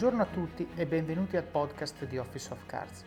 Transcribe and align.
Buongiorno 0.00 0.26
a 0.26 0.34
tutti 0.34 0.66
e 0.76 0.86
benvenuti 0.86 1.36
al 1.36 1.44
podcast 1.44 2.06
di 2.06 2.16
Office 2.16 2.54
of 2.54 2.64
Cards. 2.64 3.04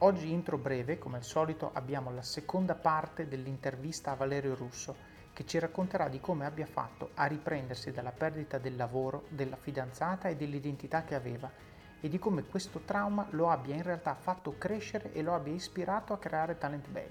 Oggi 0.00 0.30
intro 0.30 0.58
breve, 0.58 0.98
come 0.98 1.16
al 1.16 1.24
solito 1.24 1.70
abbiamo 1.72 2.10
la 2.10 2.20
seconda 2.20 2.74
parte 2.74 3.26
dell'intervista 3.26 4.10
a 4.10 4.16
Valerio 4.16 4.54
Russo 4.54 4.94
che 5.32 5.46
ci 5.46 5.58
racconterà 5.58 6.08
di 6.08 6.20
come 6.20 6.44
abbia 6.44 6.66
fatto 6.66 7.12
a 7.14 7.24
riprendersi 7.24 7.90
dalla 7.90 8.12
perdita 8.12 8.58
del 8.58 8.76
lavoro, 8.76 9.24
della 9.30 9.56
fidanzata 9.56 10.28
e 10.28 10.36
dell'identità 10.36 11.04
che 11.04 11.14
aveva 11.14 11.50
e 11.98 12.06
di 12.06 12.18
come 12.18 12.44
questo 12.44 12.80
trauma 12.80 13.26
lo 13.30 13.48
abbia 13.48 13.74
in 13.74 13.82
realtà 13.82 14.14
fatto 14.14 14.58
crescere 14.58 15.14
e 15.14 15.22
lo 15.22 15.34
abbia 15.34 15.54
ispirato 15.54 16.12
a 16.12 16.18
creare 16.18 16.58
Talent 16.58 16.86
Bay. 16.90 17.08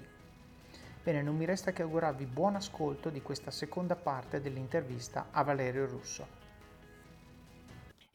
Bene, 1.02 1.20
non 1.22 1.36
mi 1.36 1.46
resta 1.46 1.72
che 1.72 1.82
augurarvi 1.82 2.26
buon 2.26 2.54
ascolto 2.54 3.10
di 3.10 3.22
questa 3.22 3.50
seconda 3.50 3.96
parte 3.96 4.40
dell'intervista 4.40 5.30
a 5.32 5.42
Valerio 5.42 5.86
Russo. 5.86 6.45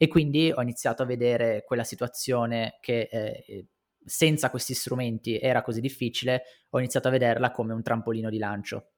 E 0.02 0.08
quindi 0.08 0.50
ho 0.52 0.60
iniziato 0.60 1.04
a 1.04 1.06
vedere 1.06 1.62
quella 1.64 1.84
situazione 1.84 2.78
che 2.80 3.08
eh, 3.08 3.68
senza 4.04 4.50
questi 4.50 4.74
strumenti 4.74 5.38
era 5.38 5.62
così 5.62 5.80
difficile, 5.80 6.42
ho 6.70 6.80
iniziato 6.80 7.06
a 7.06 7.12
vederla 7.12 7.52
come 7.52 7.72
un 7.72 7.84
trampolino 7.84 8.28
di 8.28 8.38
lancio. 8.38 8.94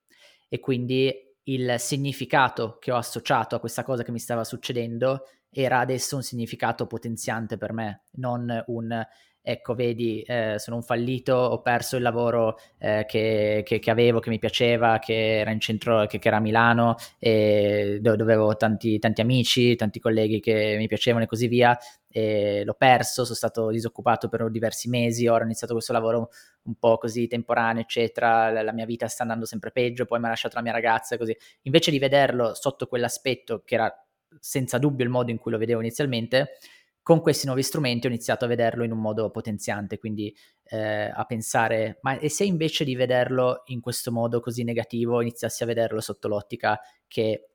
E 0.49 0.61
quindi 0.61 1.13
il 1.43 1.75
significato 1.77 2.79
che 2.79 2.91
ho 2.91 2.97
associato 2.97 3.55
a 3.55 3.61
questa 3.61 3.83
cosa 3.83 4.03
che 4.03 4.13
mi 4.13 4.19
stava 4.19 4.45
succedendo 4.45 5.27
era 5.51 5.81
adesso 5.81 6.17
un 6.17 6.23
significato 6.23 6.87
potenziante 6.87 7.59
per 7.59 7.75
me, 7.75 8.05
non 8.13 8.65
un 8.69 9.07
ecco, 9.47 9.75
vedi, 9.75 10.23
eh, 10.23 10.55
sono 10.59 10.77
un 10.77 10.83
fallito, 10.83 11.35
ho 11.35 11.61
perso 11.61 11.97
il 11.97 12.03
lavoro 12.03 12.59
eh, 12.79 13.05
che, 13.07 13.63
che, 13.63 13.79
che, 13.79 13.91
avevo, 13.91 14.19
che 14.19 14.31
mi 14.31 14.39
piaceva, 14.39 14.99
che 14.99 15.41
era 15.41 15.51
in 15.51 15.61
centro, 15.61 16.07
che, 16.07 16.19
che 16.19 16.29
era 16.29 16.39
a 16.39 16.41
Milano, 16.41 16.97
e 17.19 17.99
dove 18.01 18.23
avevo 18.23 18.57
tanti, 18.57 18.99
tanti 18.99 19.21
amici, 19.21 19.77
tanti 19.77 20.01
colleghi 20.01 20.41
che 20.41 20.77
mi 20.79 20.89
piacevano 20.89 21.25
e 21.25 21.27
così 21.27 21.47
via, 21.47 21.79
e 22.09 22.63
l'ho 22.65 22.75
perso, 22.75 23.25
sono 23.25 23.37
stato 23.37 23.69
disoccupato 23.69 24.31
per 24.31 24.51
diversi 24.51 24.89
mesi, 24.89 25.27
ora 25.27 25.43
ho 25.43 25.47
iniziato 25.47 25.75
questo 25.75 25.93
lavoro 25.93 26.31
un 26.63 26.77
po' 26.77 26.97
così 26.97 27.27
temporaneo, 27.27 27.83
eccetera, 27.83 28.51
la, 28.51 28.63
la 28.63 28.73
mia 28.73 28.87
vita 28.87 29.09
sta 29.09 29.25
andando 29.25 29.45
sempre 29.45 29.71
peggio, 29.73 30.07
poi 30.07 30.21
mi 30.21 30.27
ha 30.27 30.31
lasciato 30.31 30.57
la 30.57 30.63
mia 30.63 30.73
ragazza 30.73 31.19
così. 31.19 31.37
Invece 31.63 31.91
di 31.91 31.99
vederlo 31.99 32.55
sotto 32.55 32.87
quell'aspetto 32.87 33.63
che 33.63 33.75
era 33.75 33.95
senza 34.41 34.79
dubbio 34.79 35.05
il 35.05 35.11
modo 35.11 35.31
in 35.31 35.39
cui 35.39 35.53
lo 35.53 35.59
vedevo 35.59 35.81
inizialmente, 35.81 36.59
con 37.05 37.21
questi 37.21 37.45
nuovi 37.45 37.63
strumenti 37.63 38.07
ho 38.07 38.09
iniziato 38.09 38.47
a 38.47 38.49
vederlo 38.49 38.83
in 38.83 38.91
un 38.91 38.99
modo 38.99 39.31
potenziante, 39.31 39.99
quindi 39.99 40.35
eh, 40.65 41.13
a 41.15 41.25
pensare, 41.27 41.99
ma 42.01 42.19
e 42.19 42.31
se 42.31 42.45
invece 42.45 42.83
di 42.83 42.95
vederlo 42.95 43.63
in 43.67 43.83
questo 43.83 44.11
modo 44.11 44.41
così 44.41 44.65
negativo 44.65 45.21
iniziassi 45.21 45.63
a 45.63 45.67
vederlo 45.67 46.01
sotto 46.01 46.29
l'ottica 46.29 46.81
che 47.07 47.51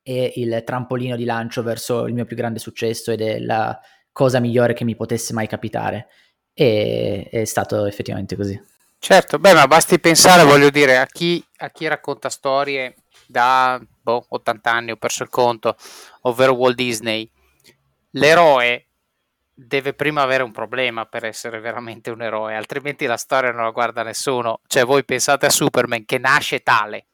è 0.00 0.32
il 0.36 0.62
trampolino 0.64 1.16
di 1.16 1.24
lancio 1.24 1.64
verso 1.64 2.06
il 2.06 2.14
mio 2.14 2.24
più 2.24 2.36
grande 2.36 2.60
successo 2.60 3.10
ed 3.10 3.20
è 3.20 3.40
la 3.40 3.76
cosa 4.12 4.38
migliore 4.38 4.74
che 4.74 4.84
mi 4.84 4.94
potesse 4.94 5.32
mai 5.32 5.48
capitare. 5.48 6.06
E 6.54 7.26
è 7.28 7.44
stato 7.44 7.84
effettivamente 7.84 8.36
così. 8.36 8.60
Certo, 9.00 9.40
beh, 9.40 9.54
ma 9.54 9.66
basti 9.66 9.98
pensare, 9.98 10.44
voglio 10.44 10.70
dire, 10.70 10.98
a 10.98 11.06
chi, 11.06 11.44
a 11.58 11.70
chi 11.70 11.88
racconta 11.88 12.28
storie 12.28 12.94
da 13.26 13.80
boh, 14.00 14.24
80 14.28 14.70
anni, 14.70 14.90
ho 14.92 14.96
perso 14.96 15.24
il 15.24 15.28
conto, 15.30 15.76
ovvero 16.22 16.52
Walt 16.52 16.76
Disney 16.76 17.28
l'eroe 18.10 18.86
deve 19.52 19.92
prima 19.92 20.22
avere 20.22 20.44
un 20.44 20.52
problema 20.52 21.04
per 21.06 21.24
essere 21.24 21.58
veramente 21.58 22.10
un 22.10 22.22
eroe, 22.22 22.54
altrimenti 22.54 23.06
la 23.06 23.16
storia 23.16 23.50
non 23.50 23.64
la 23.64 23.70
guarda 23.70 24.04
nessuno. 24.04 24.60
Cioè, 24.66 24.84
voi 24.84 25.04
pensate 25.04 25.46
a 25.46 25.50
Superman 25.50 26.04
che 26.04 26.18
nasce 26.18 26.60
tale, 26.60 27.08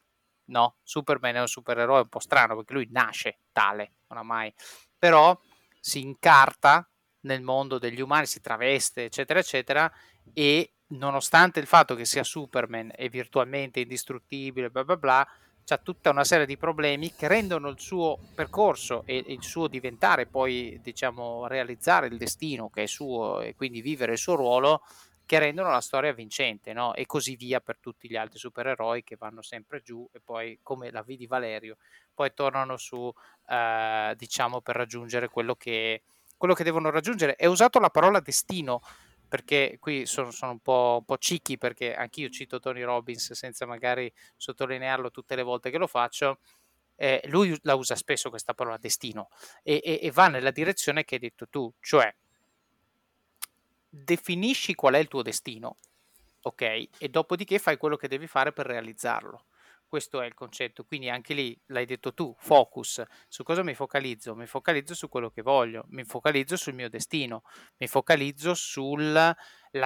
no? 0.45 0.77
Superman 0.83 1.35
è 1.35 1.39
un 1.39 1.47
supereroe 1.47 2.01
un 2.01 2.07
po' 2.07 2.19
strano 2.19 2.55
perché 2.55 2.73
lui 2.73 2.87
nasce 2.91 3.39
tale, 3.51 3.93
non 4.09 4.19
ha 4.19 4.23
mai. 4.23 4.53
Però 4.97 5.37
si 5.79 6.01
incarta 6.01 6.87
nel 7.21 7.41
mondo 7.41 7.79
degli 7.79 8.01
umani, 8.01 8.27
si 8.27 8.39
traveste, 8.39 9.05
eccetera, 9.05 9.39
eccetera, 9.39 9.91
e 10.31 10.73
nonostante 10.89 11.59
il 11.59 11.65
fatto 11.65 11.95
che 11.95 12.05
sia 12.05 12.23
Superman 12.23 12.91
e 12.95 13.09
virtualmente 13.09 13.79
indistruttibile, 13.79 14.69
bla 14.69 14.83
bla 14.83 14.97
bla, 14.97 15.27
c'ha 15.65 15.77
tutta 15.77 16.11
una 16.11 16.23
serie 16.23 16.45
di 16.45 16.57
problemi 16.57 17.13
che 17.15 17.27
rendono 17.27 17.69
il 17.69 17.79
suo 17.79 18.19
percorso 18.35 19.01
e 19.05 19.23
il 19.27 19.41
suo 19.41 19.67
diventare 19.67 20.27
poi, 20.27 20.79
diciamo, 20.81 21.47
realizzare 21.47 22.05
il 22.05 22.17
destino 22.17 22.69
che 22.69 22.83
è 22.83 22.85
suo 22.85 23.41
e 23.41 23.55
quindi 23.55 23.81
vivere 23.81 24.11
il 24.13 24.17
suo 24.19 24.35
ruolo 24.35 24.83
che 25.25 25.39
rendono 25.39 25.71
la 25.71 25.81
storia 25.81 26.13
vincente, 26.13 26.71
no? 26.71 26.93
E 26.93 27.07
così 27.07 27.35
via 27.35 27.59
per 27.59 27.79
tutti 27.79 28.07
gli 28.07 28.15
altri 28.15 28.37
supereroi 28.37 29.03
che 29.03 29.15
vanno 29.17 29.41
sempre 29.41 29.81
giù 29.81 30.07
e 30.13 30.19
poi, 30.23 30.59
come 30.61 30.91
la 30.91 31.01
vidi 31.01 31.25
Valerio, 31.25 31.77
poi 32.13 32.31
tornano 32.35 32.77
su, 32.77 33.11
eh, 33.49 34.13
diciamo, 34.15 34.61
per 34.61 34.75
raggiungere 34.75 35.27
quello 35.29 35.55
che, 35.55 36.03
quello 36.37 36.53
che 36.53 36.63
devono 36.63 36.91
raggiungere. 36.91 37.35
E 37.37 37.47
ho 37.47 37.51
usato 37.51 37.79
la 37.79 37.89
parola 37.89 38.19
destino 38.19 38.81
perché 39.35 39.75
qui 39.81 40.05
sono, 40.05 40.31
sono 40.31 40.53
un, 40.53 40.59
po', 40.59 40.95
un 40.99 41.03
po' 41.03 41.17
cicchi 41.17 41.57
perché 41.57 41.93
anch'io 41.93 42.29
cito 42.29 42.61
Tony 42.61 42.83
Robbins 42.83 43.33
senza 43.33 43.65
magari 43.65 44.09
sottolinearlo 44.37 45.11
tutte 45.11 45.35
le 45.35 45.43
volte 45.43 45.71
che 45.71 45.77
lo 45.77 45.87
faccio. 45.87 46.39
Eh, 46.95 47.21
lui 47.25 47.53
la 47.63 47.75
usa 47.75 47.95
spesso 47.95 48.29
questa 48.29 48.53
parola 48.53 48.77
destino 48.77 49.27
e, 49.61 49.81
e, 49.83 49.99
e 50.01 50.11
va 50.11 50.29
nella 50.29 50.51
direzione 50.51 51.03
che 51.03 51.15
hai 51.15 51.19
detto 51.19 51.49
tu, 51.49 51.69
cioè 51.81 52.15
definisci 53.89 54.73
qual 54.73 54.93
è 54.93 54.99
il 54.99 55.09
tuo 55.09 55.21
destino, 55.21 55.79
ok? 56.43 56.61
E 56.97 57.09
dopodiché 57.09 57.59
fai 57.59 57.75
quello 57.75 57.97
che 57.97 58.07
devi 58.07 58.27
fare 58.27 58.53
per 58.53 58.67
realizzarlo. 58.67 59.47
Questo 59.87 60.19
è 60.19 60.25
il 60.25 60.33
concetto, 60.33 60.83
quindi 60.83 61.09
anche 61.09 61.33
lì 61.33 61.57
l'hai 61.67 61.85
detto 61.85 62.13
tu, 62.13 62.35
focus, 62.39 63.03
su 63.27 63.43
cosa 63.43 63.63
mi 63.63 63.75
focalizzo? 63.75 64.35
Mi 64.35 64.47
focalizzo 64.47 64.93
su 64.93 65.07
quello 65.07 65.29
che 65.29 65.41
voglio, 65.41 65.85
mi 65.89 66.03
focalizzo 66.03 66.57
sul 66.57 66.73
mio 66.73 66.89
destino, 66.89 67.43
mi 67.77 67.87
focalizzo 67.87 68.53
sulla 68.55 69.35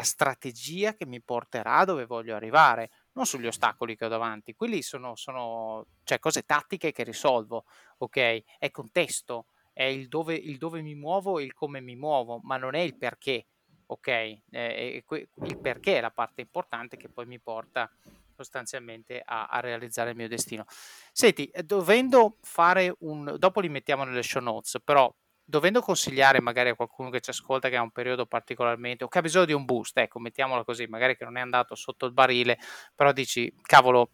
strategia 0.01 0.93
che 0.93 1.05
mi 1.05 1.21
porterà 1.21 1.83
dove 1.83 2.05
voglio 2.05 2.35
arrivare, 2.35 2.89
non 3.13 3.25
sugli 3.25 3.47
ostacoli 3.47 3.95
che 3.95 4.05
ho 4.05 4.09
davanti, 4.09 4.55
quelli 4.55 4.81
sono, 4.81 5.15
sono 5.15 5.85
cioè, 6.03 6.19
cose 6.19 6.43
tattiche 6.43 6.91
che 6.91 7.03
risolvo, 7.03 7.65
ok? 7.97 8.43
È 8.57 8.71
contesto, 8.71 9.47
è 9.73 9.83
il 9.83 10.07
dove, 10.07 10.33
il 10.33 10.57
dove 10.57 10.81
mi 10.81 10.95
muovo 10.95 11.39
e 11.39 11.43
il 11.43 11.53
come 11.53 11.81
mi 11.81 11.95
muovo, 11.95 12.39
ma 12.43 12.57
non 12.57 12.73
è 12.73 12.79
il 12.79 12.95
perché, 12.95 13.45
ok? 13.87 14.07
Eh, 14.07 15.03
il 15.43 15.57
perché 15.57 15.97
è 15.97 16.01
la 16.01 16.11
parte 16.11 16.41
importante 16.41 16.97
che 16.97 17.09
poi 17.09 17.25
mi 17.25 17.39
porta 17.39 17.91
sostanzialmente 18.39 19.21
a, 19.23 19.47
a, 19.47 19.59
realizzare 19.59 20.11
il 20.11 20.15
mio 20.15 20.27
destino. 20.27 20.65
Senti, 21.11 21.47
eh, 21.47 21.63
dovendo 21.63 22.37
fare 22.41 22.95
un... 22.99 23.35
dopo 23.37 23.59
li 23.59 23.69
mettiamo 23.69 24.05
nelle 24.05 24.23
show 24.23 24.41
notes, 24.41 24.79
però 24.83 25.13
dovendo 25.43 25.81
consigliare 25.81 26.39
magari 26.41 26.69
a 26.69 26.75
qualcuno 26.75 27.09
che 27.09 27.21
ci 27.21 27.31
ascolta 27.31 27.69
che 27.69 27.75
ha 27.75 27.81
un 27.81 27.89
periodo 27.89 28.27
particolarmente 28.27 29.03
o 29.03 29.07
che 29.07 29.17
ha 29.17 29.21
bisogno 29.21 29.45
di 29.45 29.53
un 29.53 29.65
boost, 29.65 29.97
ecco, 29.97 30.19
mettiamolo 30.19 30.63
così, 30.63 30.85
magari 30.85 31.17
che 31.17 31.25
non 31.25 31.37
è 31.37 31.41
andato 31.41 31.73
sotto 31.75 32.05
il 32.05 32.13
barile, 32.13 32.59
però 32.95 33.11
dici, 33.11 33.51
cavolo, 33.63 34.09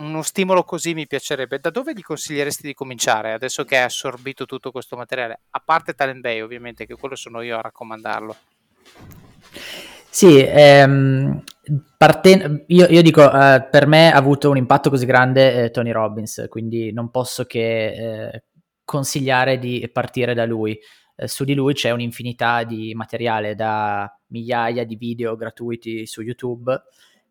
uno 0.00 0.22
stimolo 0.22 0.64
così 0.64 0.94
mi 0.94 1.06
piacerebbe, 1.06 1.58
da 1.58 1.70
dove 1.70 1.92
gli 1.92 2.02
consiglieresti 2.02 2.66
di 2.66 2.74
cominciare 2.74 3.32
adesso 3.32 3.64
che 3.64 3.76
hai 3.76 3.84
assorbito 3.84 4.46
tutto 4.46 4.70
questo 4.72 4.96
materiale? 4.96 5.40
A 5.50 5.60
parte 5.60 5.94
Talent 5.94 6.22
Day, 6.22 6.40
ovviamente, 6.40 6.86
che 6.86 6.96
quello 6.96 7.16
sono 7.16 7.42
io 7.42 7.58
a 7.58 7.60
raccomandarlo. 7.60 8.36
Sì, 10.10 10.40
ehm, 10.40 11.42
parte- 11.96 12.64
io, 12.68 12.86
io, 12.86 13.02
dico, 13.02 13.22
uh, 13.22 13.68
per 13.70 13.86
me 13.86 14.12
ha 14.12 14.16
avuto 14.16 14.50
un 14.50 14.56
impatto 14.56 14.90
così 14.90 15.06
grande 15.06 15.64
eh, 15.64 15.70
Tony 15.70 15.90
Robbins, 15.90 16.46
quindi 16.48 16.92
non 16.92 17.10
posso 17.10 17.44
che 17.44 17.86
eh, 18.32 18.44
consigliare 18.84 19.58
di 19.58 19.88
partire 19.92 20.34
da 20.34 20.44
lui. 20.46 20.78
Eh, 21.16 21.28
su 21.28 21.44
di 21.44 21.54
lui 21.54 21.74
c'è 21.74 21.90
un'infinità 21.90 22.64
di 22.64 22.94
materiale, 22.94 23.54
da 23.54 24.10
migliaia 24.28 24.84
di 24.84 24.96
video 24.96 25.36
gratuiti 25.36 26.06
su 26.06 26.22
YouTube 26.22 26.80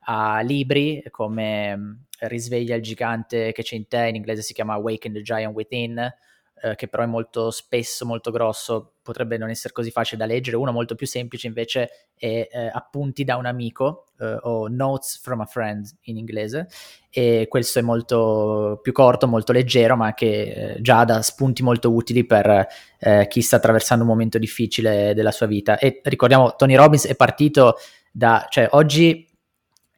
a 0.10 0.40
libri 0.42 1.04
come 1.10 1.76
mm, 1.76 1.92
Risveglia 2.20 2.76
il 2.76 2.82
gigante 2.82 3.52
che 3.52 3.62
c'è 3.62 3.76
in 3.76 3.88
te, 3.88 4.08
in 4.08 4.16
inglese 4.16 4.42
si 4.42 4.54
chiama 4.54 4.74
Awaken 4.74 5.14
the 5.14 5.22
Giant 5.22 5.54
Within, 5.54 6.00
eh, 6.00 6.76
che 6.76 6.88
però 6.88 7.04
è 7.04 7.06
molto 7.06 7.52
spesso, 7.52 8.08
molto 8.08 8.32
grosso, 8.32 8.96
potrebbe 9.04 9.38
non 9.38 9.50
essere 9.50 9.72
così 9.74 9.92
facile 9.92 10.18
da 10.18 10.26
leggere. 10.26 10.58
Uno 10.58 10.72
molto 10.72 10.96
più 10.96 11.06
semplice 11.06 11.46
invece 11.46 12.10
è 12.16 12.48
eh, 12.52 12.72
Appunti 12.74 13.24
da 13.24 13.36
un 13.36 13.46
amico 13.46 14.07
eh, 14.20 14.38
o 14.42 14.68
Notes 14.68 15.20
from 15.22 15.42
a 15.42 15.46
Friend 15.46 15.86
in 16.04 16.18
inglese 16.18 16.68
e 17.10 17.48
questo 17.50 17.80
è 17.80 17.82
molto 17.82 18.80
più 18.82 18.92
corto, 18.92 19.28
molto 19.28 19.52
leggero, 19.52 19.96
ma 19.96 20.14
che 20.14 20.76
eh, 20.76 20.82
già 20.82 21.04
dà 21.04 21.22
spunti 21.22 21.64
molto 21.64 21.92
utili 21.92 22.26
per 22.26 22.68
eh, 23.00 23.28
chi 23.28 23.42
sta 23.42 23.56
attraversando 23.56 24.04
un 24.04 24.10
momento 24.10 24.38
difficile 24.38 25.14
della 25.14 25.32
sua 25.32 25.48
vita. 25.48 25.78
E 25.78 26.02
ricordiamo, 26.04 26.56
Tony 26.56 26.76
Robbins 26.76 27.08
è 27.08 27.16
partito 27.16 27.76
da, 28.12 28.46
cioè 28.50 28.68
oggi 28.72 29.28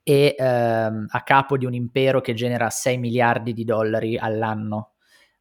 è 0.01 0.35
ehm, 0.37 1.07
a 1.09 1.23
capo 1.23 1.57
di 1.57 1.65
un 1.65 1.73
impero 1.73 2.21
che 2.21 2.33
genera 2.33 2.69
6 2.69 2.97
miliardi 2.97 3.53
di 3.53 3.63
dollari 3.63 4.17
all'anno 4.17 4.88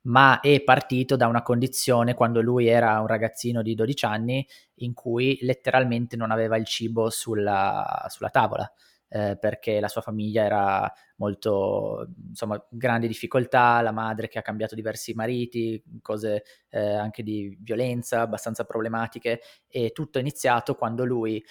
ma 0.08 0.40
è 0.40 0.62
partito 0.62 1.16
da 1.16 1.26
una 1.26 1.43
condizione 1.43 2.14
quando 2.14 2.40
lui 2.40 2.66
era 2.66 3.00
un 3.00 3.06
ragazzino 3.06 3.62
di 3.62 3.75
12 3.75 4.05
anni 4.05 4.46
in 4.76 4.94
cui 4.94 5.38
letteralmente 5.43 6.16
non 6.16 6.31
aveva 6.31 6.56
il 6.56 6.64
cibo 6.66 7.10
sulla, 7.10 8.06
sulla 8.08 8.31
tavola. 8.31 8.70
eh, 9.10 9.38
perché 9.40 9.81
la 9.81 9.88
sua 9.88 10.02
famiglia 10.02 10.44
era 10.44 10.93
molto, 11.16 12.08
insomma, 12.28 12.62
grandi 12.69 13.06
difficoltà, 13.06 13.81
la 13.81 13.90
madre 13.90 14.28
che 14.28 14.38
ha 14.38 14.43
cambiato 14.43 14.75
diversi 14.75 15.14
mariti, 15.14 15.82
cose 16.02 16.44
eh, 16.69 16.94
anche 16.94 17.22
di 17.22 17.56
violenza 17.61 18.20
abbastanza 18.20 18.64
problematiche 18.64 19.40
e 19.66 19.93
tutto 19.93 20.19
è 20.19 20.20
iniziato 20.20 20.75
quando 20.75 21.04
lui 21.04 21.43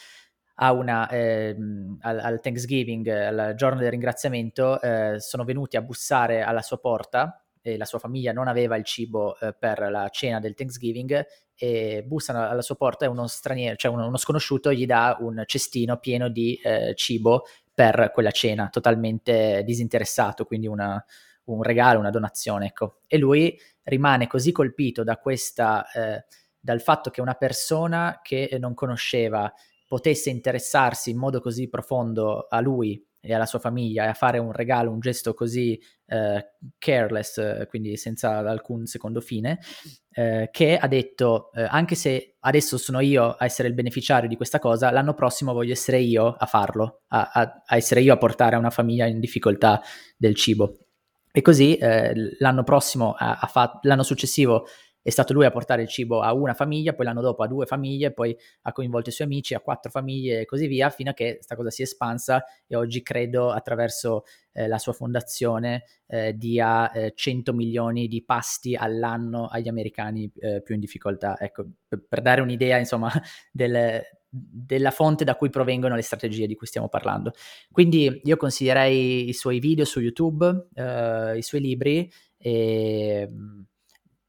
una, 0.59 1.07
eh, 1.09 1.55
al, 2.01 2.19
al, 2.19 2.39
Thanksgiving, 2.39 3.07
al 3.07 3.53
giorno 3.55 3.79
del 3.79 3.91
ringraziamento, 3.91 4.79
eh, 4.81 5.19
sono 5.19 5.43
venuti 5.43 5.77
a 5.77 5.81
bussare 5.81 6.41
alla 6.41 6.61
sua 6.61 6.79
porta 6.79 7.41
la 7.75 7.85
sua 7.85 7.99
famiglia 7.99 8.31
non 8.31 8.47
aveva 8.47 8.77
il 8.77 8.85
cibo 8.85 9.37
eh, 9.39 9.53
per 9.57 9.79
la 9.89 10.07
cena 10.09 10.39
del 10.39 10.53
Thanksgiving 10.53 11.25
e 11.55 12.03
bussano 12.05 12.47
alla 12.47 12.61
sua 12.61 12.75
porta 12.75 13.05
e 13.05 13.09
uno 13.09 13.27
straniero, 13.27 13.75
cioè 13.75 13.91
uno, 13.91 14.07
uno 14.07 14.17
sconosciuto 14.17 14.71
gli 14.71 14.85
dà 14.85 15.17
un 15.19 15.43
cestino 15.45 15.97
pieno 15.97 16.29
di 16.29 16.55
eh, 16.63 16.93
cibo 16.95 17.45
per 17.73 18.11
quella 18.13 18.31
cena, 18.31 18.69
totalmente 18.69 19.63
disinteressato, 19.65 20.45
quindi 20.45 20.67
una, 20.67 21.03
un 21.45 21.61
regalo, 21.63 21.99
una 21.99 22.09
donazione, 22.09 22.67
ecco. 22.67 23.01
E 23.07 23.17
lui 23.17 23.59
rimane 23.83 24.27
così 24.27 24.51
colpito 24.51 25.03
da 25.03 25.17
questa, 25.17 25.85
eh, 25.91 26.25
dal 26.59 26.81
fatto 26.81 27.09
che 27.09 27.21
una 27.21 27.35
persona 27.35 28.19
che 28.21 28.55
non 28.59 28.73
conosceva 28.73 29.51
potesse 29.87 30.29
interessarsi 30.29 31.11
in 31.11 31.17
modo 31.17 31.39
così 31.39 31.69
profondo 31.69 32.47
a 32.49 32.59
lui 32.59 33.03
e 33.27 33.33
alla 33.33 33.45
sua 33.45 33.59
famiglia 33.59 34.05
e 34.05 34.07
a 34.07 34.13
fare 34.13 34.37
un 34.39 34.51
regalo, 34.51 34.91
un 34.91 34.99
gesto 34.99 35.33
così 35.33 35.79
eh, 36.05 36.53
careless, 36.77 37.67
quindi 37.67 37.97
senza 37.97 38.37
alcun 38.37 38.85
secondo 38.85 39.19
fine, 39.19 39.59
eh, 40.11 40.49
che 40.51 40.77
ha 40.77 40.87
detto, 40.87 41.51
eh, 41.53 41.67
anche 41.69 41.95
se 41.95 42.37
adesso 42.39 42.77
sono 42.77 43.01
io 43.01 43.35
a 43.37 43.45
essere 43.45 43.67
il 43.67 43.73
beneficiario 43.73 44.29
di 44.29 44.37
questa 44.37 44.59
cosa, 44.59 44.89
l'anno 44.91 45.13
prossimo 45.13 45.53
voglio 45.53 45.73
essere 45.73 45.99
io 45.99 46.35
a 46.37 46.45
farlo, 46.45 47.01
a, 47.07 47.29
a, 47.33 47.63
a 47.65 47.75
essere 47.75 48.01
io 48.01 48.13
a 48.13 48.17
portare 48.17 48.55
a 48.55 48.59
una 48.59 48.69
famiglia 48.69 49.05
in 49.05 49.19
difficoltà 49.19 49.81
del 50.15 50.35
cibo. 50.35 50.77
E 51.31 51.41
così 51.41 51.75
eh, 51.75 52.35
l'anno 52.39 52.63
prossimo, 52.63 53.13
ha, 53.13 53.37
ha 53.39 53.47
fatto, 53.47 53.79
l'anno 53.83 54.01
successivo 54.01 54.65
è 55.07 55.09
stato 55.09 55.31
lui 55.31 55.45
a 55.45 55.51
portare 55.51 55.83
il 55.83 55.87
cibo 55.87 56.19
a 56.19 56.33
una 56.33 56.53
famiglia, 56.53 56.91
poi 56.91 57.05
l'anno 57.05 57.21
dopo 57.21 57.41
a 57.41 57.47
due 57.47 57.65
famiglie, 57.65 58.11
poi 58.11 58.37
ha 58.63 58.73
coinvolto 58.73 59.07
i 59.07 59.13
suoi 59.13 59.27
amici, 59.27 59.53
a 59.53 59.61
quattro 59.61 59.89
famiglie 59.89 60.41
e 60.41 60.45
così 60.45 60.67
via, 60.67 60.89
fino 60.89 61.11
a 61.11 61.13
che 61.13 61.35
questa 61.35 61.55
cosa 61.55 61.69
si 61.69 61.81
è 61.81 61.85
espansa 61.85 62.43
e 62.67 62.75
oggi 62.75 63.01
credo 63.03 63.51
attraverso 63.51 64.25
eh, 64.51 64.67
la 64.67 64.77
sua 64.77 64.91
fondazione 64.91 65.85
eh, 66.07 66.35
dia 66.35 66.91
eh, 66.91 67.13
100 67.15 67.53
milioni 67.53 68.09
di 68.09 68.21
pasti 68.25 68.75
all'anno 68.75 69.47
agli 69.47 69.69
americani 69.69 70.29
eh, 70.39 70.61
più 70.61 70.75
in 70.75 70.81
difficoltà. 70.81 71.39
Ecco, 71.39 71.65
per, 71.87 72.03
per 72.05 72.21
dare 72.21 72.41
un'idea, 72.41 72.77
insomma, 72.77 73.09
del, 73.49 74.01
della 74.29 74.91
fonte 74.91 75.23
da 75.23 75.37
cui 75.37 75.49
provengono 75.49 75.95
le 75.95 76.01
strategie 76.01 76.47
di 76.47 76.55
cui 76.55 76.67
stiamo 76.67 76.89
parlando. 76.89 77.31
Quindi 77.71 78.19
io 78.25 78.35
consiglierei 78.35 79.29
i 79.29 79.33
suoi 79.33 79.59
video 79.59 79.85
su 79.85 80.01
YouTube, 80.01 80.67
eh, 80.73 81.37
i 81.37 81.41
suoi 81.41 81.61
libri 81.61 82.11
e 82.37 83.29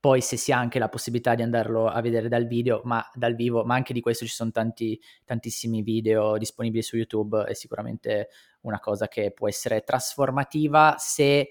poi 0.09 0.23
se 0.23 0.39
si 0.39 0.53
ha 0.53 0.59
anche 0.59 0.79
la 0.79 0.89
possibilità 0.89 1.35
di 1.35 1.43
andarlo 1.43 1.87
a 1.87 2.01
vedere 2.01 2.29
dal 2.29 2.47
video, 2.47 2.81
ma 2.85 3.07
dal 3.13 3.35
vivo, 3.35 3.63
ma 3.65 3.75
anche 3.75 3.93
di 3.93 4.01
questo 4.01 4.25
ci 4.25 4.33
sono 4.33 4.51
tanti, 4.51 4.99
tantissimi 5.23 5.83
video 5.83 6.39
disponibili 6.39 6.83
su 6.83 6.97
YouTube, 6.97 7.45
è 7.45 7.53
sicuramente 7.53 8.31
una 8.63 8.81
cosa 8.81 9.07
che 9.07 9.33
può 9.33 9.49
essere 9.49 9.83
trasformativa 9.83 10.95
se 10.97 11.51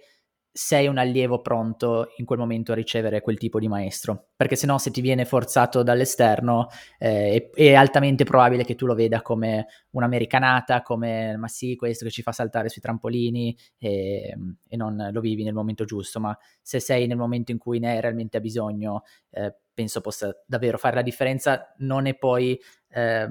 sei 0.57 0.87
un 0.87 0.97
allievo 0.97 1.39
pronto 1.39 2.13
in 2.17 2.25
quel 2.25 2.39
momento 2.39 2.71
a 2.71 2.75
ricevere 2.75 3.21
quel 3.21 3.37
tipo 3.37 3.59
di 3.59 3.67
maestro, 3.67 4.29
perché 4.35 4.55
se 4.55 4.65
no 4.65 4.79
se 4.79 4.89
ti 4.89 5.01
viene 5.01 5.23
forzato 5.23 5.83
dall'esterno 5.83 6.69
eh, 6.97 7.51
è, 7.53 7.59
è, 7.61 7.73
altamente 7.75 8.23
probabile 8.23 8.63
che 8.63 8.73
tu 8.73 8.87
lo 8.87 8.95
veda 8.95 9.21
come 9.21 9.67
un'americanata, 9.91 10.81
come 10.81 11.37
ma 11.37 11.47
sì, 11.47 11.75
questo 11.75 12.05
che 12.05 12.11
ci 12.11 12.23
fa 12.23 12.31
saltare 12.31 12.69
sui 12.69 12.81
trampolini 12.81 13.55
e, 13.77 14.35
e 14.67 14.75
non 14.75 15.09
lo 15.11 15.21
vivi 15.21 15.43
nel 15.43 15.53
momento 15.53 15.85
giusto, 15.85 16.19
ma 16.19 16.35
se 16.59 16.79
sei 16.79 17.05
nel 17.05 17.17
momento 17.17 17.51
in 17.51 17.59
cui 17.59 17.77
ne 17.77 17.91
hai 17.91 18.01
realmente 18.01 18.41
bisogno, 18.41 19.03
eh, 19.29 19.53
penso 19.71 20.01
possa 20.01 20.35
davvero 20.47 20.79
fare 20.79 20.95
la 20.95 21.03
differenza, 21.03 21.71
non 21.77 22.07
è 22.07 22.15
poi... 22.15 22.59
Eh, 22.89 23.29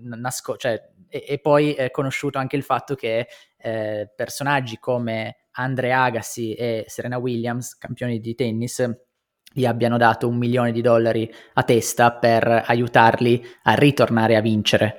nasco- 0.00 0.56
cioè, 0.56 0.82
e, 1.08 1.24
e, 1.28 1.38
poi 1.38 1.74
è 1.74 1.90
conosciuto 1.90 2.38
anche 2.38 2.56
il 2.56 2.64
fatto 2.64 2.94
che 2.96 3.28
eh, 3.58 4.10
personaggi 4.14 4.78
come 4.78 5.45
Andre 5.56 5.92
Agassi 5.92 6.54
e 6.54 6.84
Serena 6.86 7.18
Williams, 7.18 7.76
campioni 7.76 8.20
di 8.20 8.34
tennis, 8.34 8.84
gli 9.52 9.64
abbiano 9.64 9.96
dato 9.96 10.28
un 10.28 10.36
milione 10.36 10.72
di 10.72 10.82
dollari 10.82 11.32
a 11.54 11.62
testa 11.62 12.12
per 12.12 12.64
aiutarli 12.66 13.42
a 13.62 13.74
ritornare 13.74 14.36
a 14.36 14.40
vincere. 14.40 14.98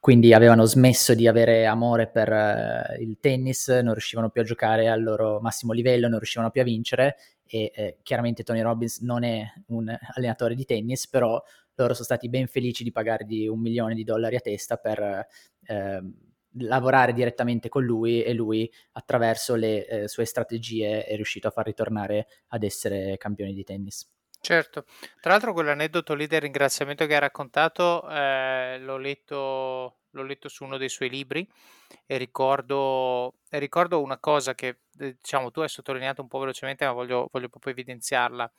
Quindi 0.00 0.32
avevano 0.32 0.64
smesso 0.64 1.12
di 1.12 1.26
avere 1.26 1.66
amore 1.66 2.08
per 2.08 2.30
uh, 2.30 3.02
il 3.02 3.18
tennis, 3.20 3.68
non 3.68 3.92
riuscivano 3.92 4.30
più 4.30 4.40
a 4.40 4.44
giocare 4.44 4.88
al 4.88 5.02
loro 5.02 5.40
massimo 5.40 5.72
livello, 5.72 6.08
non 6.08 6.18
riuscivano 6.18 6.50
più 6.50 6.60
a 6.60 6.64
vincere 6.64 7.16
e 7.44 7.72
eh, 7.74 7.98
chiaramente 8.02 8.44
Tony 8.44 8.60
Robbins 8.60 9.00
non 9.00 9.24
è 9.24 9.44
un 9.68 9.94
allenatore 10.14 10.54
di 10.54 10.64
tennis, 10.64 11.08
però 11.08 11.42
loro 11.74 11.92
sono 11.92 12.04
stati 12.04 12.28
ben 12.28 12.46
felici 12.46 12.84
di 12.84 12.92
pagargli 12.92 13.46
un 13.46 13.60
milione 13.60 13.94
di 13.94 14.04
dollari 14.04 14.36
a 14.36 14.40
testa 14.40 14.76
per 14.76 15.26
eh, 15.66 16.02
lavorare 16.52 17.12
direttamente 17.12 17.68
con 17.68 17.84
lui 17.84 18.22
e 18.22 18.32
lui 18.32 18.70
attraverso 18.92 19.54
le 19.54 19.86
eh, 19.86 20.08
sue 20.08 20.24
strategie 20.24 21.04
è 21.04 21.14
riuscito 21.14 21.48
a 21.48 21.50
far 21.50 21.66
ritornare 21.66 22.26
ad 22.48 22.62
essere 22.62 23.16
campioni 23.18 23.52
di 23.52 23.64
tennis. 23.64 24.10
Certo, 24.40 24.84
tra 25.20 25.32
l'altro 25.32 25.52
quell'aneddoto 25.52 26.14
lì 26.14 26.26
del 26.26 26.40
ringraziamento 26.40 27.06
che 27.06 27.14
hai 27.14 27.20
raccontato 27.20 28.08
eh, 28.08 28.78
l'ho, 28.78 28.96
letto, 28.96 29.98
l'ho, 30.10 30.22
letto, 30.22 30.48
su 30.48 30.64
uno 30.64 30.76
dei 30.76 30.88
suoi 30.88 31.10
libri 31.10 31.46
e 32.06 32.16
ricordo, 32.16 33.34
e 33.50 33.58
ricordo 33.58 34.00
una 34.00 34.18
cosa 34.18 34.54
che 34.54 34.78
eh, 34.98 35.16
diciamo 35.20 35.50
tu 35.50 35.60
hai 35.60 35.68
sottolineato 35.68 36.22
un 36.22 36.28
po' 36.28 36.38
velocemente 36.38 36.84
ma 36.84 36.92
voglio, 36.92 37.28
voglio 37.32 37.48
proprio 37.48 37.72
evidenziarla 37.72 38.50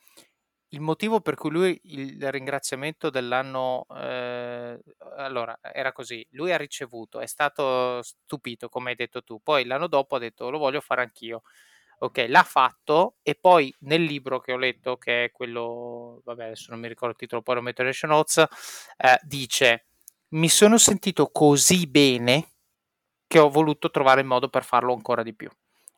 il 0.72 0.80
motivo 0.80 1.20
per 1.20 1.34
cui 1.34 1.50
lui 1.50 1.80
il 1.84 2.30
ringraziamento 2.30 3.10
dell'anno 3.10 3.86
eh, 3.96 4.78
allora 5.16 5.58
era 5.60 5.92
così, 5.92 6.24
lui 6.32 6.52
ha 6.52 6.56
ricevuto, 6.56 7.20
è 7.20 7.26
stato 7.26 8.02
stupito 8.02 8.68
come 8.68 8.90
hai 8.90 8.96
detto 8.96 9.22
tu, 9.22 9.40
poi 9.42 9.64
l'anno 9.64 9.88
dopo 9.88 10.16
ha 10.16 10.18
detto 10.18 10.50
lo 10.50 10.58
voglio 10.58 10.80
fare 10.80 11.02
anch'io. 11.02 11.42
Ok, 12.02 12.24
l'ha 12.28 12.42
fatto 12.44 13.16
e 13.22 13.34
poi 13.34 13.74
nel 13.80 14.02
libro 14.02 14.40
che 14.40 14.52
ho 14.54 14.56
letto, 14.56 14.96
che 14.96 15.24
è 15.24 15.30
quello, 15.32 16.22
vabbè 16.24 16.44
adesso 16.46 16.70
non 16.70 16.80
mi 16.80 16.88
ricordo 16.88 17.12
il 17.12 17.18
titolo, 17.20 17.42
poi 17.42 17.56
lo 17.56 17.60
metto 17.62 17.82
nelle 17.82 17.92
show 17.94 18.08
notes, 18.08 18.38
eh, 18.96 19.18
dice 19.22 19.86
mi 20.30 20.48
sono 20.48 20.78
sentito 20.78 21.30
così 21.30 21.86
bene 21.88 22.52
che 23.26 23.38
ho 23.38 23.50
voluto 23.50 23.90
trovare 23.90 24.20
il 24.20 24.26
modo 24.26 24.48
per 24.48 24.64
farlo 24.64 24.94
ancora 24.94 25.22
di 25.22 25.34
più 25.34 25.50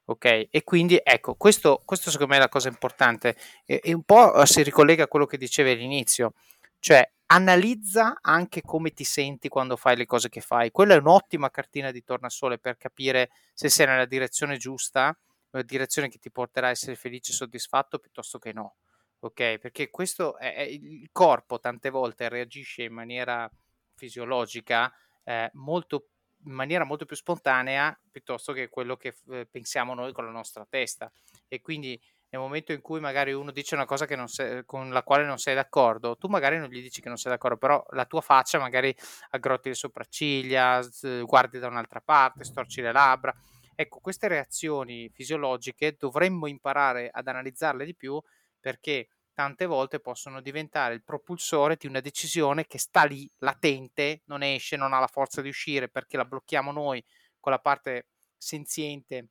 ok? 0.04 0.48
E 0.50 0.62
quindi 0.64 1.00
ecco, 1.02 1.34
questo, 1.34 1.82
questo 1.84 2.10
secondo 2.10 2.32
me 2.32 2.38
è 2.38 2.42
la 2.42 2.48
cosa 2.48 2.68
importante 2.68 3.36
e, 3.64 3.80
e, 3.82 3.92
un 3.92 4.02
po' 4.02 4.34
eh, 4.34 4.46
si 4.46 4.62
ricollega 4.62 5.04
a 5.04 5.08
quello 5.08 5.26
che 5.26 5.36
dicevi 5.36 5.70
all'inizio, 5.70 6.34
cioè 6.78 7.08
analizza 7.26 8.18
anche 8.20 8.60
come 8.60 8.90
ti 8.90 9.04
senti 9.04 9.48
quando 9.48 9.76
fai 9.76 9.96
le 9.96 10.06
cose 10.06 10.28
che 10.28 10.40
fai. 10.40 10.70
Quella 10.70 10.94
è 10.94 10.98
un'ottima 10.98 11.50
cartina 11.50 11.90
di 11.90 12.04
tornasole 12.04 12.58
per 12.58 12.76
capire 12.76 13.30
se 13.54 13.68
sei 13.68 13.86
nella 13.86 14.04
direzione 14.04 14.58
giusta, 14.58 15.16
la 15.50 15.62
direzione 15.62 16.08
che 16.08 16.18
ti 16.18 16.30
porterà 16.30 16.68
a 16.68 16.70
essere 16.70 16.96
felice 16.96 17.32
e 17.32 17.34
soddisfatto 17.34 17.98
piuttosto 17.98 18.38
che 18.38 18.52
no. 18.52 18.76
Ok? 19.20 19.58
Perché 19.58 19.88
questo 19.88 20.36
è, 20.36 20.54
è 20.54 20.62
il 20.62 21.08
corpo 21.12 21.58
tante 21.58 21.90
volte 21.90 22.28
reagisce 22.28 22.82
in 22.82 22.92
maniera 22.92 23.50
fisiologica 23.94 24.92
eh, 25.24 25.48
molto 25.54 26.08
in 26.44 26.52
maniera 26.52 26.84
molto 26.84 27.04
più 27.04 27.16
spontanea 27.16 27.98
piuttosto 28.10 28.52
che 28.52 28.68
quello 28.68 28.96
che 28.96 29.16
eh, 29.30 29.46
pensiamo 29.50 29.94
noi 29.94 30.12
con 30.12 30.24
la 30.24 30.30
nostra 30.30 30.66
testa. 30.68 31.10
E 31.48 31.60
quindi 31.60 32.00
nel 32.32 32.40
momento 32.40 32.72
in 32.72 32.80
cui 32.80 32.98
magari 32.98 33.32
uno 33.32 33.50
dice 33.50 33.74
una 33.74 33.84
cosa 33.84 34.06
sei, 34.26 34.64
con 34.64 34.90
la 34.90 35.02
quale 35.02 35.24
non 35.24 35.38
sei 35.38 35.54
d'accordo, 35.54 36.16
tu 36.16 36.28
magari 36.28 36.58
non 36.58 36.68
gli 36.68 36.80
dici 36.80 37.02
che 37.02 37.08
non 37.08 37.18
sei 37.18 37.30
d'accordo, 37.30 37.58
però 37.58 37.84
la 37.90 38.06
tua 38.06 38.22
faccia 38.22 38.58
magari 38.58 38.94
aggrotti 39.30 39.68
le 39.68 39.74
sopracciglia, 39.74 40.80
guardi 41.24 41.58
da 41.58 41.66
un'altra 41.66 42.00
parte, 42.00 42.44
storci 42.44 42.80
le 42.80 42.92
labbra. 42.92 43.34
Ecco, 43.74 43.98
queste 44.00 44.28
reazioni 44.28 45.10
fisiologiche 45.12 45.96
dovremmo 45.98 46.46
imparare 46.46 47.10
ad 47.12 47.28
analizzarle 47.28 47.84
di 47.84 47.94
più 47.94 48.20
perché 48.58 49.08
tante 49.42 49.66
volte 49.66 49.98
possono 49.98 50.40
diventare 50.40 50.94
il 50.94 51.02
propulsore 51.02 51.74
di 51.76 51.88
una 51.88 51.98
decisione 51.98 52.64
che 52.64 52.78
sta 52.78 53.02
lì 53.02 53.28
latente, 53.38 54.22
non 54.26 54.44
esce, 54.44 54.76
non 54.76 54.92
ha 54.92 55.00
la 55.00 55.08
forza 55.08 55.42
di 55.42 55.48
uscire 55.48 55.88
perché 55.88 56.16
la 56.16 56.24
blocchiamo 56.24 56.70
noi 56.70 57.04
con 57.40 57.50
la 57.50 57.58
parte 57.58 58.06
senziente 58.36 59.30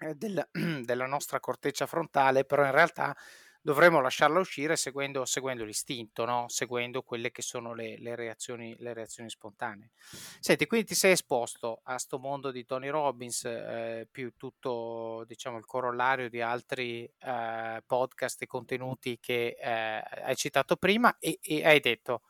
eh, 0.00 0.14
del, 0.14 0.46
della 0.84 1.06
nostra 1.06 1.40
corteccia 1.40 1.86
frontale, 1.86 2.44
però 2.44 2.62
in 2.66 2.72
realtà 2.72 3.16
dovremmo 3.62 4.00
lasciarla 4.00 4.40
uscire 4.40 4.76
seguendo, 4.76 5.24
seguendo 5.24 5.64
l'istinto, 5.64 6.24
no? 6.24 6.46
seguendo 6.48 7.02
quelle 7.02 7.30
che 7.30 7.42
sono 7.42 7.72
le, 7.72 7.96
le, 7.98 8.16
reazioni, 8.16 8.74
le, 8.80 8.92
reazioni, 8.92 9.30
spontanee. 9.30 9.92
Senti, 10.40 10.66
quindi 10.66 10.86
ti 10.86 10.94
sei 10.94 11.12
esposto 11.12 11.80
a 11.84 11.96
sto 11.98 12.18
mondo 12.18 12.50
di 12.50 12.66
Tony 12.66 12.88
Robbins, 12.88 13.44
eh, 13.44 14.08
più 14.10 14.32
tutto 14.36 15.24
diciamo, 15.26 15.58
il 15.58 15.64
corollario 15.64 16.28
di 16.28 16.40
altri 16.40 17.10
eh, 17.20 17.82
podcast 17.86 18.42
e 18.42 18.46
contenuti 18.46 19.18
che 19.20 19.56
eh, 19.58 20.02
hai 20.24 20.36
citato 20.36 20.76
prima 20.76 21.16
e, 21.18 21.38
e 21.40 21.64
hai 21.64 21.80
detto 21.80 22.22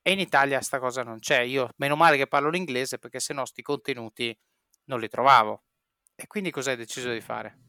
e 0.00 0.12
in 0.12 0.20
Italia 0.20 0.60
sta 0.62 0.78
cosa 0.78 1.02
non 1.02 1.18
c'è. 1.18 1.40
Io 1.40 1.70
meno 1.76 1.96
male 1.96 2.16
che 2.16 2.26
parlo 2.26 2.48
l'inglese 2.48 2.98
perché 2.98 3.20
se 3.20 3.34
no 3.34 3.44
sti 3.44 3.60
contenuti 3.60 4.34
non 4.84 5.00
li 5.00 5.08
trovavo. 5.08 5.64
E 6.14 6.26
quindi 6.26 6.50
cosa 6.50 6.70
hai 6.70 6.76
deciso 6.76 7.12
di 7.12 7.20
fare? 7.20 7.67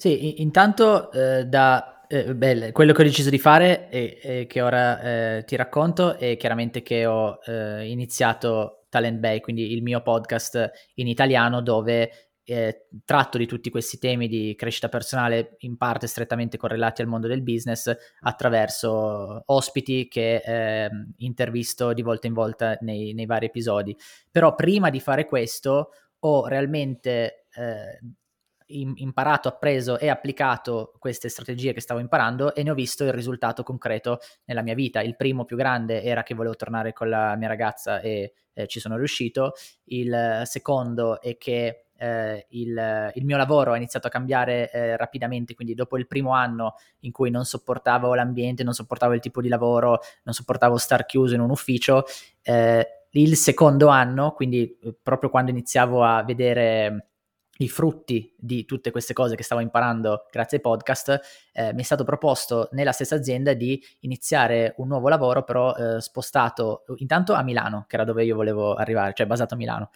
Sì, 0.00 0.40
intanto 0.40 1.12
eh, 1.12 1.44
da, 1.44 2.06
eh, 2.06 2.34
beh, 2.34 2.72
quello 2.72 2.94
che 2.94 3.02
ho 3.02 3.04
deciso 3.04 3.28
di 3.28 3.38
fare 3.38 3.90
e, 3.90 4.18
e 4.22 4.46
che 4.46 4.62
ora 4.62 5.36
eh, 5.36 5.44
ti 5.44 5.56
racconto 5.56 6.16
è 6.16 6.38
chiaramente 6.38 6.80
che 6.80 7.04
ho 7.04 7.38
eh, 7.44 7.86
iniziato 7.86 8.86
Talent 8.88 9.18
Bay, 9.18 9.40
quindi 9.40 9.74
il 9.74 9.82
mio 9.82 10.00
podcast 10.00 10.70
in 10.94 11.06
italiano 11.06 11.60
dove 11.60 12.30
eh, 12.44 12.86
tratto 13.04 13.36
di 13.36 13.44
tutti 13.44 13.68
questi 13.68 13.98
temi 13.98 14.26
di 14.26 14.54
crescita 14.56 14.88
personale 14.88 15.56
in 15.58 15.76
parte 15.76 16.06
strettamente 16.06 16.56
correlati 16.56 17.02
al 17.02 17.08
mondo 17.08 17.26
del 17.26 17.42
business 17.42 17.94
attraverso 18.20 19.42
ospiti 19.44 20.08
che 20.08 20.36
eh, 20.36 20.90
intervisto 21.18 21.92
di 21.92 22.00
volta 22.00 22.26
in 22.26 22.32
volta 22.32 22.78
nei, 22.80 23.12
nei, 23.12 23.26
vari 23.26 23.44
episodi. 23.44 23.94
Però 24.30 24.54
prima 24.54 24.88
di 24.88 24.98
fare 24.98 25.26
questo 25.26 25.90
ho 26.20 26.46
realmente 26.46 27.44
eh, 27.54 27.98
imparato, 28.78 29.48
appreso 29.48 29.98
e 29.98 30.08
applicato 30.08 30.92
queste 30.98 31.28
strategie 31.28 31.72
che 31.72 31.80
stavo 31.80 32.00
imparando 32.00 32.54
e 32.54 32.62
ne 32.62 32.70
ho 32.70 32.74
visto 32.74 33.04
il 33.04 33.12
risultato 33.12 33.62
concreto 33.62 34.18
nella 34.44 34.62
mia 34.62 34.74
vita. 34.74 35.00
Il 35.00 35.16
primo 35.16 35.44
più 35.44 35.56
grande 35.56 36.02
era 36.02 36.22
che 36.22 36.34
volevo 36.34 36.56
tornare 36.56 36.92
con 36.92 37.08
la 37.08 37.36
mia 37.36 37.48
ragazza 37.48 38.00
e 38.00 38.32
eh, 38.52 38.66
ci 38.66 38.80
sono 38.80 38.96
riuscito. 38.96 39.52
Il 39.84 40.42
secondo 40.44 41.20
è 41.20 41.36
che 41.36 41.86
eh, 42.00 42.46
il, 42.50 43.12
il, 43.14 43.24
mio 43.26 43.36
lavoro 43.36 43.72
ha 43.72 43.76
iniziato 43.76 44.06
a 44.06 44.10
cambiare 44.10 44.70
eh, 44.70 44.96
rapidamente, 44.96 45.54
quindi 45.54 45.74
dopo 45.74 45.98
il 45.98 46.06
primo 46.06 46.32
anno 46.32 46.76
in 47.00 47.12
cui 47.12 47.30
non 47.30 47.44
sopportavo 47.44 48.14
l'ambiente, 48.14 48.64
non 48.64 48.72
sopportavo 48.72 49.12
il 49.12 49.20
tipo 49.20 49.42
di 49.42 49.48
lavoro, 49.48 50.00
non 50.22 50.34
sopportavo 50.34 50.78
star 50.78 51.04
chiuso 51.04 51.34
in 51.34 51.40
un 51.40 51.50
ufficio, 51.50 52.04
eh, 52.42 53.04
il 53.10 53.36
secondo 53.36 53.88
anno, 53.88 54.32
quindi 54.32 54.78
eh, 54.82 54.96
proprio 55.02 55.28
quando 55.28 55.50
iniziavo 55.50 56.02
a 56.02 56.22
vedere 56.22 57.09
i 57.60 57.68
frutti 57.68 58.32
di 58.36 58.64
tutte 58.64 58.90
queste 58.90 59.12
cose 59.12 59.36
che 59.36 59.42
stavo 59.42 59.60
imparando 59.60 60.26
grazie 60.30 60.58
ai 60.58 60.62
podcast, 60.62 61.20
eh, 61.52 61.72
mi 61.74 61.82
è 61.82 61.84
stato 61.84 62.04
proposto 62.04 62.68
nella 62.72 62.92
stessa 62.92 63.16
azienda 63.16 63.52
di 63.52 63.82
iniziare 64.00 64.74
un 64.78 64.88
nuovo 64.88 65.08
lavoro, 65.08 65.44
però 65.44 65.74
eh, 65.74 66.00
spostato 66.00 66.84
intanto 66.96 67.34
a 67.34 67.42
Milano, 67.42 67.84
che 67.86 67.96
era 67.96 68.04
dove 68.04 68.24
io 68.24 68.34
volevo 68.34 68.74
arrivare, 68.74 69.12
cioè 69.14 69.26
basato 69.26 69.54
a 69.54 69.56
Milano. 69.56 69.90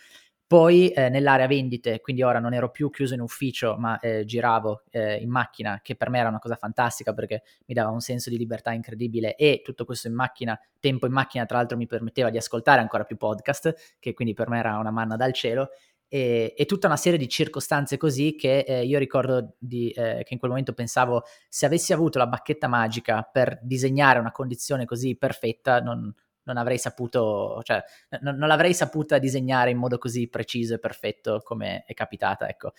Poi 0.47 0.91
eh, 0.91 1.09
nell'area 1.09 1.47
vendite, 1.47 2.03
quindi 2.03 2.23
ora 2.23 2.39
non 2.39 2.53
ero 2.53 2.71
più 2.71 2.91
chiuso 2.91 3.15
in 3.15 3.21
ufficio, 3.21 3.77
ma 3.79 3.99
eh, 3.99 4.27
giravo 4.27 4.83
eh, 4.91 5.17
in 5.17 5.31
macchina, 5.31 5.81
che 5.83 5.97
per 5.97 6.11
me 6.11 6.19
era 6.19 6.29
una 6.29 6.39
cosa 6.39 6.57
fantastica 6.57 7.15
perché 7.15 7.43
mi 7.65 7.75
dava 7.75 7.91
un 7.91 8.01
senso 8.01 8.29
di 8.29 8.37
libertà 8.37 8.71
incredibile 8.73 9.37
e 9.37 9.63
tutto 9.65 9.87
questo 9.87 10.07
in 10.07 10.15
macchina, 10.15 10.57
tempo 10.79 11.07
in 11.07 11.13
macchina, 11.13 11.47
tra 11.47 11.57
l'altro 11.57 11.79
mi 11.79 11.87
permetteva 11.87 12.29
di 12.29 12.37
ascoltare 12.37 12.83
ancora 12.83 13.05
più 13.05 13.17
podcast, 13.17 13.97
che 13.99 14.13
quindi 14.13 14.35
per 14.35 14.51
me 14.51 14.59
era 14.59 14.77
una 14.77 14.91
manna 14.91 15.17
dal 15.17 15.33
cielo. 15.33 15.71
E, 16.15 16.55
e 16.57 16.65
tutta 16.65 16.87
una 16.87 16.97
serie 16.97 17.19
di 17.19 17.29
circostanze 17.29 17.97
così 17.97 18.37
che 18.37 18.61
eh, 18.61 18.85
io 18.85 19.01
ricordo 19.01 19.57
di, 19.59 19.91
eh, 19.91 20.23
che 20.23 20.33
in 20.33 20.39
quel 20.39 20.53
momento 20.53 20.73
pensavo 20.73 21.25
se 21.49 21.67
avessi 21.67 21.93
avuto 21.93 22.19
la 22.19 22.29
bacchetta 22.29 22.69
magica 22.69 23.23
per 23.23 23.59
disegnare 23.63 24.21
una 24.21 24.31
condizione 24.31 24.85
così 24.85 25.17
perfetta 25.17 25.81
non, 25.81 26.15
non 26.45 26.57
avrei 26.57 26.79
saputo, 26.79 27.59
cioè, 27.65 27.83
n- 28.21 28.37
non 28.37 28.47
l'avrei 28.47 28.75
saputa 28.75 29.19
disegnare 29.19 29.71
in 29.71 29.79
modo 29.79 29.99
così 29.99 30.29
preciso 30.29 30.75
e 30.75 30.79
perfetto 30.79 31.41
come 31.43 31.83
è 31.85 31.95
capitata, 31.95 32.49
ecco. 32.49 32.75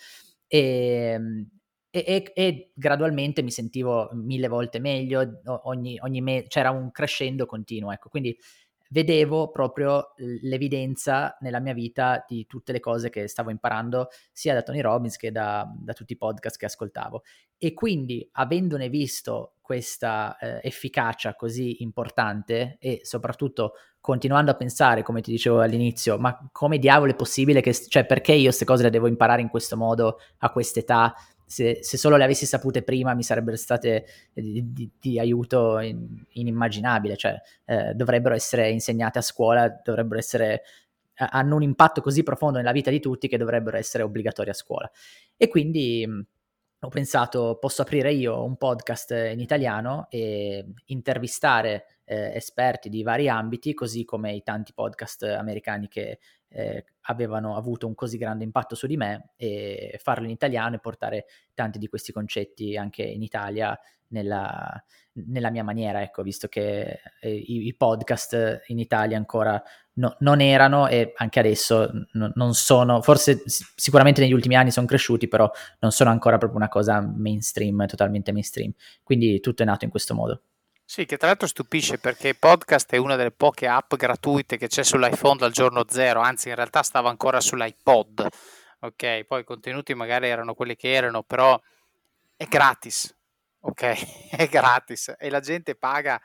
Ehm, 0.48 1.46
e, 1.90 2.04
e, 2.06 2.32
e, 2.34 2.70
gradualmente 2.74 3.42
mi 3.42 3.50
sentivo 3.50 4.10
mille 4.12 4.48
volte 4.48 4.78
meglio, 4.78 5.40
ogni, 5.64 5.98
ogni 6.00 6.20
me- 6.20 6.44
c'era 6.48 6.70
un 6.70 6.90
crescendo 6.90 7.46
continuo, 7.46 7.92
ecco. 7.92 8.08
Quindi 8.08 8.36
vedevo 8.90 9.50
proprio 9.50 10.12
l'evidenza 10.16 11.36
nella 11.40 11.60
mia 11.60 11.74
vita 11.74 12.24
di 12.26 12.46
tutte 12.46 12.72
le 12.72 12.80
cose 12.80 13.10
che 13.10 13.28
stavo 13.28 13.50
imparando 13.50 14.08
sia 14.32 14.54
da 14.54 14.62
Tony 14.62 14.80
Robbins 14.80 15.16
che 15.16 15.30
da, 15.32 15.70
da 15.76 15.92
tutti 15.92 16.12
i 16.12 16.16
podcast 16.16 16.58
che 16.58 16.66
ascoltavo. 16.66 17.22
E 17.58 17.72
quindi, 17.72 18.28
avendone 18.32 18.88
visto 18.88 19.54
questa 19.62 20.36
eh, 20.38 20.60
efficacia 20.62 21.34
così 21.34 21.82
importante 21.82 22.76
e 22.78 23.00
soprattutto 23.02 23.72
continuando 24.00 24.52
a 24.52 24.54
pensare, 24.54 25.02
come 25.02 25.20
ti 25.20 25.32
dicevo 25.32 25.60
all'inizio, 25.60 26.16
ma 26.18 26.48
come 26.52 26.78
diavolo 26.78 27.10
è 27.10 27.16
possibile 27.16 27.60
che, 27.60 27.74
cioè 27.74 28.06
perché 28.06 28.32
io 28.32 28.44
queste 28.44 28.64
cose 28.64 28.84
le 28.84 28.90
devo 28.90 29.08
imparare 29.08 29.42
in 29.42 29.48
questo 29.48 29.76
modo 29.76 30.18
a 30.38 30.50
quest'età? 30.52 31.12
Se, 31.46 31.78
se 31.80 31.96
solo 31.96 32.16
le 32.16 32.24
avessi 32.24 32.44
sapute 32.44 32.82
prima 32.82 33.14
mi 33.14 33.22
sarebbero 33.22 33.56
state 33.56 34.06
di, 34.32 34.72
di, 34.72 34.90
di 34.98 35.18
aiuto 35.18 35.78
in, 35.78 36.24
inimmaginabile, 36.32 37.16
cioè 37.16 37.40
eh, 37.64 37.94
dovrebbero 37.94 38.34
essere 38.34 38.70
insegnate 38.70 39.18
a 39.20 39.22
scuola, 39.22 39.80
dovrebbero 39.82 40.18
essere 40.18 40.62
hanno 41.16 41.56
un 41.56 41.62
impatto 41.62 42.00
così 42.02 42.22
profondo 42.22 42.58
nella 42.58 42.72
vita 42.72 42.90
di 42.90 43.00
tutti 43.00 43.28
che 43.28 43.38
dovrebbero 43.38 43.76
essere 43.76 44.02
obbligatori 44.02 44.50
a 44.50 44.54
scuola. 44.54 44.90
E 45.36 45.48
quindi 45.48 46.06
ho 46.78 46.88
pensato 46.88 47.56
posso 47.58 47.82
aprire 47.82 48.12
io 48.12 48.44
un 48.44 48.56
podcast 48.56 49.10
in 49.10 49.40
italiano 49.40 50.06
e 50.10 50.64
intervistare 50.86 52.00
eh, 52.04 52.34
esperti 52.34 52.88
di 52.88 53.02
vari 53.02 53.28
ambiti, 53.28 53.72
così 53.72 54.04
come 54.04 54.34
i 54.34 54.42
tanti 54.42 54.72
podcast 54.74 55.22
americani 55.22 55.88
che 55.88 56.18
eh, 56.48 56.84
avevano 57.02 57.56
avuto 57.56 57.86
un 57.86 57.94
così 57.94 58.18
grande 58.18 58.44
impatto 58.44 58.74
su 58.74 58.86
di 58.86 58.96
me, 58.96 59.30
e 59.36 59.98
farlo 60.02 60.24
in 60.24 60.30
italiano 60.30 60.76
e 60.76 60.80
portare 60.80 61.26
tanti 61.54 61.78
di 61.78 61.88
questi 61.88 62.12
concetti 62.12 62.76
anche 62.76 63.02
in 63.02 63.22
Italia 63.22 63.78
nella, 64.08 64.82
nella 65.12 65.50
mia 65.50 65.64
maniera, 65.64 66.02
ecco, 66.02 66.22
visto 66.22 66.48
che 66.48 67.00
eh, 67.20 67.34
i, 67.34 67.66
i, 67.66 67.74
podcast 67.74 68.62
in 68.66 68.78
Italia 68.78 69.16
ancora 69.16 69.60
no, 69.94 70.16
non 70.20 70.40
erano 70.40 70.86
e 70.88 71.12
anche 71.16 71.40
adesso 71.40 71.90
no, 72.12 72.30
non 72.34 72.54
sono, 72.54 73.02
forse 73.02 73.42
sicuramente 73.46 74.20
negli 74.20 74.32
ultimi 74.32 74.56
anni 74.56 74.70
sono 74.70 74.86
cresciuti, 74.86 75.28
però 75.28 75.50
non 75.80 75.92
sono 75.92 76.10
ancora 76.10 76.38
proprio 76.38 76.58
una 76.58 76.68
cosa 76.68 77.00
mainstream, 77.00 77.86
totalmente 77.86 78.32
mainstream. 78.32 78.72
Quindi 79.02 79.40
tutto 79.40 79.62
è 79.62 79.66
nato 79.66 79.84
in 79.84 79.90
questo 79.90 80.14
modo. 80.14 80.42
Sì, 80.88 81.04
che 81.04 81.16
tra 81.16 81.26
l'altro 81.26 81.48
stupisce 81.48 81.98
perché 81.98 82.36
podcast 82.36 82.92
è 82.92 82.96
una 82.96 83.16
delle 83.16 83.32
poche 83.32 83.66
app 83.66 83.96
gratuite 83.96 84.56
che 84.56 84.68
c'è 84.68 84.84
sull'iPhone 84.84 85.36
dal 85.36 85.50
giorno 85.50 85.84
zero, 85.88 86.20
anzi 86.20 86.48
in 86.48 86.54
realtà 86.54 86.84
stava 86.84 87.10
ancora 87.10 87.40
sull'iPod. 87.40 88.28
Ok, 88.80 89.24
poi 89.24 89.40
i 89.40 89.44
contenuti 89.44 89.94
magari 89.94 90.28
erano 90.28 90.54
quelli 90.54 90.76
che 90.76 90.92
erano, 90.92 91.24
però 91.24 91.60
è 92.36 92.44
gratis. 92.44 93.12
Ok, 93.62 93.82
è 94.30 94.46
gratis 94.46 95.12
e 95.18 95.28
la 95.28 95.40
gente 95.40 95.74
paga 95.74 96.20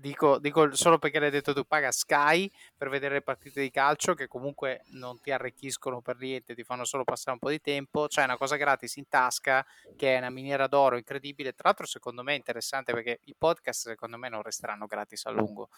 dico, 0.00 0.38
dico, 0.38 0.74
solo 0.74 0.98
perché 0.98 1.18
l'hai 1.18 1.30
detto 1.30 1.52
tu, 1.52 1.64
paga 1.64 1.92
Sky 1.92 2.50
per 2.76 2.88
vedere 2.88 3.14
le 3.14 3.22
partite 3.22 3.60
di 3.60 3.70
calcio 3.70 4.14
che 4.14 4.26
comunque 4.26 4.82
non 4.92 5.20
ti 5.20 5.30
arricchiscono 5.30 6.00
per 6.00 6.16
niente, 6.18 6.54
ti 6.54 6.64
fanno 6.64 6.84
solo 6.84 7.04
passare 7.04 7.32
un 7.32 7.38
po' 7.38 7.50
di 7.50 7.60
tempo, 7.60 8.06
c'è 8.06 8.24
una 8.24 8.36
cosa 8.36 8.56
gratis 8.56 8.96
in 8.96 9.08
tasca 9.08 9.64
che 9.96 10.14
è 10.14 10.18
una 10.18 10.30
miniera 10.30 10.66
d'oro 10.66 10.96
incredibile, 10.96 11.52
tra 11.52 11.68
l'altro 11.68 11.86
secondo 11.86 12.22
me 12.22 12.32
è 12.32 12.36
interessante 12.36 12.92
perché 12.92 13.20
i 13.24 13.34
podcast 13.36 13.88
secondo 13.88 14.16
me 14.16 14.28
non 14.28 14.42
resteranno 14.42 14.86
gratis 14.86 15.26
a 15.26 15.30
lungo, 15.30 15.68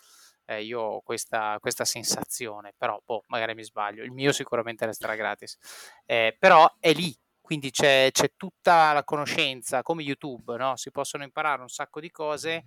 eh, 0.46 0.62
io 0.62 0.80
ho 0.80 1.00
questa, 1.00 1.58
questa 1.60 1.84
sensazione, 1.84 2.72
però 2.76 3.00
boh, 3.04 3.24
magari 3.26 3.54
mi 3.54 3.64
sbaglio, 3.64 4.04
il 4.04 4.12
mio 4.12 4.32
sicuramente 4.32 4.86
resterà 4.86 5.16
gratis, 5.16 5.58
eh, 6.06 6.36
però 6.38 6.72
è 6.78 6.92
lì, 6.92 7.14
quindi 7.40 7.70
c'è, 7.70 8.08
c'è, 8.12 8.32
tutta 8.36 8.92
la 8.92 9.02
conoscenza, 9.02 9.82
come 9.82 10.02
YouTube, 10.02 10.56
no? 10.56 10.76
si 10.76 10.90
possono 10.92 11.24
imparare 11.24 11.60
un 11.60 11.68
sacco 11.68 12.00
di 12.00 12.10
cose 12.10 12.66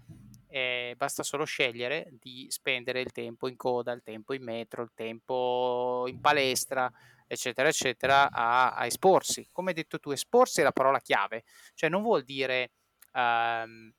eh, 0.56 0.94
basta 0.96 1.22
solo 1.22 1.44
scegliere 1.44 2.08
di 2.18 2.46
spendere 2.50 3.02
il 3.02 3.12
tempo 3.12 3.50
in 3.50 3.58
coda, 3.58 3.92
il 3.92 4.02
tempo 4.02 4.34
in 4.34 4.42
metro, 4.42 4.84
il 4.84 4.92
tempo 4.94 6.06
in 6.08 6.22
palestra, 6.22 6.90
eccetera, 7.28 7.68
eccetera, 7.68 8.32
a, 8.32 8.72
a 8.72 8.86
esporsi. 8.86 9.50
Come 9.52 9.72
hai 9.72 9.76
detto 9.76 10.00
tu, 10.00 10.12
esporsi 10.12 10.62
è 10.62 10.64
la 10.64 10.72
parola 10.72 11.02
chiave, 11.02 11.44
cioè 11.74 11.90
non 11.90 12.04
vuol 12.04 12.24
dire 12.24 12.72
ehm, 13.12 13.94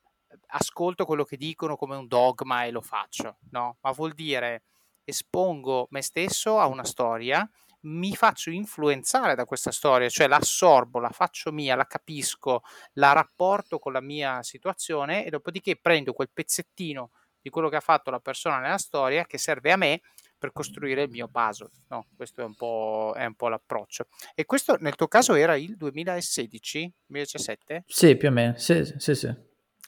ascolto 0.46 1.04
quello 1.04 1.25
che 1.25 1.36
dicono 1.36 1.76
come 1.76 1.94
un 1.94 2.06
dogma 2.06 2.64
e 2.64 2.70
lo 2.70 2.80
faccio, 2.80 3.36
no, 3.50 3.76
ma 3.82 3.90
vuol 3.90 4.14
dire 4.14 4.62
espongo 5.04 5.88
me 5.90 6.00
stesso 6.00 6.58
a 6.58 6.66
una 6.66 6.84
storia 6.84 7.48
mi 7.86 8.14
faccio 8.14 8.50
influenzare 8.50 9.34
da 9.34 9.44
questa 9.44 9.70
storia, 9.70 10.08
cioè 10.08 10.26
la 10.26 10.36
assorbo, 10.36 10.98
la 10.98 11.10
faccio 11.10 11.52
mia, 11.52 11.76
la 11.76 11.86
capisco, 11.86 12.62
la 12.94 13.12
rapporto 13.12 13.78
con 13.78 13.92
la 13.92 14.00
mia 14.00 14.42
situazione 14.42 15.24
e 15.24 15.30
dopodiché 15.30 15.76
prendo 15.76 16.12
quel 16.12 16.30
pezzettino 16.32 17.10
di 17.40 17.50
quello 17.50 17.68
che 17.68 17.76
ha 17.76 17.80
fatto 17.80 18.10
la 18.10 18.18
persona 18.18 18.58
nella 18.58 18.78
storia 18.78 19.24
che 19.24 19.38
serve 19.38 19.70
a 19.70 19.76
me 19.76 20.00
per 20.38 20.52
costruire 20.52 21.02
il 21.02 21.10
mio 21.10 21.28
puzzle. 21.28 21.70
No, 21.88 22.06
questo 22.16 22.42
è 22.42 22.44
un, 22.44 22.54
po', 22.54 23.14
è 23.16 23.24
un 23.24 23.34
po' 23.34 23.48
l'approccio. 23.48 24.08
E 24.34 24.44
questo 24.44 24.76
nel 24.80 24.96
tuo 24.96 25.08
caso 25.08 25.34
era 25.34 25.56
il 25.56 25.76
2016, 25.76 26.92
2017? 27.06 27.84
Sì, 27.86 28.16
più 28.16 28.28
o 28.28 28.32
meno, 28.32 28.54
sì, 28.56 28.84
sì, 28.98 29.14
sì. 29.14 29.32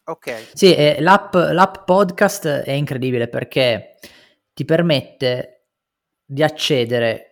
Ok. 0.05 0.51
Sì, 0.55 0.75
eh, 0.75 1.01
l'app, 1.01 1.35
l'app 1.35 1.85
podcast 1.85 2.47
è 2.47 2.71
incredibile 2.71 3.29
perché 3.29 3.97
ti 4.55 4.65
permette 4.65 5.67
di 6.25 6.43
accedere 6.43 7.28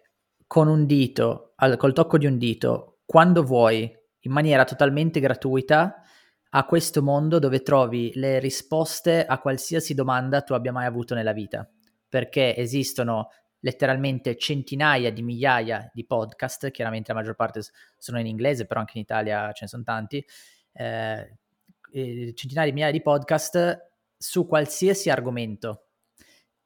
con 0.47 0.69
un 0.69 0.87
dito, 0.87 1.53
al, 1.57 1.76
col 1.76 1.93
tocco 1.93 2.19
di 2.19 2.26
un 2.26 2.38
dito, 2.38 2.99
quando 3.05 3.43
vuoi, 3.43 3.93
in 4.21 4.33
maniera 4.33 4.65
totalmente 4.65 5.21
gratuita, 5.21 6.03
a 6.50 6.65
questo 6.65 7.03
mondo 7.03 7.38
dove 7.38 7.62
trovi 7.62 8.12
le 8.15 8.38
risposte 8.38 9.25
a 9.26 9.38
qualsiasi 9.41 9.95
domanda 9.95 10.43
tu 10.43 10.55
abbia 10.55 10.73
mai 10.73 10.87
avuto 10.87 11.15
nella 11.15 11.33
vita. 11.33 11.69
Perché 12.09 12.57
esistono 12.57 13.29
letteralmente 13.61 14.37
centinaia 14.37 15.12
di 15.12 15.23
migliaia 15.23 15.91
di 15.93 16.07
podcast, 16.07 16.71
chiaramente 16.71 17.12
la 17.12 17.19
maggior 17.19 17.35
parte 17.35 17.61
sono 17.99 18.21
in 18.21 18.26
inglese, 18.26 18.67
però 18.67 18.81
anche 18.81 18.97
in 18.97 19.03
Italia 19.03 19.50
ce 19.53 19.65
ne 19.65 19.69
sono 19.69 19.83
tanti, 19.83 20.25
eh, 20.73 21.37
centinaia 22.35 22.67
di 22.67 22.73
migliaia 22.73 22.93
di 22.93 23.03
podcast 23.03 23.79
su 24.17 24.47
qualsiasi 24.47 25.11
argomento 25.11 25.86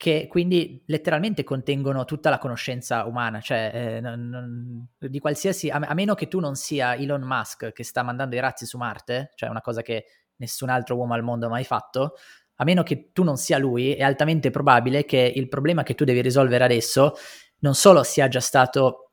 che 0.00 0.28
quindi 0.30 0.83
letteralmente 0.87 1.45
contengono 1.45 2.07
tutta 2.07 2.30
la 2.30 2.38
conoscenza 2.38 3.04
umana, 3.04 3.42
cioè 3.42 3.71
eh, 3.75 4.00
non, 4.00 4.30
non, 4.30 4.87
di 4.97 5.19
qualsiasi, 5.19 5.69
a, 5.69 5.76
a, 5.76 5.92
meno 5.92 6.14
che 6.14 6.26
tu 6.26 6.40
non 6.40 6.54
sia 6.54 6.95
Elon 6.95 7.21
Musk 7.21 7.73
che 7.73 7.85
sta 7.85 8.02
mandando 8.02 8.35
i 8.35 8.40
razzi 8.40 8.64
su 8.64 8.78
Marte, 8.78 9.33
cioè 9.35 9.50
una 9.50 9.61
cosa 9.61 9.83
che 9.83 10.07
nessun 10.37 10.71
altro 10.71 10.97
uomo 10.97 11.12
al 11.12 11.23
mondo 11.23 11.45
ha 11.45 11.49
mai 11.50 11.64
fatto, 11.64 12.14
a 12.54 12.64
meno 12.64 12.83
che 12.83 13.11
tu 13.12 13.25
non 13.25 13.37
sia 13.37 13.59
lui, 13.59 13.92
è 13.92 14.02
altamente 14.02 14.49
probabile 14.49 15.04
che 15.04 15.35
il 15.37 15.49
problema 15.49 15.83
che 15.83 15.95
tu 15.95 16.04
devi 16.04 16.23
risolvere 16.23 16.64
adesso 16.64 17.12
non 17.59 17.75
solo 17.75 18.02
sia 18.02 18.26
già 18.28 18.40
stato 18.40 19.10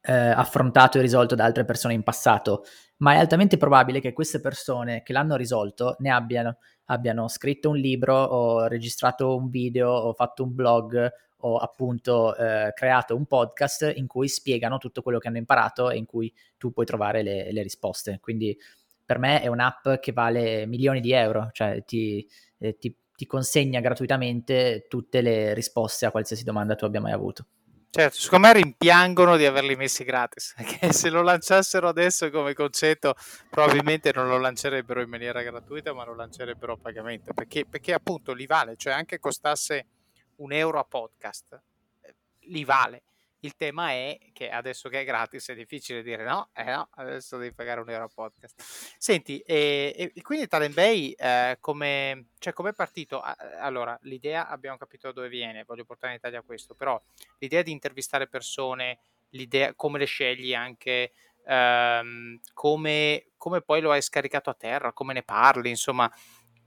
eh, 0.00 0.12
affrontato 0.12 0.98
e 0.98 1.02
risolto 1.02 1.34
da 1.34 1.44
altre 1.44 1.64
persone 1.64 1.94
in 1.94 2.02
passato, 2.02 2.64
ma 2.98 3.14
è 3.14 3.18
altamente 3.18 3.56
probabile 3.56 4.00
che 4.00 4.12
queste 4.12 4.40
persone 4.40 5.02
che 5.02 5.12
l'hanno 5.12 5.36
risolto 5.36 5.96
ne 5.98 6.10
abbiano, 6.10 6.58
abbiano 6.86 7.28
scritto 7.28 7.70
un 7.70 7.76
libro 7.76 8.14
o 8.14 8.66
registrato 8.66 9.36
un 9.36 9.48
video 9.48 9.90
o 9.90 10.12
fatto 10.12 10.44
un 10.44 10.54
blog 10.54 11.10
o 11.44 11.56
appunto 11.56 12.36
eh, 12.36 12.72
creato 12.74 13.16
un 13.16 13.26
podcast 13.26 13.92
in 13.96 14.06
cui 14.06 14.28
spiegano 14.28 14.78
tutto 14.78 15.02
quello 15.02 15.18
che 15.18 15.28
hanno 15.28 15.38
imparato 15.38 15.90
e 15.90 15.96
in 15.96 16.06
cui 16.06 16.32
tu 16.56 16.72
puoi 16.72 16.86
trovare 16.86 17.22
le, 17.22 17.52
le 17.52 17.62
risposte. 17.62 18.18
Quindi 18.20 18.56
per 19.04 19.18
me 19.18 19.40
è 19.42 19.48
un'app 19.48 19.88
che 20.00 20.12
vale 20.12 20.66
milioni 20.66 21.00
di 21.00 21.12
euro, 21.12 21.50
cioè 21.52 21.82
ti, 21.84 22.26
eh, 22.58 22.76
ti, 22.78 22.96
ti 23.14 23.26
consegna 23.26 23.80
gratuitamente 23.80 24.86
tutte 24.88 25.20
le 25.20 25.52
risposte 25.54 26.06
a 26.06 26.10
qualsiasi 26.10 26.44
domanda 26.44 26.76
tu 26.76 26.84
abbia 26.84 27.00
mai 27.00 27.12
avuto. 27.12 27.46
Certo, 27.94 28.16
secondo 28.16 28.46
me 28.46 28.54
rimpiangono 28.54 29.36
di 29.36 29.44
averli 29.44 29.76
messi 29.76 30.02
gratis, 30.02 30.54
perché 30.56 30.94
se 30.94 31.10
lo 31.10 31.20
lanciassero 31.20 31.88
adesso 31.88 32.30
come 32.30 32.54
concetto 32.54 33.14
probabilmente 33.50 34.12
non 34.14 34.28
lo 34.28 34.38
lancerebbero 34.38 35.02
in 35.02 35.10
maniera 35.10 35.42
gratuita, 35.42 35.92
ma 35.92 36.02
lo 36.06 36.14
lancerebbero 36.14 36.72
a 36.72 36.78
pagamento, 36.78 37.34
perché, 37.34 37.66
perché 37.66 37.92
appunto 37.92 38.32
li 38.32 38.46
vale, 38.46 38.76
cioè 38.76 38.94
anche 38.94 39.18
costasse 39.18 39.88
un 40.36 40.54
euro 40.54 40.78
a 40.78 40.84
podcast, 40.84 41.60
eh, 42.00 42.14
li 42.46 42.64
vale. 42.64 43.02
Il 43.44 43.56
tema 43.56 43.90
è 43.90 44.18
che 44.32 44.50
adesso 44.50 44.88
che 44.88 45.00
è 45.00 45.04
gratis 45.04 45.48
è 45.48 45.54
difficile 45.56 46.04
dire 46.04 46.22
no, 46.22 46.50
eh 46.54 46.62
no, 46.62 46.88
adesso 46.92 47.38
devi 47.38 47.52
pagare 47.52 47.80
un 47.80 47.90
euro 47.90 48.04
a 48.04 48.10
podcast. 48.12 48.62
Senti, 48.98 49.40
e, 49.40 50.12
e 50.14 50.22
quindi 50.22 50.46
Talent 50.46 50.74
Bay 50.74 51.10
eh, 51.10 51.56
come, 51.58 52.26
cioè, 52.38 52.52
è 52.52 52.72
partito? 52.72 53.20
Allora, 53.58 53.98
l'idea 54.02 54.46
abbiamo 54.46 54.76
capito 54.76 55.08
da 55.08 55.14
dove 55.14 55.28
viene, 55.28 55.64
voglio 55.64 55.84
portare 55.84 56.12
in 56.12 56.18
Italia 56.18 56.40
questo, 56.42 56.76
però 56.76 57.02
l'idea 57.38 57.62
di 57.62 57.72
intervistare 57.72 58.28
persone, 58.28 59.00
l'idea 59.30 59.74
come 59.74 59.98
le 59.98 60.04
scegli 60.04 60.54
anche, 60.54 61.10
ehm, 61.44 62.38
come, 62.54 63.26
come 63.36 63.60
poi 63.60 63.80
lo 63.80 63.90
hai 63.90 64.02
scaricato 64.02 64.50
a 64.50 64.54
terra, 64.54 64.92
come 64.92 65.14
ne 65.14 65.24
parli, 65.24 65.68
insomma, 65.68 66.08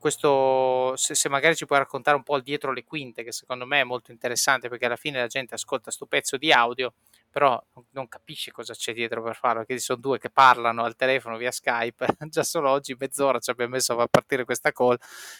questo, 0.06 0.96
se, 0.98 1.16
se, 1.16 1.30
magari 1.30 1.56
ci 1.56 1.66
puoi 1.66 1.80
raccontare 1.80 2.16
un 2.16 2.22
po' 2.22 2.36
il 2.38 2.44
dietro 2.44 2.72
le 2.72 2.84
quinte, 2.84 3.24
che 3.24 3.32
secondo 3.32 3.66
me 3.66 3.80
è 3.80 3.84
molto 3.84 4.12
interessante 4.12 4.70
perché 4.70 4.86
alla 4.86 4.98
fine 4.98 5.18
la 5.18 5.26
gente 5.26 5.56
ascolta 5.56 5.86
questo 5.86 6.06
pezzo 6.06 6.38
di 6.38 6.52
audio, 6.52 6.94
però 7.32 7.60
non 7.90 8.08
capisce 8.08 8.52
cosa 8.52 8.76
c'è 8.76 8.94
dietro 8.94 9.24
per 9.24 9.36
farlo, 9.36 9.62
perché 9.62 9.80
ci 9.80 9.84
sono 9.84 10.00
due 10.00 10.20
che 10.20 10.30
parlano 10.30 10.84
al 10.84 10.96
telefono 10.96 11.38
via 11.38 11.50
Skype, 11.50 12.06
già 12.30 12.44
solo 12.44 12.70
oggi 12.70 12.96
mezz'ora 13.00 13.40
ci 13.40 13.50
abbiamo 13.50 13.72
messo 13.72 13.94
a 13.94 13.96
far 13.96 14.08
partire 14.10 14.46
questa 14.46 14.72
call, 14.72 14.96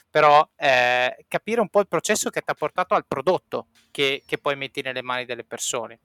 però 0.10 0.50
eh, 0.56 1.26
capire 1.28 1.62
un 1.62 1.70
po' 1.70 1.82
il 1.82 1.88
processo 1.88 2.32
che 2.32 2.42
ti 2.42 2.50
ha 2.50 2.56
portato 2.56 2.96
al 2.96 3.06
prodotto 3.06 3.68
che, 3.92 4.24
che 4.26 4.40
poi 4.40 4.56
metti 4.56 4.82
nelle 4.82 5.04
mani 5.04 5.26
delle 5.26 5.44
persone. 5.44 6.00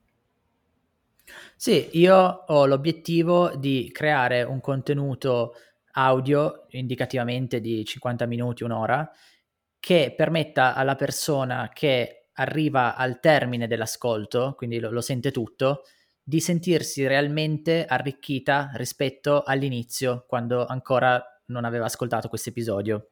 Sì, 1.57 1.89
io 1.93 2.45
ho 2.47 2.67
l'obiettivo 2.67 3.55
di 3.57 3.89
creare 3.91 4.43
un 4.43 4.61
contenuto 4.61 5.55
audio 5.93 6.67
indicativamente 6.71 7.61
di 7.61 7.85
50 7.85 8.27
minuti, 8.27 8.65
un'ora, 8.65 9.11
che 9.79 10.13
permetta 10.17 10.75
alla 10.75 10.95
persona 10.95 11.71
che 11.73 12.29
arriva 12.35 12.97
al 12.97 13.21
termine 13.21 13.67
dell'ascolto, 13.67 14.55
quindi 14.57 14.79
lo, 14.79 14.91
lo 14.91 15.01
sente 15.01 15.31
tutto, 15.31 15.83
di 16.23 16.41
sentirsi 16.41 17.07
realmente 17.07 17.85
arricchita 17.85 18.71
rispetto 18.75 19.43
all'inizio, 19.43 20.25
quando 20.29 20.65
ancora 20.65 21.23
non 21.47 21.65
aveva 21.65 21.87
ascoltato 21.87 22.29
questo 22.29 22.51
episodio. 22.51 23.09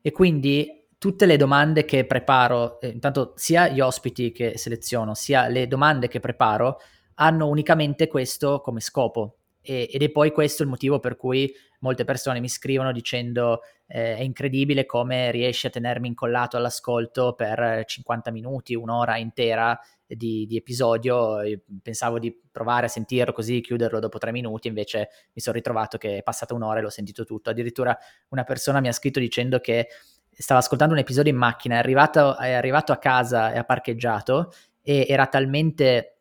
E 0.00 0.12
quindi 0.12 0.86
tutte 0.96 1.26
le 1.26 1.36
domande 1.36 1.84
che 1.84 2.04
preparo, 2.04 2.80
eh, 2.80 2.88
intanto 2.88 3.32
sia 3.36 3.68
gli 3.68 3.80
ospiti 3.80 4.32
che 4.32 4.56
seleziono, 4.56 5.14
sia 5.14 5.48
le 5.48 5.66
domande 5.66 6.08
che 6.08 6.20
preparo, 6.20 6.78
hanno 7.14 7.48
unicamente 7.48 8.06
questo 8.06 8.60
come 8.60 8.80
scopo. 8.80 9.36
E, 9.62 9.88
ed 9.90 10.02
è 10.02 10.10
poi 10.10 10.30
questo 10.30 10.62
il 10.62 10.68
motivo 10.68 11.00
per 11.00 11.16
cui 11.16 11.52
molte 11.80 12.04
persone 12.04 12.40
mi 12.40 12.48
scrivono 12.48 12.92
dicendo 12.92 13.62
eh, 13.86 14.16
è 14.16 14.20
incredibile 14.20 14.86
come 14.86 15.30
riesci 15.30 15.66
a 15.66 15.70
tenermi 15.70 16.08
incollato 16.08 16.56
all'ascolto 16.56 17.34
per 17.34 17.84
50 17.84 18.30
minuti, 18.30 18.74
un'ora 18.74 19.16
intera 19.16 19.78
di, 20.06 20.46
di 20.46 20.56
episodio. 20.56 21.42
Io 21.42 21.60
pensavo 21.82 22.18
di 22.18 22.36
provare 22.50 22.86
a 22.86 22.88
sentirlo 22.88 23.32
così, 23.32 23.60
chiuderlo 23.60 23.98
dopo 23.98 24.18
tre 24.18 24.32
minuti, 24.32 24.68
invece 24.68 25.08
mi 25.32 25.40
sono 25.40 25.56
ritrovato 25.56 25.98
che 25.98 26.18
è 26.18 26.22
passata 26.22 26.54
un'ora 26.54 26.78
e 26.78 26.82
l'ho 26.82 26.90
sentito 26.90 27.24
tutto. 27.24 27.50
Addirittura 27.50 27.96
una 28.28 28.44
persona 28.44 28.80
mi 28.80 28.88
ha 28.88 28.92
scritto 28.92 29.18
dicendo 29.18 29.58
che 29.60 29.88
stava 30.30 30.60
ascoltando 30.60 30.94
un 30.94 31.00
episodio 31.00 31.32
in 31.32 31.38
macchina, 31.38 31.76
è 31.76 31.78
arrivato, 31.78 32.36
è 32.36 32.52
arrivato 32.52 32.92
a 32.92 32.98
casa 32.98 33.52
e 33.52 33.58
ha 33.58 33.64
parcheggiato 33.64 34.52
e 34.82 35.06
era 35.08 35.26
talmente 35.26 36.19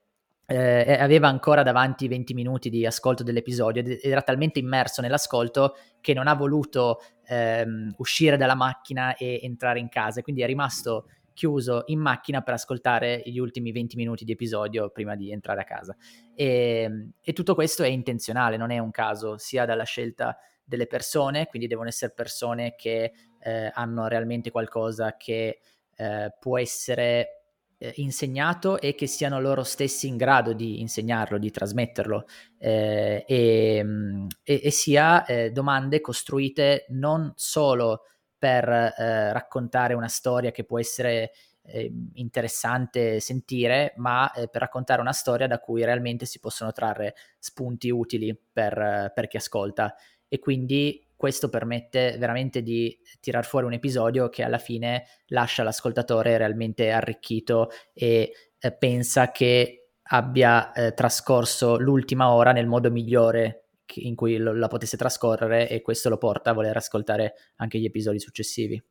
eh, 0.52 0.94
aveva 1.00 1.28
ancora 1.28 1.62
davanti 1.62 2.08
20 2.08 2.34
minuti 2.34 2.70
di 2.72 2.84
ascolto 2.84 3.22
dell'episodio 3.22 3.84
ed 3.84 4.00
era 4.02 4.24
talmente 4.24 4.58
immerso 4.58 5.00
nell'ascolto 5.00 5.76
che 6.02 6.14
non 6.14 6.28
ha 6.28 6.34
voluto 6.34 7.02
ehm, 7.28 7.94
uscire 7.98 8.36
dalla 8.36 8.56
macchina 8.56 9.16
e 9.16 9.40
entrare 9.44 9.80
in 9.80 9.90
casa, 9.90 10.24
quindi 10.24 10.42
è 10.42 10.48
rimasto 10.48 11.06
chiuso 11.34 11.84
in 11.86 12.00
macchina 12.00 12.42
per 12.42 12.56
ascoltare 12.56 13.22
gli 13.26 13.38
ultimi 13.38 13.72
20 13.72 13.96
minuti 13.96 14.26
di 14.26 14.32
episodio 14.32 14.90
prima 14.90 15.16
di 15.16 15.32
entrare 15.32 15.62
a 15.62 15.66
casa. 15.66 15.96
E, 16.34 17.12
e 17.22 17.34
tutto 17.34 17.54
questo 17.54 17.84
è 17.84 17.88
intenzionale, 17.88 18.58
non 18.58 18.72
è 18.72 18.80
un 18.80 18.90
caso, 18.90 19.38
sia 19.38 19.66
dalla 19.66 19.84
scelta 19.84 20.36
delle 20.66 20.88
persone, 20.88 21.46
quindi 21.46 21.68
devono 21.68 21.90
essere 21.90 22.12
persone 22.12 22.74
che 22.76 23.14
eh, 23.40 23.72
hanno 23.72 24.08
realmente 24.08 24.50
qualcosa 24.50 25.16
che 25.16 25.60
eh, 25.96 26.34
può 26.40 26.58
essere 26.58 27.39
eh, 27.80 27.94
insegnato 27.96 28.80
e 28.80 28.94
che 28.94 29.08
siano 29.08 29.40
loro 29.40 29.64
stessi 29.64 30.08
in 30.08 30.18
grado 30.18 30.54
di 30.54 30.82
insegnarlo, 30.82 31.38
di 31.38 31.50
trasmetterlo 31.50 32.26
eh, 32.60 33.24
e, 33.28 33.82
mm, 33.84 34.28
e, 34.44 34.62
e, 34.64 34.72
sia 34.72 35.26
eh, 35.26 35.52
domande 35.52 36.02
costruite 36.02 36.86
non 36.90 37.32
solo 37.36 38.04
per 38.38 38.70
eh, 38.70 39.34
raccontare 39.34 39.94
una 39.94 40.08
storia 40.08 40.52
che 40.52 40.64
può 40.64 40.80
essere 40.80 41.32
eh, 41.64 41.92
interessante 42.14 43.20
sentire, 43.20 43.94
ma 43.98 44.32
eh, 44.32 44.48
per 44.48 44.62
raccontare 44.62 45.02
una 45.02 45.12
storia 45.12 45.48
da 45.48 45.60
cui 45.60 45.84
realmente 45.84 46.26
si 46.26 46.40
possono 46.40 46.72
trarre 46.72 47.16
spunti 47.38 47.90
utili 47.90 48.38
per, 48.52 49.12
per 49.14 49.28
chi 49.28 49.38
ascolta. 49.38 49.94
E 50.28 50.40
quindi 50.40 51.06
questo 51.20 51.50
permette 51.50 52.16
veramente 52.18 52.62
di 52.62 52.98
tirar 53.20 53.46
fuori 53.46 53.66
un 53.66 53.74
episodio 53.74 54.30
che 54.30 54.42
alla 54.42 54.58
fine 54.58 55.04
lascia 55.26 55.64
l'ascoltatore 55.64 56.38
realmente 56.38 56.92
arricchito 56.92 57.72
e 57.94 58.32
eh, 58.58 58.72
pensa 58.72 59.30
che 59.30 59.90
abbia 60.12 60.72
eh, 60.72 60.94
trascorso 60.94 61.78
l'ultima 61.78 62.32
ora 62.32 62.54
nel 62.54 62.68
modo 62.68 62.90
migliore 62.90 63.66
in 63.96 64.16
cui 64.16 64.38
lo, 64.38 64.54
la 64.54 64.70
potesse 64.70 64.96
trascorrere 64.96 65.68
e 65.68 65.82
questo 65.82 66.08
lo 66.08 66.18
porta 66.18 66.52
a 66.52 66.54
voler 66.54 66.78
ascoltare 66.78 67.34
anche 67.58 67.80
gli 67.80 67.86
episodi 67.86 68.18
successivi. 68.18 68.82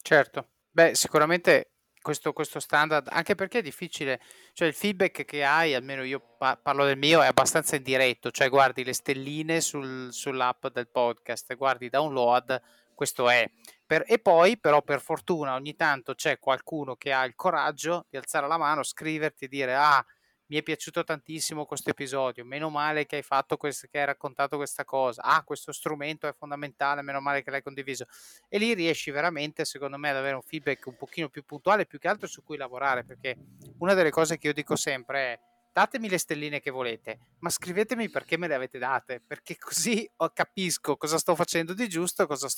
Certo, 0.00 0.50
beh 0.70 0.94
sicuramente 0.94 1.70
questo, 2.06 2.32
questo, 2.32 2.60
standard, 2.60 3.08
anche 3.10 3.34
perché 3.34 3.58
è 3.58 3.62
difficile, 3.62 4.20
cioè 4.52 4.68
il 4.68 4.74
feedback 4.74 5.24
che 5.24 5.42
hai, 5.42 5.74
almeno 5.74 6.04
io 6.04 6.36
pa- 6.38 6.56
parlo 6.56 6.84
del 6.84 6.96
mio, 6.96 7.20
è 7.20 7.26
abbastanza 7.26 7.74
indiretto, 7.74 8.30
cioè 8.30 8.48
guardi 8.48 8.84
le 8.84 8.92
stelline 8.92 9.60
sul, 9.60 10.12
sull'app 10.12 10.68
del 10.68 10.86
podcast, 10.86 11.52
guardi 11.56 11.88
download, 11.88 12.62
questo 12.94 13.28
è. 13.28 13.50
Per, 13.84 14.04
e 14.06 14.20
poi 14.20 14.56
però 14.56 14.82
per 14.82 15.00
fortuna 15.00 15.54
ogni 15.54 15.74
tanto 15.74 16.14
c'è 16.14 16.38
qualcuno 16.38 16.94
che 16.94 17.12
ha 17.12 17.24
il 17.24 17.34
coraggio 17.34 18.06
di 18.08 18.16
alzare 18.16 18.46
la 18.46 18.56
mano, 18.56 18.84
scriverti 18.84 19.46
e 19.46 19.48
dire 19.48 19.74
ah 19.74 20.06
mi 20.48 20.56
è 20.56 20.62
piaciuto 20.62 21.02
tantissimo 21.02 21.64
questo 21.64 21.90
episodio, 21.90 22.44
meno 22.44 22.70
male 22.70 23.06
che 23.06 23.16
hai 23.16 23.22
fatto 23.22 23.56
questo, 23.56 23.88
che 23.90 23.98
hai 23.98 24.06
raccontato 24.06 24.56
questa 24.56 24.84
cosa, 24.84 25.22
ah 25.22 25.42
questo 25.42 25.72
strumento 25.72 26.28
è 26.28 26.32
fondamentale, 26.32 27.02
meno 27.02 27.20
male 27.20 27.42
che 27.42 27.50
l'hai 27.50 27.62
condiviso. 27.62 28.06
E 28.48 28.58
lì 28.58 28.74
riesci 28.74 29.10
veramente 29.10 29.64
secondo 29.64 29.96
me 29.96 30.10
ad 30.10 30.16
avere 30.16 30.36
un 30.36 30.42
feedback 30.42 30.86
un 30.86 30.96
pochino 30.96 31.28
più 31.28 31.44
puntuale 31.44 31.86
più 31.86 31.98
che 31.98 32.08
altro 32.08 32.26
su 32.28 32.42
cui 32.44 32.56
lavorare 32.56 33.04
perché 33.04 33.36
una 33.78 33.94
delle 33.94 34.10
cose 34.10 34.38
che 34.38 34.48
io 34.48 34.52
dico 34.52 34.76
sempre 34.76 35.32
è 35.32 35.40
datemi 35.76 36.08
le 36.08 36.16
stelline 36.16 36.58
che 36.58 36.70
volete, 36.70 37.18
ma 37.40 37.50
scrivetemi 37.50 38.08
perché 38.08 38.38
me 38.38 38.48
le 38.48 38.54
avete 38.54 38.78
date, 38.78 39.20
perché 39.20 39.58
così 39.58 40.10
capisco 40.32 40.96
cosa 40.96 41.18
sto 41.18 41.34
facendo 41.34 41.74
di 41.74 41.86
giusto 41.86 42.22
e 42.22 42.26
cosa 42.26 42.48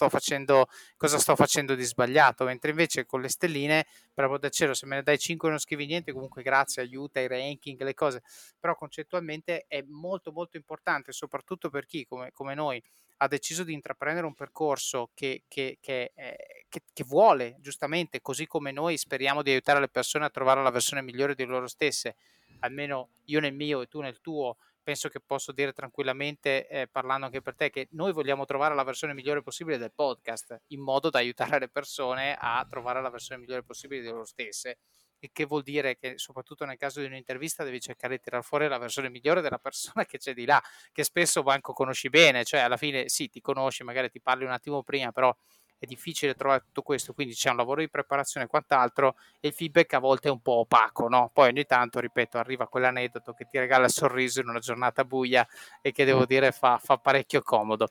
cosa 0.96 1.18
sto 1.18 1.34
facendo 1.34 1.74
di 1.74 1.82
sbagliato, 1.82 2.44
mentre 2.44 2.70
invece 2.70 3.06
con 3.06 3.20
le 3.20 3.28
stelline, 3.28 3.88
amor 4.14 4.38
del 4.38 4.52
cielo, 4.52 4.72
se 4.72 4.86
me 4.86 4.94
ne 4.94 5.02
dai 5.02 5.18
5 5.18 5.48
e 5.48 5.50
non 5.50 5.58
scrivi 5.58 5.86
niente, 5.86 6.12
comunque 6.12 6.44
grazie, 6.44 6.80
aiuta 6.80 7.18
i 7.18 7.26
ranking, 7.26 7.82
le 7.82 7.94
cose, 7.94 8.22
però 8.56 8.76
concettualmente 8.76 9.64
è 9.66 9.82
molto 9.88 10.30
molto 10.30 10.56
importante, 10.56 11.10
soprattutto 11.10 11.70
per 11.70 11.86
chi 11.86 12.06
come, 12.06 12.30
come 12.30 12.54
noi 12.54 12.80
ha 13.16 13.26
deciso 13.26 13.64
di 13.64 13.72
intraprendere 13.72 14.26
un 14.26 14.34
percorso 14.34 15.10
che, 15.14 15.42
che, 15.48 15.78
che, 15.80 16.12
eh, 16.14 16.66
che, 16.68 17.04
vuole 17.04 17.56
giustamente, 17.58 18.20
così 18.20 18.46
come 18.46 18.70
noi 18.70 18.96
speriamo 18.96 19.42
di 19.42 19.50
aiutare 19.50 19.80
le 19.80 19.88
persone 19.88 20.24
a 20.24 20.30
trovare 20.30 20.62
la 20.62 20.70
versione 20.70 21.02
migliore 21.02 21.34
di 21.34 21.44
loro 21.44 21.66
stesse, 21.66 22.14
almeno 22.60 23.10
io 23.24 23.40
nel 23.40 23.54
mio 23.54 23.80
e 23.82 23.86
tu 23.86 24.00
nel 24.00 24.20
tuo, 24.20 24.56
penso 24.88 25.10
che 25.10 25.20
posso 25.20 25.52
dire 25.52 25.74
tranquillamente, 25.74 26.66
eh, 26.66 26.88
parlando 26.88 27.26
anche 27.26 27.42
per 27.42 27.54
te, 27.54 27.68
che 27.68 27.88
noi 27.90 28.10
vogliamo 28.12 28.46
trovare 28.46 28.74
la 28.74 28.84
versione 28.84 29.12
migliore 29.12 29.42
possibile 29.42 29.76
del 29.76 29.92
podcast, 29.94 30.62
in 30.68 30.80
modo 30.80 31.10
da 31.10 31.18
aiutare 31.18 31.58
le 31.58 31.68
persone 31.68 32.34
a 32.38 32.64
trovare 32.66 33.02
la 33.02 33.10
versione 33.10 33.40
migliore 33.40 33.62
possibile 33.62 34.00
di 34.00 34.08
loro 34.08 34.24
stesse. 34.24 34.78
Il 35.18 35.30
che 35.30 35.44
vuol 35.44 35.62
dire 35.62 35.98
che 35.98 36.14
soprattutto 36.16 36.64
nel 36.64 36.78
caso 36.78 37.00
di 37.00 37.06
un'intervista 37.06 37.64
devi 37.64 37.80
cercare 37.80 38.16
di 38.16 38.22
tirare 38.22 38.42
fuori 38.42 38.66
la 38.66 38.78
versione 38.78 39.10
migliore 39.10 39.42
della 39.42 39.58
persona 39.58 40.06
che 40.06 40.16
c'è 40.16 40.32
di 40.32 40.46
là, 40.46 40.62
che 40.90 41.04
spesso 41.04 41.42
manco 41.42 41.74
conosci 41.74 42.08
bene, 42.08 42.44
cioè 42.44 42.60
alla 42.60 42.78
fine 42.78 43.10
sì, 43.10 43.28
ti 43.28 43.42
conosci, 43.42 43.82
magari 43.82 44.08
ti 44.08 44.22
parli 44.22 44.44
un 44.44 44.52
attimo 44.52 44.82
prima, 44.82 45.12
però 45.12 45.36
è 45.78 45.86
difficile 45.86 46.34
trovare 46.34 46.60
tutto 46.60 46.82
questo, 46.82 47.14
quindi 47.14 47.34
c'è 47.34 47.50
un 47.50 47.56
lavoro 47.56 47.80
di 47.80 47.88
preparazione 47.88 48.46
e 48.46 48.48
quant'altro 48.48 49.16
e 49.40 49.48
il 49.48 49.54
feedback 49.54 49.94
a 49.94 49.98
volte 49.98 50.28
è 50.28 50.30
un 50.30 50.40
po' 50.40 50.60
opaco, 50.60 51.08
no? 51.08 51.30
Poi 51.32 51.48
ogni 51.48 51.64
tanto, 51.64 52.00
ripeto, 52.00 52.38
arriva 52.38 52.66
quell'aneddoto 52.66 53.32
che 53.32 53.46
ti 53.48 53.58
regala 53.58 53.86
il 53.86 53.92
sorriso 53.92 54.40
in 54.40 54.48
una 54.48 54.58
giornata 54.58 55.04
buia 55.04 55.46
e 55.80 55.92
che 55.92 56.04
devo 56.04 56.26
dire 56.26 56.52
fa, 56.52 56.78
fa 56.82 56.98
parecchio 56.98 57.42
comodo. 57.42 57.90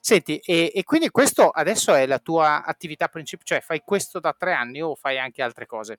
Senti, 0.00 0.38
e, 0.38 0.70
e, 0.74 0.84
quindi 0.84 1.10
questo 1.10 1.48
adesso 1.48 1.92
è 1.92 2.06
la 2.06 2.20
tua 2.20 2.64
attività 2.64 3.08
principale, 3.08 3.46
cioè 3.46 3.60
fai 3.60 3.82
questo 3.84 4.20
da 4.20 4.32
tre 4.32 4.52
anni 4.52 4.80
o 4.80 4.94
fai 4.94 5.18
anche 5.18 5.42
altre 5.42 5.66
cose? 5.66 5.98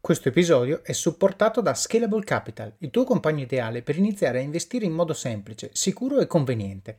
Questo 0.00 0.30
episodio 0.30 0.82
è 0.82 0.92
supportato 0.92 1.60
da 1.60 1.74
Scalable 1.74 2.24
Capital, 2.24 2.74
il 2.78 2.90
tuo 2.90 3.04
compagno 3.04 3.42
ideale 3.42 3.82
per 3.82 3.96
iniziare 3.96 4.38
a 4.38 4.42
investire 4.42 4.84
in 4.84 4.92
modo 4.92 5.12
semplice, 5.12 5.70
sicuro 5.74 6.18
e 6.18 6.26
conveniente. 6.26 6.98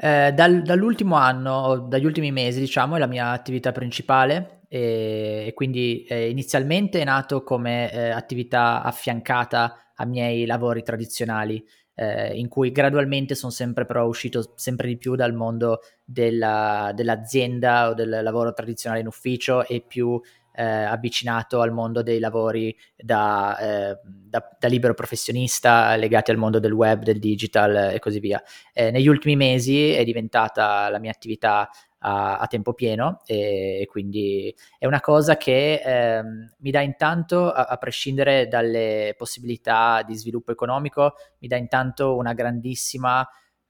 Eh, 0.00 0.32
dal, 0.32 0.62
dall'ultimo 0.62 1.16
anno, 1.16 1.86
dagli 1.88 2.04
ultimi 2.04 2.30
mesi, 2.30 2.60
diciamo, 2.60 2.94
è 2.94 2.98
la 3.00 3.08
mia 3.08 3.30
attività 3.30 3.72
principale 3.72 4.60
e, 4.68 5.46
e 5.48 5.52
quindi 5.54 6.04
eh, 6.04 6.30
inizialmente 6.30 7.00
è 7.00 7.04
nato 7.04 7.42
come 7.42 7.90
eh, 7.90 8.10
attività 8.10 8.82
affiancata 8.84 9.92
a 9.96 10.04
miei 10.04 10.46
lavori 10.46 10.84
tradizionali, 10.84 11.60
eh, 11.96 12.32
in 12.38 12.46
cui 12.46 12.70
gradualmente 12.70 13.34
sono 13.34 13.50
sempre 13.50 13.86
però 13.86 14.06
uscito 14.06 14.52
sempre 14.54 14.86
di 14.86 14.96
più 14.98 15.16
dal 15.16 15.34
mondo 15.34 15.80
della, 16.04 16.92
dell'azienda 16.94 17.88
o 17.88 17.94
del 17.94 18.20
lavoro 18.22 18.52
tradizionale 18.52 19.00
in 19.00 19.08
ufficio 19.08 19.66
e 19.66 19.82
più 19.84 20.20
eh, 20.58 20.64
avvicinato 20.64 21.60
al 21.60 21.70
mondo 21.70 22.02
dei 22.02 22.18
lavori 22.18 22.76
da, 22.96 23.56
eh, 23.58 24.00
da, 24.04 24.56
da, 24.58 24.66
libero 24.66 24.92
professionista 24.92 25.94
legati 25.94 26.32
al 26.32 26.36
mondo 26.36 26.58
del 26.58 26.72
web, 26.72 27.04
del 27.04 27.20
digital 27.20 27.92
e 27.92 28.00
così 28.00 28.18
via. 28.18 28.42
Eh, 28.72 28.90
negli 28.90 29.06
ultimi 29.06 29.36
mesi 29.36 29.92
è 29.92 30.02
diventata 30.02 30.88
la 30.88 30.98
mia 30.98 31.12
attività 31.12 31.70
a, 32.00 32.38
a 32.38 32.46
tempo 32.48 32.74
pieno 32.74 33.20
e, 33.24 33.82
e, 33.82 33.86
quindi 33.86 34.52
è 34.78 34.86
una 34.86 35.00
cosa 35.00 35.36
che 35.36 35.80
ehm, 35.84 36.54
mi 36.58 36.70
dà 36.72 36.80
intanto, 36.80 37.52
a, 37.52 37.66
a, 37.66 37.76
prescindere 37.76 38.48
dalle 38.48 39.14
possibilità 39.16 40.02
di 40.02 40.16
sviluppo 40.16 40.50
economico, 40.50 41.14
mi 41.38 41.46
dà 41.46 41.56
intanto 41.56 42.16
una 42.16 42.32
grandissima 42.32 43.24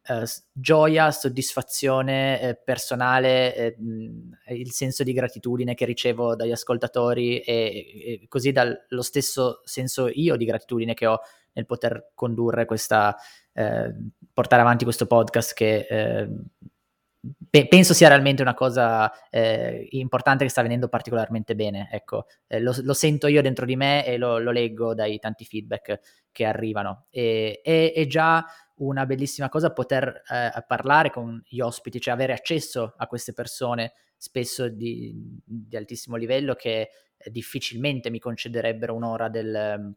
eh, 0.09 0.25
gioia, 0.53 1.11
soddisfazione 1.11 2.41
eh, 2.41 2.55
personale, 2.57 3.55
eh, 3.55 3.77
il 4.55 4.73
senso 4.73 5.03
di 5.03 5.13
gratitudine 5.13 5.75
che 5.75 5.85
ricevo 5.85 6.35
dagli 6.35 6.51
ascoltatori 6.51 7.41
e, 7.41 8.21
e, 8.23 8.27
così 8.29 8.53
dallo 8.53 9.03
stesso 9.03 9.61
senso 9.65 10.09
io 10.09 10.37
di 10.37 10.45
gratitudine 10.45 10.95
che 10.95 11.07
ho 11.07 11.21
nel 11.53 11.67
poter 11.67 12.13
condurre 12.15 12.65
questa, 12.65 13.17
eh, 13.53 13.93
portare 14.33 14.63
avanti 14.63 14.85
questo 14.85 15.07
podcast 15.07 15.53
che 15.55 15.87
eh, 15.91 16.29
penso 17.69 17.95
sia 17.95 18.09
realmente 18.09 18.43
una 18.43 18.55
cosa 18.55 19.13
eh, 19.29 19.89
importante 19.91 20.45
che 20.45 20.51
sta 20.51 20.63
venendo 20.63 20.89
particolarmente 20.89 21.55
bene. 21.55 21.89
Ecco, 21.91 22.27
eh, 22.47 22.61
lo, 22.61 22.73
lo, 22.83 22.95
sento 22.95 23.27
io 23.27 23.43
dentro 23.43 23.67
di 23.67 23.77
me 23.77 24.07
e 24.07 24.17
lo, 24.17 24.39
lo 24.39 24.53
leggo 24.53 24.95
dai 24.95 25.19
tanti 25.19 25.45
feedback 25.45 26.01
che 26.31 26.45
arrivano. 26.45 27.07
E, 27.11 27.61
è, 27.63 27.93
è 27.93 28.07
già 28.07 28.45
una 28.79 29.07
bellissima 29.07 29.49
cosa 29.49 29.73
poter 29.73 30.23
eh, 30.31 30.65
parlare 30.67 31.11
con 31.11 31.43
gli 31.47 31.61
ospiti, 31.61 32.01
cioè 32.01 32.15
avere 32.15 32.33
accesso 32.33 32.95
a 32.97 33.07
queste 33.07 33.33
persone 33.33 33.93
spesso 34.17 34.69
di, 34.69 35.41
di 35.45 35.77
altissimo 35.77 36.17
livello 36.17 36.55
che 36.55 36.91
difficilmente 37.31 38.11
mi 38.11 38.19
concederebbero 38.19 38.95
un'ora 38.95 39.29
del, 39.29 39.95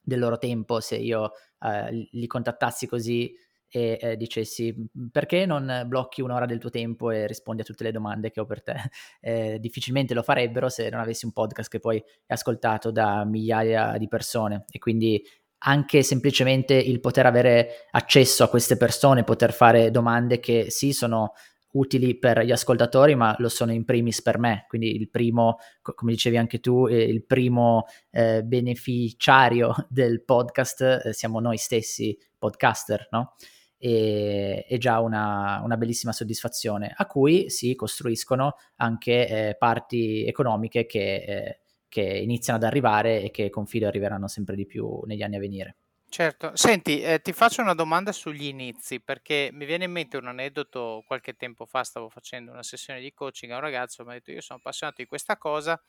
del 0.00 0.18
loro 0.18 0.38
tempo 0.38 0.80
se 0.80 0.96
io 0.96 1.32
eh, 1.60 2.08
li 2.10 2.26
contattassi 2.26 2.86
così 2.86 3.34
e 3.68 3.98
eh, 4.00 4.16
dicessi 4.16 4.72
perché 5.10 5.46
non 5.46 5.82
blocchi 5.86 6.22
un'ora 6.22 6.46
del 6.46 6.60
tuo 6.60 6.70
tempo 6.70 7.10
e 7.10 7.26
rispondi 7.26 7.62
a 7.62 7.64
tutte 7.64 7.82
le 7.82 7.90
domande 7.90 8.30
che 8.30 8.40
ho 8.40 8.46
per 8.46 8.62
te. 8.62 8.74
Eh, 9.24 9.58
difficilmente 9.58 10.12
lo 10.12 10.22
farebbero 10.22 10.68
se 10.68 10.90
non 10.90 11.00
avessi 11.00 11.24
un 11.24 11.32
podcast 11.32 11.70
che 11.70 11.78
poi 11.78 11.96
è 12.26 12.34
ascoltato 12.34 12.90
da 12.90 13.24
migliaia 13.24 13.96
di 13.96 14.06
persone 14.06 14.66
e 14.70 14.78
quindi 14.78 15.24
anche 15.66 16.02
semplicemente 16.02 16.74
il 16.74 17.00
poter 17.00 17.26
avere 17.26 17.86
accesso 17.90 18.44
a 18.44 18.48
queste 18.48 18.76
persone, 18.76 19.24
poter 19.24 19.52
fare 19.52 19.90
domande 19.90 20.40
che 20.40 20.70
sì 20.70 20.92
sono 20.92 21.32
utili 21.74 22.18
per 22.18 22.44
gli 22.44 22.52
ascoltatori, 22.52 23.14
ma 23.14 23.34
lo 23.38 23.48
sono 23.48 23.72
in 23.72 23.84
primis 23.84 24.22
per 24.22 24.38
me. 24.38 24.64
Quindi 24.68 24.94
il 24.94 25.08
primo, 25.08 25.58
come 25.82 26.12
dicevi 26.12 26.36
anche 26.36 26.60
tu, 26.60 26.86
eh, 26.86 27.02
il 27.02 27.24
primo 27.24 27.86
eh, 28.10 28.42
beneficiario 28.42 29.74
del 29.88 30.22
podcast 30.24 31.02
eh, 31.04 31.12
siamo 31.12 31.40
noi 31.40 31.56
stessi 31.56 32.16
podcaster, 32.38 33.08
no? 33.10 33.34
E, 33.76 34.64
è 34.68 34.78
già 34.78 35.00
una, 35.00 35.60
una, 35.64 35.76
bellissima 35.76 36.12
soddisfazione 36.12 36.94
a 36.96 37.06
cui 37.06 37.50
si 37.50 37.74
costruiscono 37.74 38.54
anche 38.76 39.26
eh, 39.28 39.56
parti 39.58 40.24
economiche 40.24 40.86
che 40.86 41.14
eh, 41.14 41.58
che 41.94 42.02
iniziano 42.02 42.58
ad 42.58 42.64
arrivare 42.64 43.22
e 43.22 43.30
che 43.30 43.50
confido 43.50 43.86
arriveranno 43.86 44.26
sempre 44.26 44.56
di 44.56 44.66
più 44.66 45.02
negli 45.04 45.22
anni 45.22 45.36
a 45.36 45.38
venire. 45.38 45.76
Certo, 46.08 46.56
senti, 46.56 47.00
eh, 47.00 47.20
ti 47.20 47.32
faccio 47.32 47.62
una 47.62 47.72
domanda 47.72 48.10
sugli 48.10 48.46
inizi 48.46 49.00
perché 49.00 49.50
mi 49.52 49.64
viene 49.64 49.84
in 49.84 49.92
mente 49.92 50.16
un 50.16 50.26
aneddoto 50.26 51.04
qualche 51.06 51.34
tempo 51.36 51.66
fa, 51.66 51.84
stavo 51.84 52.08
facendo 52.08 52.50
una 52.50 52.64
sessione 52.64 53.00
di 53.00 53.12
coaching 53.12 53.52
a 53.52 53.56
un 53.56 53.60
ragazzo, 53.60 54.04
mi 54.04 54.10
ha 54.10 54.14
detto 54.14 54.32
io 54.32 54.40
sono 54.40 54.58
appassionato 54.58 55.02
di 55.02 55.06
questa 55.08 55.36
cosa 55.36 55.80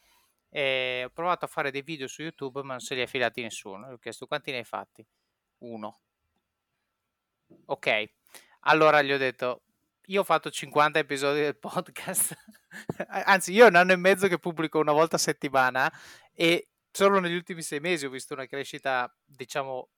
e 0.48 1.04
ho 1.06 1.10
provato 1.10 1.46
a 1.46 1.48
fare 1.48 1.72
dei 1.72 1.82
video 1.82 2.08
su 2.08 2.22
YouTube 2.22 2.62
ma 2.62 2.74
non 2.74 2.82
se 2.82 2.94
li 2.94 3.02
ha 3.02 3.08
filati 3.08 3.42
nessuno, 3.42 3.90
gli 3.90 3.94
ho 3.94 3.98
chiesto 3.98 4.28
quanti 4.28 4.52
ne 4.52 4.58
hai 4.58 4.64
fatti? 4.64 5.04
Uno. 5.60 6.02
Ok, 7.66 8.04
allora 8.62 9.02
gli 9.02 9.12
ho 9.12 9.18
detto 9.18 9.64
io 10.08 10.22
ho 10.22 10.24
fatto 10.24 10.50
50 10.50 11.00
episodi 11.00 11.40
del 11.40 11.58
podcast, 11.58 12.36
anzi 13.08 13.54
io 13.54 13.66
ho 13.66 13.68
un 13.68 13.76
anno 13.76 13.94
e 13.94 13.98
mezzo 13.98 14.28
che 14.28 14.40
pubblico 14.40 14.80
una 14.80 14.92
volta 14.92 15.16
a 15.16 15.20
settimana 15.20 15.92
e 16.34 16.70
solo 16.92 17.20
negli 17.20 17.36
ultimi 17.36 17.62
sei 17.62 17.80
mesi 17.80 18.06
ho 18.06 18.10
visto 18.10 18.34
una 18.34 18.46
crescita, 18.46 19.14
diciamo, 19.26 19.90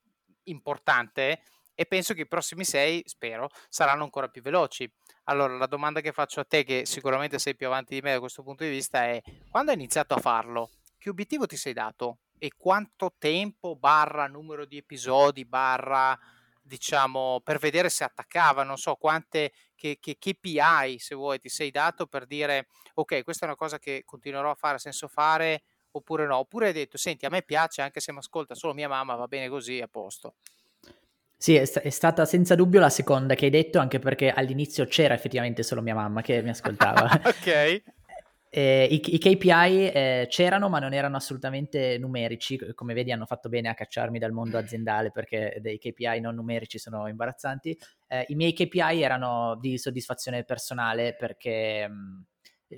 importante 0.43 1.41
e 1.79 1.85
penso 1.85 2.15
che 2.15 2.21
i 2.21 2.27
prossimi 2.27 2.63
sei, 2.63 3.03
spero, 3.05 3.49
saranno 3.69 4.03
ancora 4.03 4.29
più 4.29 4.41
veloci. 4.41 4.91
Allora, 5.25 5.57
la 5.57 5.67
domanda 5.67 6.01
che 6.01 6.11
faccio 6.11 6.39
a 6.39 6.43
te, 6.43 6.63
che 6.63 6.87
sicuramente 6.87 7.37
sei 7.37 7.55
più 7.55 7.67
avanti 7.67 7.93
di 7.93 8.01
me 8.01 8.13
da 8.13 8.19
questo 8.19 8.41
punto 8.41 8.63
di 8.63 8.71
vista, 8.71 9.03
è 9.03 9.21
quando 9.51 9.69
hai 9.69 9.77
iniziato 9.77 10.15
a 10.15 10.19
farlo, 10.19 10.71
che 10.97 11.09
obiettivo 11.09 11.45
ti 11.45 11.55
sei 11.55 11.73
dato? 11.73 12.21
E 12.39 12.53
quanto 12.57 13.13
tempo 13.19 13.75
barra 13.75 14.25
numero 14.25 14.65
di 14.65 14.77
episodi 14.77 15.45
barra 15.45 16.17
diciamo 16.67 17.41
per 17.43 17.57
vedere 17.57 17.89
se 17.89 18.03
attaccava 18.03 18.63
non 18.63 18.77
so 18.77 18.95
quante 18.95 19.53
che, 19.75 19.97
che 19.99 20.17
KPI 20.19 20.97
se 20.99 21.15
vuoi 21.15 21.39
ti 21.39 21.49
sei 21.49 21.71
dato 21.71 22.05
per 22.07 22.25
dire 22.25 22.67
ok 22.95 23.23
questa 23.23 23.45
è 23.45 23.47
una 23.47 23.57
cosa 23.57 23.79
che 23.79 24.03
continuerò 24.05 24.51
a 24.51 24.55
fare 24.55 24.77
senso 24.77 25.07
fare 25.07 25.63
oppure 25.91 26.25
no 26.25 26.37
oppure 26.37 26.67
hai 26.67 26.73
detto 26.73 26.97
senti 26.97 27.25
a 27.25 27.29
me 27.29 27.41
piace 27.41 27.81
anche 27.81 27.99
se 27.99 28.11
mi 28.11 28.19
ascolta 28.19 28.53
solo 28.53 28.73
mia 28.73 28.89
mamma 28.89 29.15
va 29.15 29.27
bene 29.27 29.49
così 29.49 29.79
a 29.81 29.87
posto 29.87 30.35
sì, 31.39 31.55
è, 31.55 31.65
st- 31.65 31.81
è, 31.81 31.89
stata 31.91 32.25
senza 32.25 32.55
dubbio 32.55 32.79
la 32.79 32.89
seconda 32.89 33.35
che 33.35 33.45
hai 33.45 33.51
detto, 33.51 33.77
anche 33.77 33.99
perché 33.99 34.31
all'inizio 34.31 34.87
c'era 34.87 35.13
effettivamente 35.13 35.61
solo 35.61 35.83
mia 35.83 35.93
mamma 35.93 36.23
che 36.23 36.41
mi 36.41 36.49
ascoltava. 36.49 37.07
ok. 37.23 37.83
Eh, 38.49 38.87
i, 38.89 39.01
i, 39.13 39.17
KPI 39.17 39.91
eh, 39.91 40.27
c'erano, 40.29 40.69
ma 40.69 40.79
non 40.79 40.93
erano 40.93 41.17
assolutamente 41.17 41.97
numerici. 41.97 42.57
Come 42.73 42.93
vedi, 42.93 43.11
hanno 43.11 43.25
fatto 43.25 43.49
bene 43.49 43.69
a 43.69 43.73
cacciarmi 43.73 44.19
dal 44.19 44.31
mondo 44.31 44.57
aziendale 44.57 45.11
perché 45.11 45.57
dei 45.59 45.77
KPI 45.77 46.21
non 46.21 46.35
numerici 46.35 46.79
sono 46.79 47.07
imbarazzanti. 47.07 47.77
Eh, 48.07 48.25
I 48.29 48.35
miei 48.35 48.53
KPI 48.53 49.01
erano 49.01 49.57
di 49.59 49.77
soddisfazione 49.77 50.43
personale 50.43 51.15
perché 51.15 51.87
mh, 51.87 52.25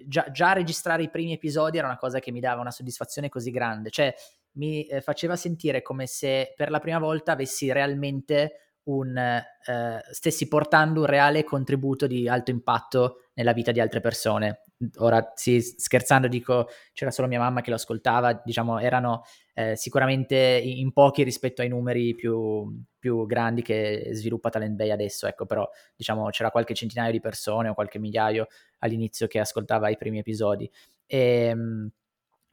già, 0.08 0.32
già, 0.32 0.54
registrare 0.54 1.04
i 1.04 1.10
primi 1.10 1.34
episodi 1.34 1.78
era 1.78 1.88
una 1.88 1.98
cosa 1.98 2.20
che 2.20 2.32
mi 2.32 2.40
dava 2.40 2.62
una 2.62 2.72
soddisfazione 2.72 3.30
così 3.30 3.52
grande. 3.52 3.92
Cioè, 3.92 4.14
mi 4.54 4.86
eh, 4.86 5.02
faceva 5.02 5.36
sentire 5.36 5.84
come 5.84 6.08
se 6.08 6.54
per 6.56 6.72
la 6.72 6.80
prima 6.80 7.00
volta 7.00 7.34
avessi 7.34 7.72
realmente 7.72 8.78
un, 8.84 9.16
eh, 9.16 10.02
stessi 10.12 10.48
portando 10.48 11.02
un 11.02 11.06
reale 11.06 11.44
contributo 11.44 12.08
di 12.08 12.28
alto 12.28 12.50
impatto 12.50 13.26
nella 13.36 13.54
vita 13.54 13.72
di 13.72 13.80
altre 13.80 14.00
persone 14.00 14.64
ora 14.98 15.34
sì, 15.36 15.62
scherzando 15.62 16.28
dico 16.28 16.68
c'era 16.94 17.12
solo 17.12 17.28
mia 17.28 17.40
mamma 17.40 17.62
che 17.62 17.70
lo 17.70 17.76
ascoltava, 17.76 18.42
diciamo 18.44 18.80
erano 18.80 19.24
eh, 19.54 19.76
sicuramente 19.76 20.62
in 20.64 20.92
pochi 20.94 21.24
rispetto 21.24 21.62
ai 21.62 21.68
numeri 21.68 22.16
più, 22.16 22.72
più, 22.98 23.26
grandi 23.26 23.62
che 23.62 24.10
sviluppa 24.12 24.50
Talent 24.50 24.76
Bay 24.76 24.92
adesso, 24.92 25.28
ecco 25.28 25.46
però 25.46 25.70
diciamo 25.96 26.30
c'era 26.30 26.52
qualche 26.52 26.74
centinaio 26.74 27.12
di 27.12 27.20
persone 27.20 27.70
o 27.70 27.74
qualche 27.74 28.00
migliaio 28.00 28.48
all'inizio 28.80 29.28
che 29.28 29.40
ascoltava 29.40 29.90
i 29.90 29.98
primi 29.98 30.20
episodi. 30.20 30.70
E, 31.06 31.18
ehm, 31.20 31.90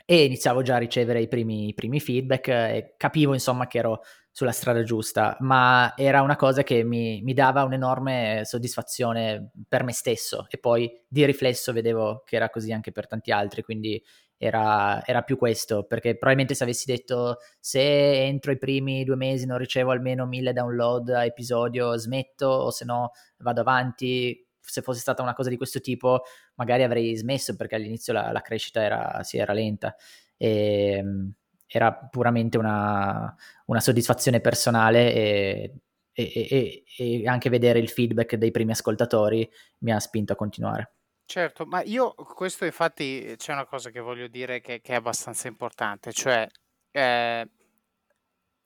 e 0.08 0.24
iniziavo 0.24 0.62
già 0.62 0.76
a 0.76 0.78
ricevere 0.78 1.20
i 1.20 1.26
primi, 1.26 1.68
i 1.68 1.74
primi 1.74 1.98
feedback 1.98 2.48
e 2.48 2.94
capivo 2.96 3.32
insomma 3.34 3.66
che 3.66 3.78
ero 3.78 4.02
sulla 4.36 4.52
strada 4.52 4.82
giusta, 4.82 5.34
ma 5.40 5.94
era 5.96 6.20
una 6.20 6.36
cosa 6.36 6.62
che 6.62 6.84
mi, 6.84 7.22
mi, 7.22 7.32
dava 7.32 7.62
un'enorme 7.62 8.42
soddisfazione 8.44 9.50
per 9.66 9.82
me 9.82 9.94
stesso 9.94 10.44
e 10.50 10.58
poi 10.58 10.92
di 11.08 11.24
riflesso 11.24 11.72
vedevo 11.72 12.22
che 12.22 12.36
era 12.36 12.50
così 12.50 12.70
anche 12.70 12.92
per 12.92 13.06
tanti 13.06 13.30
altri, 13.30 13.62
quindi 13.62 13.98
era, 14.36 15.02
era 15.06 15.22
più 15.22 15.38
questo, 15.38 15.84
perché 15.84 16.18
probabilmente 16.18 16.54
se 16.54 16.64
avessi 16.64 16.84
detto 16.84 17.38
se 17.58 18.26
entro 18.26 18.52
i 18.52 18.58
primi 18.58 19.04
due 19.04 19.16
mesi 19.16 19.46
non 19.46 19.56
ricevo 19.56 19.90
almeno 19.90 20.26
mille 20.26 20.52
download 20.52 21.08
a 21.08 21.24
episodio 21.24 21.96
smetto 21.96 22.46
o 22.46 22.70
se 22.70 22.84
no 22.84 23.12
vado 23.38 23.62
avanti, 23.62 24.46
se 24.60 24.82
fosse 24.82 25.00
stata 25.00 25.22
una 25.22 25.32
cosa 25.32 25.48
di 25.48 25.56
questo 25.56 25.80
tipo 25.80 26.24
magari 26.56 26.82
avrei 26.82 27.16
smesso 27.16 27.56
perché 27.56 27.76
all'inizio 27.76 28.12
la, 28.12 28.30
la 28.32 28.42
crescita 28.42 28.82
era, 28.82 29.22
sì, 29.22 29.38
era 29.38 29.54
lenta. 29.54 29.96
E, 30.36 30.90
ehm, 30.98 31.34
era 31.66 31.92
puramente 31.92 32.58
una, 32.58 33.34
una 33.66 33.80
soddisfazione 33.80 34.40
personale 34.40 35.12
e, 35.12 35.74
e, 36.12 36.48
e, 36.50 36.84
e, 36.96 37.28
anche 37.28 37.50
vedere 37.50 37.78
il 37.78 37.88
feedback 37.88 38.36
dei 38.36 38.50
primi 38.50 38.70
ascoltatori 38.72 39.48
mi 39.78 39.92
ha 39.92 40.00
spinto 40.00 40.32
a 40.32 40.36
continuare. 40.36 40.92
Certo, 41.26 41.66
ma 41.66 41.82
io 41.82 42.14
questo 42.14 42.64
infatti 42.64 43.34
c'è 43.36 43.52
una 43.52 43.66
cosa 43.66 43.90
che 43.90 43.98
voglio 43.98 44.28
dire 44.28 44.60
che, 44.60 44.80
che 44.80 44.92
è 44.92 44.96
abbastanza 44.96 45.48
importante, 45.48 46.12
cioè 46.12 46.46
eh, 46.92 47.48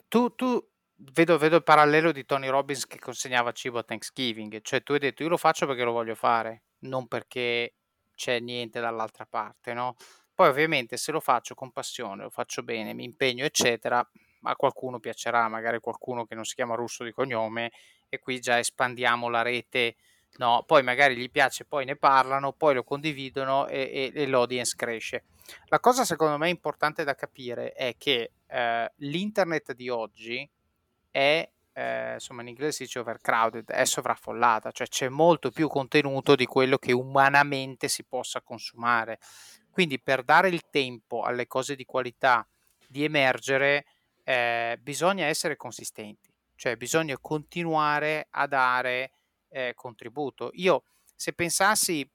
tu, 0.06 0.34
tu 0.34 0.62
vedo, 1.12 1.38
vedo, 1.38 1.56
il 1.56 1.62
parallelo 1.62 2.12
di 2.12 2.26
Tony 2.26 2.48
Robbins 2.48 2.86
che 2.86 2.98
consegnava 2.98 3.52
cibo 3.52 3.78
a 3.78 3.82
Thanksgiving, 3.82 4.60
cioè 4.60 4.82
tu 4.82 4.92
hai 4.92 4.98
detto 4.98 5.22
io 5.22 5.30
lo 5.30 5.38
faccio 5.38 5.66
perché 5.66 5.84
lo 5.84 5.92
voglio 5.92 6.14
fare, 6.14 6.64
non 6.80 7.08
perché 7.08 7.76
c'è 8.14 8.38
niente 8.40 8.78
dall'altra 8.80 9.24
parte, 9.24 9.72
no? 9.72 9.96
Poi 10.40 10.48
ovviamente 10.48 10.96
se 10.96 11.12
lo 11.12 11.20
faccio 11.20 11.54
con 11.54 11.70
passione, 11.70 12.22
lo 12.22 12.30
faccio 12.30 12.62
bene, 12.62 12.94
mi 12.94 13.04
impegno, 13.04 13.44
eccetera, 13.44 13.98
a 14.44 14.56
qualcuno 14.56 14.98
piacerà, 14.98 15.46
magari 15.48 15.80
qualcuno 15.80 16.24
che 16.24 16.34
non 16.34 16.46
si 16.46 16.54
chiama 16.54 16.74
russo 16.74 17.04
di 17.04 17.12
cognome 17.12 17.72
e 18.08 18.18
qui 18.20 18.40
già 18.40 18.58
espandiamo 18.58 19.28
la 19.28 19.42
rete, 19.42 19.96
no? 20.38 20.64
Poi 20.66 20.82
magari 20.82 21.14
gli 21.14 21.30
piace, 21.30 21.66
poi 21.66 21.84
ne 21.84 21.96
parlano, 21.96 22.52
poi 22.52 22.72
lo 22.72 22.84
condividono 22.84 23.66
e, 23.66 24.12
e, 24.14 24.18
e 24.18 24.26
l'audience 24.26 24.76
cresce. 24.76 25.24
La 25.66 25.78
cosa 25.78 26.06
secondo 26.06 26.38
me 26.38 26.48
importante 26.48 27.04
da 27.04 27.14
capire 27.14 27.72
è 27.72 27.96
che 27.98 28.32
eh, 28.46 28.92
l'internet 28.96 29.74
di 29.74 29.90
oggi 29.90 30.48
è 31.10 31.46
eh, 31.72 32.14
insomma 32.14 32.42
in 32.42 32.48
inglese 32.48 32.72
si 32.72 32.82
dice 32.84 32.98
overcrowded, 32.98 33.70
è 33.70 33.84
sovraffollata, 33.84 34.70
cioè 34.70 34.86
c'è 34.88 35.08
molto 35.08 35.50
più 35.50 35.68
contenuto 35.68 36.34
di 36.34 36.46
quello 36.46 36.78
che 36.78 36.92
umanamente 36.92 37.88
si 37.88 38.04
possa 38.04 38.40
consumare. 38.42 39.18
Quindi 39.70 40.00
per 40.00 40.22
dare 40.22 40.48
il 40.48 40.62
tempo 40.70 41.22
alle 41.22 41.46
cose 41.46 41.76
di 41.76 41.84
qualità 41.84 42.46
di 42.86 43.04
emergere 43.04 43.86
eh, 44.24 44.78
bisogna 44.80 45.26
essere 45.26 45.56
consistenti, 45.56 46.30
cioè 46.56 46.76
bisogna 46.76 47.16
continuare 47.18 48.26
a 48.30 48.46
dare 48.46 49.12
eh, 49.48 49.72
contributo. 49.74 50.50
Io 50.54 50.82
se 51.14 51.32
pensassi 51.32 52.08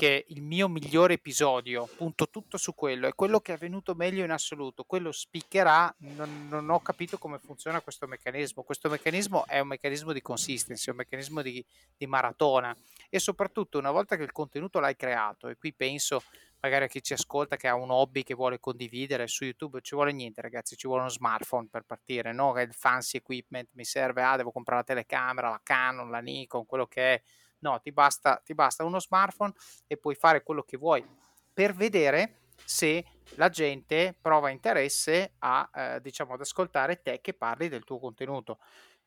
che 0.00 0.24
il 0.28 0.40
mio 0.40 0.66
migliore 0.66 1.14
episodio, 1.14 1.86
punto 1.94 2.30
tutto 2.30 2.56
su 2.56 2.74
quello, 2.74 3.06
è 3.06 3.14
quello 3.14 3.38
che 3.40 3.52
è 3.52 3.58
venuto 3.58 3.94
meglio 3.94 4.24
in 4.24 4.30
assoluto, 4.30 4.84
quello 4.84 5.12
spiccherà, 5.12 5.94
non, 5.98 6.48
non, 6.48 6.70
ho 6.70 6.80
capito 6.80 7.18
come 7.18 7.38
funziona 7.38 7.82
questo 7.82 8.06
meccanismo. 8.06 8.62
Questo 8.62 8.88
meccanismo 8.88 9.44
è 9.46 9.60
un 9.60 9.68
meccanismo 9.68 10.14
di 10.14 10.22
consistency, 10.22 10.88
un 10.88 10.96
meccanismo 10.96 11.42
di, 11.42 11.62
di 11.98 12.06
maratona 12.06 12.74
e 13.10 13.18
soprattutto 13.18 13.78
una 13.78 13.90
volta 13.90 14.16
che 14.16 14.22
il 14.22 14.32
contenuto 14.32 14.80
l'hai 14.80 14.96
creato, 14.96 15.48
e 15.48 15.58
qui 15.58 15.74
penso 15.74 16.22
magari 16.60 16.84
a 16.84 16.88
chi 16.88 17.02
ci 17.02 17.12
ascolta 17.12 17.56
che 17.56 17.68
ha 17.68 17.74
un 17.74 17.90
hobby 17.90 18.22
che 18.22 18.34
vuole 18.34 18.60
condividere 18.60 19.26
su 19.26 19.44
YouTube, 19.44 19.80
ci 19.82 19.94
vuole 19.94 20.12
niente 20.12 20.40
ragazzi, 20.40 20.76
ci 20.76 20.86
vuole 20.86 21.02
uno 21.02 21.10
smartphone 21.10 21.68
per 21.70 21.82
partire, 21.82 22.32
no? 22.32 22.58
Il 22.60 22.72
fancy 22.74 23.18
equipment 23.18 23.70
mi 23.72 23.84
serve, 23.84 24.22
ah 24.22 24.36
devo 24.36 24.52
comprare 24.52 24.80
la 24.80 24.86
telecamera, 24.86 25.50
la 25.50 25.60
Canon, 25.62 26.10
la 26.10 26.20
Nikon, 26.20 26.66
quello 26.66 26.86
che 26.86 27.14
è 27.14 27.22
No, 27.60 27.78
ti 27.80 27.92
basta, 27.92 28.40
ti 28.44 28.54
basta 28.54 28.84
uno 28.84 28.98
smartphone 29.00 29.52
e 29.86 29.96
puoi 29.96 30.14
fare 30.14 30.42
quello 30.42 30.62
che 30.62 30.76
vuoi 30.76 31.06
per 31.52 31.74
vedere 31.74 32.40
se 32.64 33.04
la 33.36 33.48
gente 33.48 34.16
prova 34.20 34.50
interesse 34.50 35.34
a, 35.38 35.68
eh, 35.74 36.00
diciamo, 36.00 36.34
ad 36.34 36.40
ascoltare 36.40 37.02
te 37.02 37.20
che 37.20 37.34
parli 37.34 37.68
del 37.68 37.84
tuo 37.84 37.98
contenuto. 37.98 38.58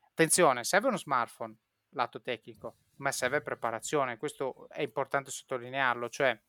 Attenzione, 0.08 0.64
serve 0.64 0.88
uno 0.88 0.98
smartphone, 0.98 1.56
lato 1.92 2.22
tecnico, 2.22 2.76
ma 2.98 3.12
serve 3.12 3.42
preparazione, 3.42 4.18
questo 4.18 4.68
è 4.70 4.82
importante 4.82 5.32
sottolinearlo, 5.32 6.10
cioè 6.10 6.40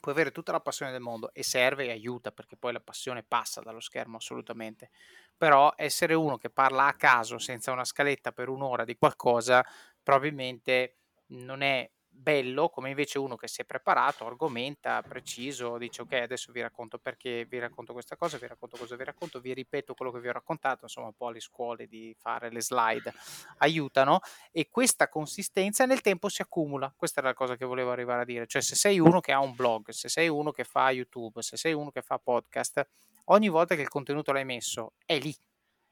puoi 0.00 0.14
avere 0.14 0.30
tutta 0.32 0.52
la 0.52 0.60
passione 0.60 0.92
del 0.92 1.00
mondo 1.00 1.32
e 1.32 1.42
serve 1.42 1.86
e 1.86 1.90
aiuta 1.90 2.32
perché 2.32 2.56
poi 2.56 2.72
la 2.72 2.80
passione 2.80 3.22
passa 3.22 3.60
dallo 3.60 3.80
schermo 3.80 4.16
assolutamente, 4.16 4.90
però 5.36 5.72
essere 5.76 6.14
uno 6.14 6.36
che 6.38 6.50
parla 6.50 6.86
a 6.86 6.94
caso 6.94 7.38
senza 7.38 7.72
una 7.72 7.84
scaletta 7.84 8.32
per 8.32 8.48
un'ora 8.48 8.84
di 8.84 8.96
qualcosa 8.96 9.64
probabilmente 10.02 10.98
non 11.28 11.62
è 11.62 11.90
bello 12.16 12.68
come 12.70 12.88
invece 12.88 13.18
uno 13.18 13.36
che 13.36 13.46
si 13.46 13.60
è 13.60 13.64
preparato, 13.64 14.26
argomenta, 14.26 15.02
preciso, 15.02 15.76
dice 15.76 16.02
ok 16.02 16.12
adesso 16.14 16.50
vi 16.50 16.60
racconto 16.60 16.98
perché 16.98 17.44
vi 17.44 17.58
racconto 17.58 17.92
questa 17.92 18.16
cosa, 18.16 18.38
vi 18.38 18.46
racconto 18.46 18.76
cosa 18.76 18.96
vi 18.96 19.04
racconto, 19.04 19.40
vi 19.40 19.52
ripeto 19.52 19.94
quello 19.94 20.10
che 20.10 20.20
vi 20.20 20.28
ho 20.28 20.32
raccontato, 20.32 20.84
insomma 20.84 21.08
un 21.08 21.14
po' 21.14 21.30
le 21.30 21.40
scuole 21.40 21.86
di 21.86 22.14
fare 22.18 22.50
le 22.50 22.62
slide 22.62 23.12
aiutano 23.58 24.20
e 24.50 24.68
questa 24.70 25.08
consistenza 25.08 25.84
nel 25.86 26.00
tempo 26.00 26.28
si 26.28 26.42
accumula, 26.42 26.92
questa 26.96 27.20
era 27.20 27.28
la 27.28 27.34
cosa 27.34 27.56
che 27.56 27.64
volevo 27.64 27.92
arrivare 27.92 28.22
a 28.22 28.24
dire, 28.24 28.46
cioè 28.46 28.62
se 28.62 28.74
sei 28.74 28.98
uno 28.98 29.20
che 29.20 29.32
ha 29.32 29.40
un 29.40 29.54
blog, 29.54 29.90
se 29.90 30.08
sei 30.08 30.28
uno 30.28 30.50
che 30.50 30.64
fa 30.64 30.90
YouTube, 30.90 31.42
se 31.42 31.56
sei 31.56 31.74
uno 31.74 31.90
che 31.90 32.02
fa 32.02 32.18
podcast, 32.18 32.86
ogni 33.26 33.48
volta 33.48 33.74
che 33.74 33.82
il 33.82 33.88
contenuto 33.88 34.32
l'hai 34.32 34.44
messo 34.44 34.94
è 35.04 35.18
lì. 35.18 35.34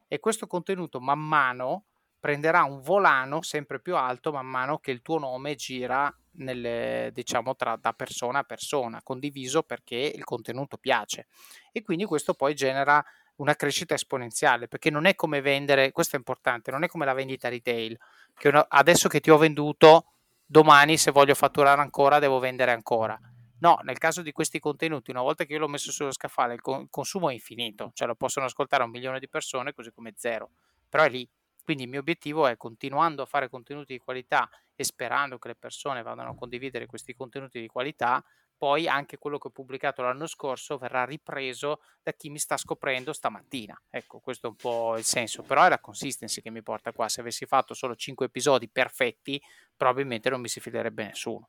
E 0.07 0.21
questo 0.21 0.47
contenuto 0.47 1.01
man 1.01 1.19
mano 1.19 1.87
prenderà 2.25 2.63
un 2.63 2.81
volano 2.81 3.43
sempre 3.43 3.81
più 3.81 3.97
alto 3.97 4.33
man 4.33 4.47
mano 4.47 4.79
che 4.79 4.91
il 4.91 5.03
tuo 5.03 5.19
nome 5.19 5.57
gira 5.57 6.11
nelle, 6.37 7.11
diciamo, 7.13 7.55
tra, 7.55 7.77
da 7.77 7.93
persona 7.93 8.39
a 8.39 8.45
persona, 8.45 9.03
condiviso 9.03 9.63
perché 9.63 9.97
il 9.97 10.25
contenuto 10.25 10.79
piace. 10.79 11.27
E 11.71 11.83
quindi 11.83 12.07
questo 12.07 12.33
poi 12.33 12.55
genera 12.55 13.05
una 13.37 13.55
crescita 13.55 13.93
esponenziale, 13.93 14.69
perché 14.69 14.89
non 14.89 15.05
è 15.05 15.15
come 15.15 15.43
vendere, 15.43 15.93
questo 15.93 16.17
è 16.17 16.19
importante, 16.19 16.71
non 16.71 16.83
è 16.83 16.87
come 16.87 17.05
la 17.05 17.13
vendita 17.13 17.51
retail, 17.51 17.95
che 18.39 18.49
una, 18.49 18.65
adesso 18.71 19.07
che 19.07 19.21
ti 19.21 19.31
ho 19.31 19.37
venduto 19.37 20.07
domani 20.47 20.97
se 20.97 21.11
voglio 21.11 21.35
fatturare 21.35 21.83
ancora 21.83 22.21
devo 22.21 22.39
vendere 22.39 22.73
ancora. 22.73 23.21
No, 23.59 23.81
nel 23.83 23.99
caso 23.99 24.23
di 24.23 24.33
questi 24.33 24.61
contenuti, 24.61 25.11
una 25.11 25.21
volta 25.21 25.45
che 25.45 25.53
io 25.53 25.59
l'ho 25.59 25.69
messo 25.69 25.93
sullo 25.93 26.11
scaffale, 26.11 26.55
il, 26.55 26.63
consumo 26.89 27.29
è 27.29 27.35
infinito, 27.35 27.91
cioè 27.93 28.09
lo 28.09 28.15
possono 28.15 28.47
ascoltare 28.47 28.83
un 28.83 28.89
milione 28.89 29.19
di 29.19 29.29
persone 29.29 29.75
così 29.75 29.93
come 29.93 30.15
zero, 30.17 30.53
però 30.89 31.03
è 31.03 31.11
lì. 31.11 31.29
Quindi 31.65 31.85
il 31.85 31.89
mio 31.89 32.01
obiettivo 32.01 32.47
è 32.47 32.57
continuando 32.57 33.23
a 33.23 33.27
fare 33.27 33.49
contenuti 33.49 33.95
di 33.95 33.99
qualità 33.99 34.49
e 34.77 34.85
sperando 34.85 35.39
che 35.39 35.49
le 35.49 35.57
persone 35.57 36.03
vadano 36.03 36.31
a 36.31 36.35
condividere 36.35 36.87
questi 36.87 37.15
contenuti 37.15 37.59
di 37.61 37.67
qualità, 37.67 38.23
poi 38.57 38.87
anche 38.87 39.19
quello 39.19 39.39
che 39.39 39.49
ho 39.49 39.51
pubblicato 39.51 40.03
l'anno 40.03 40.27
scorso 40.27 40.79
verrà 40.79 41.05
ripreso 41.05 41.81
da 42.03 42.13
chi 42.13 42.31
mi 42.31 42.39
sta 42.39 42.57
scoprendo 42.57 43.13
stamattina. 43.13 43.81
Ecco, 43.91 44.21
questo 44.21 44.47
è 44.47 44.51
un 44.51 44.57
po' 44.57 44.97
il 44.97 45.05
senso, 45.05 45.43
però 45.43 45.65
è 45.65 45.69
la 45.69 45.81
consistency 45.81 46.41
che 46.41 46.51
mi 46.51 46.63
porta 46.63 46.93
qua. 46.93 47.09
Se 47.09 47.21
avessi 47.21 47.47
fatto 47.47 47.75
solo 47.75 47.95
5 47.95 48.27
episodi 48.27 48.69
perfetti, 48.69 49.41
probabilmente 49.77 50.31
non 50.31 50.41
mi 50.41 50.49
si 50.49 50.61
fiderebbe 50.61 51.05
nessuno. 51.05 51.49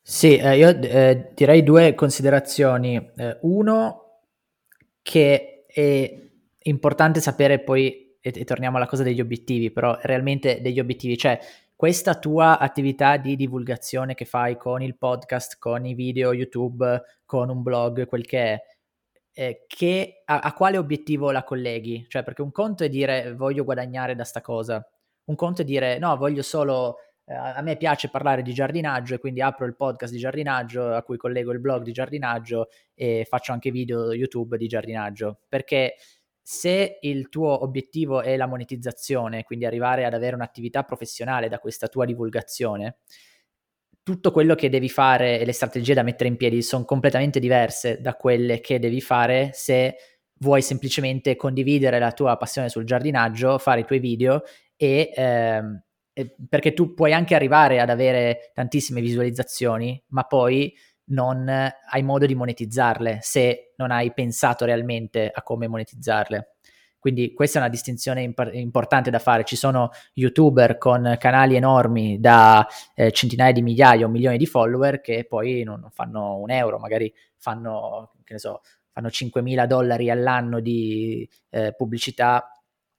Sì, 0.00 0.36
eh, 0.36 0.56
io 0.56 0.68
eh, 0.68 1.32
direi 1.34 1.62
due 1.62 1.94
considerazioni. 1.94 2.96
Eh, 2.96 3.38
uno, 3.42 4.22
che 5.02 5.64
è 5.66 6.30
importante 6.62 7.20
sapere 7.20 7.60
poi, 7.60 8.07
e, 8.28 8.40
e 8.40 8.44
torniamo 8.44 8.76
alla 8.76 8.86
cosa 8.86 9.02
degli 9.02 9.20
obiettivi, 9.20 9.70
però 9.70 9.98
realmente 10.02 10.60
degli 10.60 10.80
obiettivi, 10.80 11.16
cioè 11.16 11.38
questa 11.74 12.18
tua 12.18 12.58
attività 12.58 13.16
di 13.16 13.36
divulgazione 13.36 14.14
che 14.14 14.24
fai 14.24 14.56
con 14.56 14.82
il 14.82 14.96
podcast, 14.96 15.58
con 15.58 15.86
i 15.86 15.94
video 15.94 16.32
YouTube, 16.32 17.02
con 17.24 17.50
un 17.50 17.62
blog, 17.62 18.06
quel 18.06 18.26
che 18.26 18.38
è, 18.38 18.62
eh, 19.32 19.64
che, 19.68 20.22
a, 20.24 20.40
a, 20.40 20.52
quale 20.54 20.76
obiettivo 20.76 21.30
la 21.30 21.44
colleghi? 21.44 22.04
Cioè, 22.08 22.24
perché 22.24 22.42
un 22.42 22.50
conto 22.50 22.82
è 22.82 22.88
dire 22.88 23.32
voglio 23.34 23.62
guadagnare 23.62 24.16
da 24.16 24.24
sta 24.24 24.40
cosa, 24.40 24.84
un 25.26 25.36
conto 25.36 25.62
è 25.62 25.64
dire 25.64 25.98
no, 25.98 26.16
voglio 26.16 26.42
solo, 26.42 26.96
eh, 27.24 27.34
a 27.34 27.60
me 27.60 27.76
piace 27.76 28.10
parlare 28.10 28.42
di 28.42 28.52
giardinaggio 28.52 29.14
e 29.14 29.18
quindi 29.18 29.40
apro 29.40 29.64
il 29.64 29.76
podcast 29.76 30.12
di 30.12 30.18
giardinaggio 30.18 30.92
a 30.92 31.02
cui 31.04 31.16
collego 31.16 31.52
il 31.52 31.60
blog 31.60 31.84
di 31.84 31.92
giardinaggio 31.92 32.70
e 32.94 33.24
faccio 33.28 33.52
anche 33.52 33.70
video 33.70 34.12
YouTube 34.12 34.56
di 34.56 34.66
giardinaggio, 34.66 35.42
perché 35.48 35.94
se 36.50 36.96
il 37.02 37.28
tuo 37.28 37.62
obiettivo 37.62 38.22
è 38.22 38.34
la 38.38 38.46
monetizzazione, 38.46 39.44
quindi 39.44 39.66
arrivare 39.66 40.06
ad 40.06 40.14
avere 40.14 40.34
un'attività 40.34 40.82
professionale 40.82 41.50
da 41.50 41.58
questa 41.58 41.88
tua 41.88 42.06
divulgazione, 42.06 43.00
tutto 44.02 44.30
quello 44.30 44.54
che 44.54 44.70
devi 44.70 44.88
fare 44.88 45.40
e 45.40 45.44
le 45.44 45.52
strategie 45.52 45.92
da 45.92 46.02
mettere 46.02 46.30
in 46.30 46.38
piedi 46.38 46.62
sono 46.62 46.86
completamente 46.86 47.38
diverse 47.38 48.00
da 48.00 48.14
quelle 48.14 48.60
che 48.60 48.78
devi 48.78 49.02
fare 49.02 49.50
se 49.52 49.96
vuoi 50.38 50.62
semplicemente 50.62 51.36
condividere 51.36 51.98
la 51.98 52.12
tua 52.12 52.38
passione 52.38 52.70
sul 52.70 52.84
giardinaggio, 52.84 53.58
fare 53.58 53.80
i 53.80 53.84
tuoi 53.84 53.98
video 53.98 54.42
e 54.74 55.12
ehm, 55.14 55.82
perché 56.48 56.72
tu 56.72 56.94
puoi 56.94 57.12
anche 57.12 57.34
arrivare 57.34 57.78
ad 57.78 57.90
avere 57.90 58.52
tantissime 58.54 59.02
visualizzazioni, 59.02 60.02
ma 60.08 60.24
poi 60.24 60.74
non 61.08 61.48
hai 61.48 62.02
modo 62.02 62.26
di 62.26 62.34
monetizzarle 62.34 63.18
se 63.20 63.72
non 63.76 63.90
hai 63.90 64.12
pensato 64.12 64.64
realmente 64.64 65.30
a 65.32 65.42
come 65.42 65.68
monetizzarle. 65.68 66.54
Quindi 66.98 67.32
questa 67.32 67.58
è 67.58 67.62
una 67.62 67.70
distinzione 67.70 68.22
imp- 68.22 68.50
importante 68.52 69.10
da 69.10 69.20
fare. 69.20 69.44
Ci 69.44 69.56
sono 69.56 69.90
youtuber 70.14 70.78
con 70.78 71.16
canali 71.18 71.54
enormi 71.54 72.18
da 72.18 72.66
eh, 72.94 73.12
centinaia 73.12 73.52
di 73.52 73.62
migliaia 73.62 74.04
o 74.04 74.08
milioni 74.08 74.36
di 74.36 74.46
follower 74.46 75.00
che 75.00 75.24
poi 75.24 75.62
non, 75.62 75.80
non 75.80 75.90
fanno 75.90 76.38
un 76.38 76.50
euro, 76.50 76.78
magari 76.78 77.12
fanno, 77.36 78.12
so, 78.34 78.62
fanno 78.90 79.08
5.000 79.08 79.66
dollari 79.66 80.10
all'anno 80.10 80.60
di 80.60 81.28
eh, 81.50 81.72
pubblicità, 81.76 82.50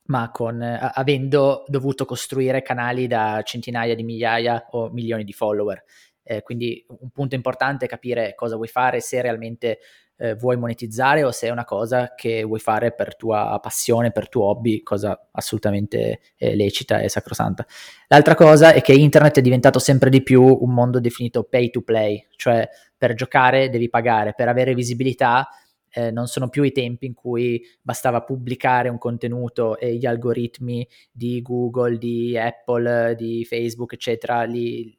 ma 0.06 0.32
con, 0.32 0.62
eh, 0.62 0.80
avendo 0.94 1.66
dovuto 1.68 2.06
costruire 2.06 2.62
canali 2.62 3.06
da 3.06 3.42
centinaia 3.44 3.96
di 3.96 4.04
migliaia 4.04 4.68
o 4.72 4.90
milioni 4.90 5.26
di 5.26 5.34
follower. 5.34 5.84
Eh, 6.32 6.44
quindi 6.44 6.86
un 6.88 7.10
punto 7.10 7.34
importante 7.34 7.86
è 7.86 7.88
capire 7.88 8.36
cosa 8.36 8.56
vuoi 8.56 8.68
fare, 8.68 9.00
se 9.02 9.20
realmente 9.20 9.80
eh, 10.16 10.36
vuoi 10.36 10.58
monetizzare 10.58 11.24
o 11.24 11.32
se 11.32 11.48
è 11.48 11.50
una 11.50 11.66
cosa 11.66 12.14
che 12.14 12.44
vuoi 12.44 12.60
fare 12.60 12.94
per 12.94 13.16
tua 13.16 13.58
passione, 13.60 14.12
per 14.12 14.30
tuo 14.30 14.44
hobby, 14.44 14.84
cosa 14.84 15.30
assolutamente 15.32 16.20
eh, 16.38 16.56
lecita 16.56 17.00
e 17.00 17.10
sacrosanta. 17.10 17.66
L'altra 18.10 18.36
cosa 18.36 18.74
è 18.74 18.82
che 18.82 18.94
internet 18.94 19.40
è 19.40 19.42
diventato 19.42 19.80
sempre 19.80 20.12
di 20.12 20.22
più 20.22 20.44
un 20.44 20.72
mondo 20.72 21.00
definito 21.00 21.46
pay 21.46 21.72
to 21.72 21.82
play, 21.82 22.24
cioè 22.36 22.70
per 22.96 23.16
giocare 23.16 23.72
devi 23.72 23.90
pagare, 23.90 24.36
per 24.36 24.50
avere 24.50 24.76
visibilità 24.76 25.48
eh, 25.92 26.12
non 26.12 26.28
sono 26.28 26.50
più 26.50 26.64
i 26.64 26.72
tempi 26.72 27.08
in 27.08 27.14
cui 27.14 27.62
bastava 27.82 28.22
pubblicare 28.22 28.90
un 28.90 28.98
contenuto 28.98 29.78
e 29.78 29.96
gli 29.96 30.06
algoritmi 30.06 30.88
di 31.12 31.42
Google, 31.42 31.98
di 31.98 32.38
Apple, 32.38 33.16
di 33.16 33.44
Facebook, 33.46 33.94
eccetera, 33.94 34.44
li, 34.44 34.96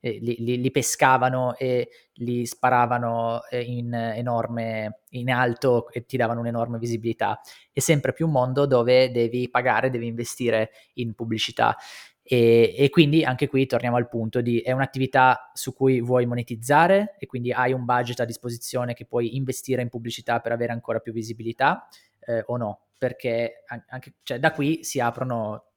eh, 0.00 0.18
li, 0.20 0.36
li, 0.38 0.60
li, 0.60 0.70
pescavano 0.70 1.56
e 1.56 1.88
li 2.14 2.46
sparavano 2.46 3.42
eh, 3.50 3.60
in 3.60 3.92
enorme, 3.92 5.00
in 5.10 5.30
alto 5.30 5.90
e 5.90 6.06
ti 6.06 6.16
davano 6.16 6.40
un'enorme 6.40 6.78
visibilità. 6.78 7.40
È 7.72 7.80
sempre 7.80 8.12
più 8.12 8.26
un 8.26 8.32
mondo 8.32 8.66
dove 8.66 9.10
devi 9.10 9.48
pagare, 9.50 9.90
devi 9.90 10.06
investire 10.06 10.70
in 10.94 11.14
pubblicità. 11.14 11.76
E, 12.22 12.74
e, 12.76 12.90
quindi 12.90 13.24
anche 13.24 13.48
qui 13.48 13.64
torniamo 13.64 13.96
al 13.96 14.06
punto 14.06 14.42
di 14.42 14.60
è 14.60 14.72
un'attività 14.72 15.50
su 15.54 15.72
cui 15.72 16.02
vuoi 16.02 16.26
monetizzare 16.26 17.16
e 17.18 17.24
quindi 17.24 17.52
hai 17.52 17.72
un 17.72 17.86
budget 17.86 18.20
a 18.20 18.26
disposizione 18.26 18.92
che 18.92 19.06
puoi 19.06 19.34
investire 19.34 19.80
in 19.80 19.88
pubblicità 19.88 20.38
per 20.40 20.52
avere 20.52 20.72
ancora 20.72 20.98
più 20.98 21.10
visibilità 21.10 21.88
eh, 22.26 22.42
o 22.44 22.58
no, 22.58 22.88
perché 22.98 23.64
anche, 23.86 24.16
cioè, 24.22 24.38
da 24.38 24.52
qui 24.52 24.84
si 24.84 25.00
aprono 25.00 25.68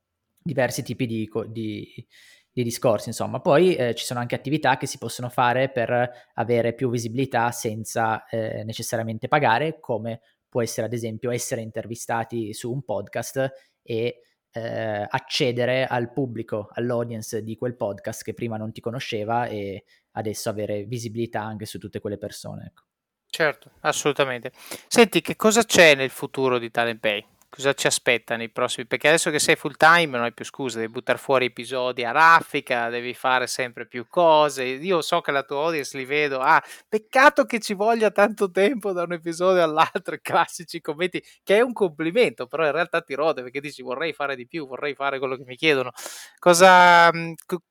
diversi 0.43 0.83
tipi 0.83 1.05
di, 1.05 1.29
di, 1.47 2.07
di 2.51 2.63
discorsi, 2.63 3.09
insomma. 3.09 3.39
Poi 3.39 3.75
eh, 3.75 3.95
ci 3.95 4.05
sono 4.05 4.19
anche 4.19 4.35
attività 4.35 4.77
che 4.77 4.87
si 4.87 4.97
possono 4.97 5.29
fare 5.29 5.69
per 5.69 6.09
avere 6.33 6.73
più 6.73 6.89
visibilità 6.89 7.51
senza 7.51 8.25
eh, 8.25 8.63
necessariamente 8.63 9.27
pagare, 9.27 9.79
come 9.79 10.21
può 10.49 10.61
essere 10.61 10.87
ad 10.87 10.93
esempio 10.93 11.31
essere 11.31 11.61
intervistati 11.61 12.53
su 12.53 12.71
un 12.71 12.83
podcast 12.83 13.49
e 13.81 14.21
eh, 14.51 15.07
accedere 15.09 15.85
al 15.85 16.11
pubblico, 16.11 16.69
all'audience 16.73 17.41
di 17.41 17.55
quel 17.55 17.77
podcast 17.77 18.23
che 18.23 18.33
prima 18.33 18.57
non 18.57 18.73
ti 18.73 18.81
conosceva 18.81 19.47
e 19.47 19.85
adesso 20.11 20.49
avere 20.49 20.83
visibilità 20.83 21.41
anche 21.41 21.65
su 21.65 21.79
tutte 21.79 22.01
quelle 22.01 22.17
persone. 22.17 22.65
Ecco. 22.67 22.83
Certo, 23.27 23.71
assolutamente. 23.81 24.51
Senti, 24.87 25.21
che 25.21 25.37
cosa 25.37 25.63
c'è 25.63 25.95
nel 25.95 26.09
futuro 26.09 26.59
di 26.59 26.69
Talent 26.69 26.99
Pay? 26.99 27.25
Cosa 27.51 27.73
ci 27.73 27.85
aspetta 27.85 28.37
nei 28.37 28.49
prossimi? 28.49 28.87
Perché 28.87 29.09
adesso 29.09 29.29
che 29.29 29.39
sei 29.39 29.57
full 29.57 29.75
time 29.75 30.05
non 30.07 30.21
hai 30.21 30.33
più 30.33 30.45
scusa 30.45 30.79
devi 30.79 30.91
buttare 30.91 31.17
fuori 31.17 31.45
episodi 31.47 32.05
a 32.05 32.11
raffica 32.11 32.87
devi 32.89 33.13
fare 33.13 33.45
sempre 33.45 33.85
più 33.85 34.07
cose. 34.07 34.63
Io 34.63 35.01
so 35.01 35.19
che 35.19 35.31
la 35.31 35.43
tua 35.43 35.63
audience 35.65 35.97
li 35.97 36.05
vedo 36.05 36.39
ah 36.39 36.63
peccato 36.87 37.43
che 37.45 37.59
ci 37.59 37.73
voglia 37.73 38.09
tanto 38.11 38.49
tempo 38.49 38.93
da 38.93 39.03
un 39.03 39.11
episodio 39.13 39.61
all'altro 39.63 40.17
classici 40.23 40.79
commenti 40.79 41.21
che 41.43 41.57
è 41.57 41.61
un 41.61 41.73
complimento 41.73 42.47
però 42.47 42.65
in 42.65 42.71
realtà 42.71 43.01
ti 43.01 43.13
rode 43.15 43.41
perché 43.43 43.59
dici 43.59 43.81
vorrei 43.81 44.13
fare 44.13 44.35
di 44.35 44.47
più 44.47 44.65
vorrei 44.65 44.95
fare 44.95 45.19
quello 45.19 45.35
che 45.35 45.43
mi 45.45 45.57
chiedono 45.57 45.91
cosa, 46.39 47.11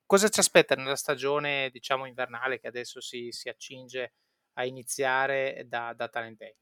cosa 0.05 0.29
ci 0.29 0.39
aspetta 0.39 0.75
nella 0.75 0.95
stagione 0.95 1.69
diciamo 1.71 2.05
invernale 2.05 2.59
che 2.59 2.67
adesso 2.67 3.01
si, 3.01 3.29
si 3.31 3.49
accinge 3.49 4.13
a 4.53 4.65
iniziare 4.65 5.63
da, 5.67 5.93
da 5.95 6.07
Talent 6.07 6.37
Day 6.37 6.55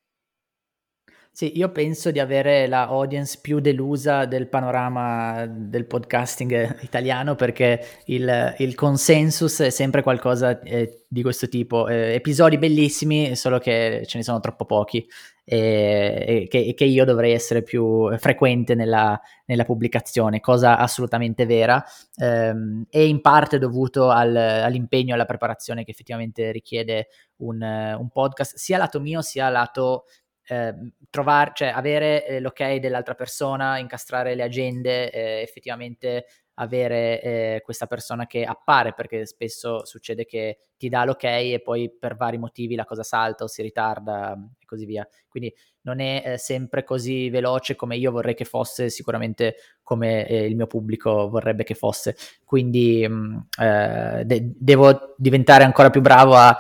sì, 1.31 1.57
io 1.57 1.71
penso 1.71 2.11
di 2.11 2.19
avere 2.19 2.67
la 2.67 2.87
audience 2.87 3.39
più 3.41 3.59
delusa 3.59 4.25
del 4.25 4.49
panorama 4.49 5.45
del 5.47 5.85
podcasting 5.85 6.79
italiano 6.81 7.35
perché 7.35 8.01
il, 8.05 8.55
il 8.57 8.75
consensus 8.75 9.61
è 9.61 9.69
sempre 9.69 10.01
qualcosa 10.03 10.59
eh, 10.59 11.05
di 11.07 11.21
questo 11.21 11.47
tipo. 11.47 11.87
Eh, 11.87 12.15
episodi 12.15 12.57
bellissimi, 12.57 13.35
solo 13.37 13.57
che 13.59 14.03
ce 14.05 14.17
ne 14.17 14.23
sono 14.23 14.41
troppo 14.41 14.65
pochi 14.65 15.07
e, 15.45 16.25
e, 16.27 16.47
che, 16.47 16.65
e 16.65 16.73
che, 16.73 16.85
io 16.85 17.05
dovrei 17.05 17.31
essere 17.31 17.63
più 17.63 18.15
frequente 18.17 18.75
nella, 18.75 19.19
nella 19.45 19.63
pubblicazione, 19.63 20.41
cosa 20.41 20.77
assolutamente 20.77 21.45
vera 21.45 21.83
ehm, 22.17 22.85
e 22.89 23.07
in 23.07 23.21
parte 23.21 23.57
dovuto 23.57 24.09
al, 24.09 24.35
all'impegno 24.35 25.11
e 25.11 25.13
alla 25.13 25.25
preparazione 25.25 25.83
che 25.83 25.91
effettivamente 25.91 26.51
richiede 26.51 27.07
un, 27.37 27.61
un 27.61 28.09
podcast, 28.09 28.57
sia 28.57 28.77
lato 28.77 28.99
mio 28.99 29.21
sia 29.21 29.49
lato 29.49 30.03
eh, 30.49 30.73
trovare, 31.11 31.51
cioè 31.53 31.67
avere 31.67 32.25
eh, 32.25 32.39
l'ok 32.39 32.75
dell'altra 32.75 33.13
persona, 33.13 33.77
incastrare 33.77 34.33
le 34.33 34.43
agende, 34.43 35.11
eh, 35.11 35.41
effettivamente 35.41 36.25
avere 36.55 37.21
eh, 37.21 37.61
questa 37.63 37.85
persona 37.85 38.25
che 38.25 38.43
appare, 38.43 38.93
perché 38.93 39.25
spesso 39.25 39.85
succede 39.85 40.25
che 40.25 40.57
ti 40.75 40.89
dà 40.89 41.05
l'ok 41.05 41.23
e 41.23 41.61
poi 41.63 41.89
per 41.91 42.15
vari 42.15 42.37
motivi 42.37 42.75
la 42.75 42.83
cosa 42.83 43.03
salta 43.03 43.43
o 43.43 43.47
si 43.47 43.61
ritarda 43.61 44.33
e 44.59 44.65
così 44.65 44.85
via. 44.85 45.07
Quindi 45.27 45.53
non 45.81 45.99
è 45.99 46.23
eh, 46.25 46.37
sempre 46.37 46.83
così 46.83 47.29
veloce 47.29 47.75
come 47.75 47.95
io 47.95 48.11
vorrei 48.11 48.33
che 48.33 48.45
fosse, 48.45 48.89
sicuramente 48.89 49.55
come 49.83 50.27
eh, 50.27 50.45
il 50.45 50.55
mio 50.55 50.67
pubblico 50.67 51.29
vorrebbe 51.29 51.63
che 51.63 51.75
fosse. 51.75 52.15
Quindi 52.43 53.07
mh, 53.07 53.47
mm, 53.61 54.21
de- 54.23 54.53
devo 54.57 55.13
diventare 55.17 55.63
ancora 55.63 55.89
più 55.89 56.01
bravo 56.01 56.35
a 56.35 56.57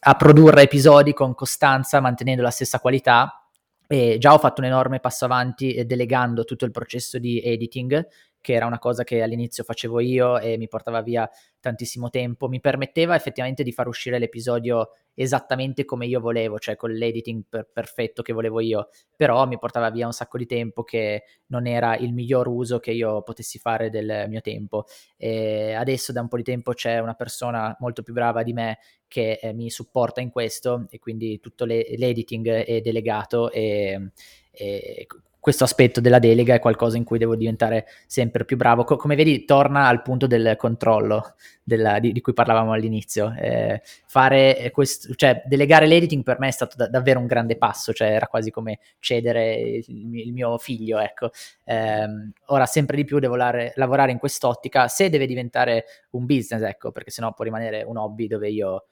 a 0.00 0.14
produrre 0.14 0.62
episodi 0.62 1.12
con 1.12 1.34
costanza, 1.34 2.00
mantenendo 2.00 2.42
la 2.42 2.50
stessa 2.50 2.80
qualità. 2.80 3.42
E 3.86 4.18
già 4.18 4.34
ho 4.34 4.38
fatto 4.38 4.60
un 4.60 4.66
enorme 4.66 5.00
passo 5.00 5.24
avanti 5.24 5.82
delegando 5.86 6.44
tutto 6.44 6.66
il 6.66 6.70
processo 6.70 7.18
di 7.18 7.40
editing, 7.42 8.06
che 8.48 8.54
era 8.54 8.64
una 8.64 8.78
cosa 8.78 9.04
che 9.04 9.20
all'inizio 9.20 9.62
facevo 9.62 10.00
io 10.00 10.38
e 10.38 10.56
mi 10.56 10.68
portava 10.68 11.02
via 11.02 11.28
tantissimo 11.60 12.08
tempo, 12.08 12.48
mi 12.48 12.60
permetteva 12.60 13.14
effettivamente 13.14 13.62
di 13.62 13.72
far 13.72 13.88
uscire 13.88 14.18
l'episodio 14.18 14.92
esattamente 15.12 15.84
come 15.84 16.06
io 16.06 16.18
volevo, 16.18 16.58
cioè 16.58 16.74
con 16.74 16.90
l'editing 16.90 17.42
per- 17.46 17.68
perfetto 17.70 18.22
che 18.22 18.32
volevo 18.32 18.60
io, 18.60 18.88
però 19.14 19.46
mi 19.46 19.58
portava 19.58 19.90
via 19.90 20.06
un 20.06 20.14
sacco 20.14 20.38
di 20.38 20.46
tempo 20.46 20.82
che 20.82 21.24
non 21.48 21.66
era 21.66 21.94
il 21.98 22.14
miglior 22.14 22.48
uso 22.48 22.78
che 22.78 22.92
io 22.92 23.20
potessi 23.20 23.58
fare 23.58 23.90
del 23.90 24.24
mio 24.28 24.40
tempo. 24.40 24.84
E 25.18 25.74
adesso 25.74 26.12
da 26.12 26.22
un 26.22 26.28
po' 26.28 26.38
di 26.38 26.42
tempo 26.42 26.72
c'è 26.72 27.00
una 27.00 27.14
persona 27.14 27.76
molto 27.80 28.02
più 28.02 28.14
brava 28.14 28.42
di 28.42 28.54
me 28.54 28.78
che 29.08 29.38
eh, 29.42 29.52
mi 29.52 29.68
supporta 29.68 30.22
in 30.22 30.30
questo 30.30 30.86
e 30.88 30.98
quindi 30.98 31.38
tutto 31.40 31.66
le- 31.66 31.84
l'editing 31.98 32.48
è 32.48 32.80
delegato 32.80 33.50
e, 33.50 34.10
e 34.58 35.06
questo 35.40 35.64
aspetto 35.64 36.00
della 36.00 36.18
delega 36.18 36.54
è 36.54 36.58
qualcosa 36.58 36.96
in 36.96 37.04
cui 37.04 37.16
devo 37.16 37.36
diventare 37.36 37.86
sempre 38.06 38.44
più 38.44 38.56
bravo. 38.56 38.84
Co- 38.84 38.96
come 38.96 39.14
vedi, 39.14 39.44
torna 39.44 39.86
al 39.86 40.02
punto 40.02 40.26
del 40.26 40.56
controllo 40.58 41.36
della, 41.62 42.00
di, 42.00 42.12
di, 42.12 42.20
cui 42.20 42.32
parlavamo 42.32 42.72
all'inizio. 42.72 43.32
Eh, 43.38 43.80
fare 44.06 44.70
questo, 44.72 45.14
cioè, 45.14 45.42
delegare 45.46 45.86
l'editing 45.86 46.22
per 46.22 46.38
me 46.38 46.48
è 46.48 46.50
stato 46.50 46.76
da- 46.76 46.88
davvero 46.88 47.20
un 47.20 47.26
grande 47.26 47.56
passo, 47.56 47.92
cioè 47.92 48.08
era 48.08 48.26
quasi 48.26 48.50
come 48.50 48.80
cedere 48.98 49.54
il, 49.86 50.18
il 50.18 50.32
mio 50.32 50.58
figlio. 50.58 50.98
Ecco. 50.98 51.30
Eh, 51.64 52.06
ora 52.46 52.66
sempre 52.66 52.96
di 52.96 53.04
più 53.04 53.18
devo 53.18 53.36
lare- 53.36 53.72
lavorare 53.76 54.10
in 54.12 54.18
quest'ottica, 54.18 54.88
se 54.88 55.08
deve 55.08 55.26
diventare 55.26 55.84
un 56.10 56.26
business, 56.26 56.62
ecco, 56.62 56.90
perché 56.90 57.10
sennò 57.10 57.32
può 57.32 57.44
rimanere 57.44 57.84
un 57.84 57.96
hobby 57.96 58.26
dove 58.26 58.50
io 58.50 58.88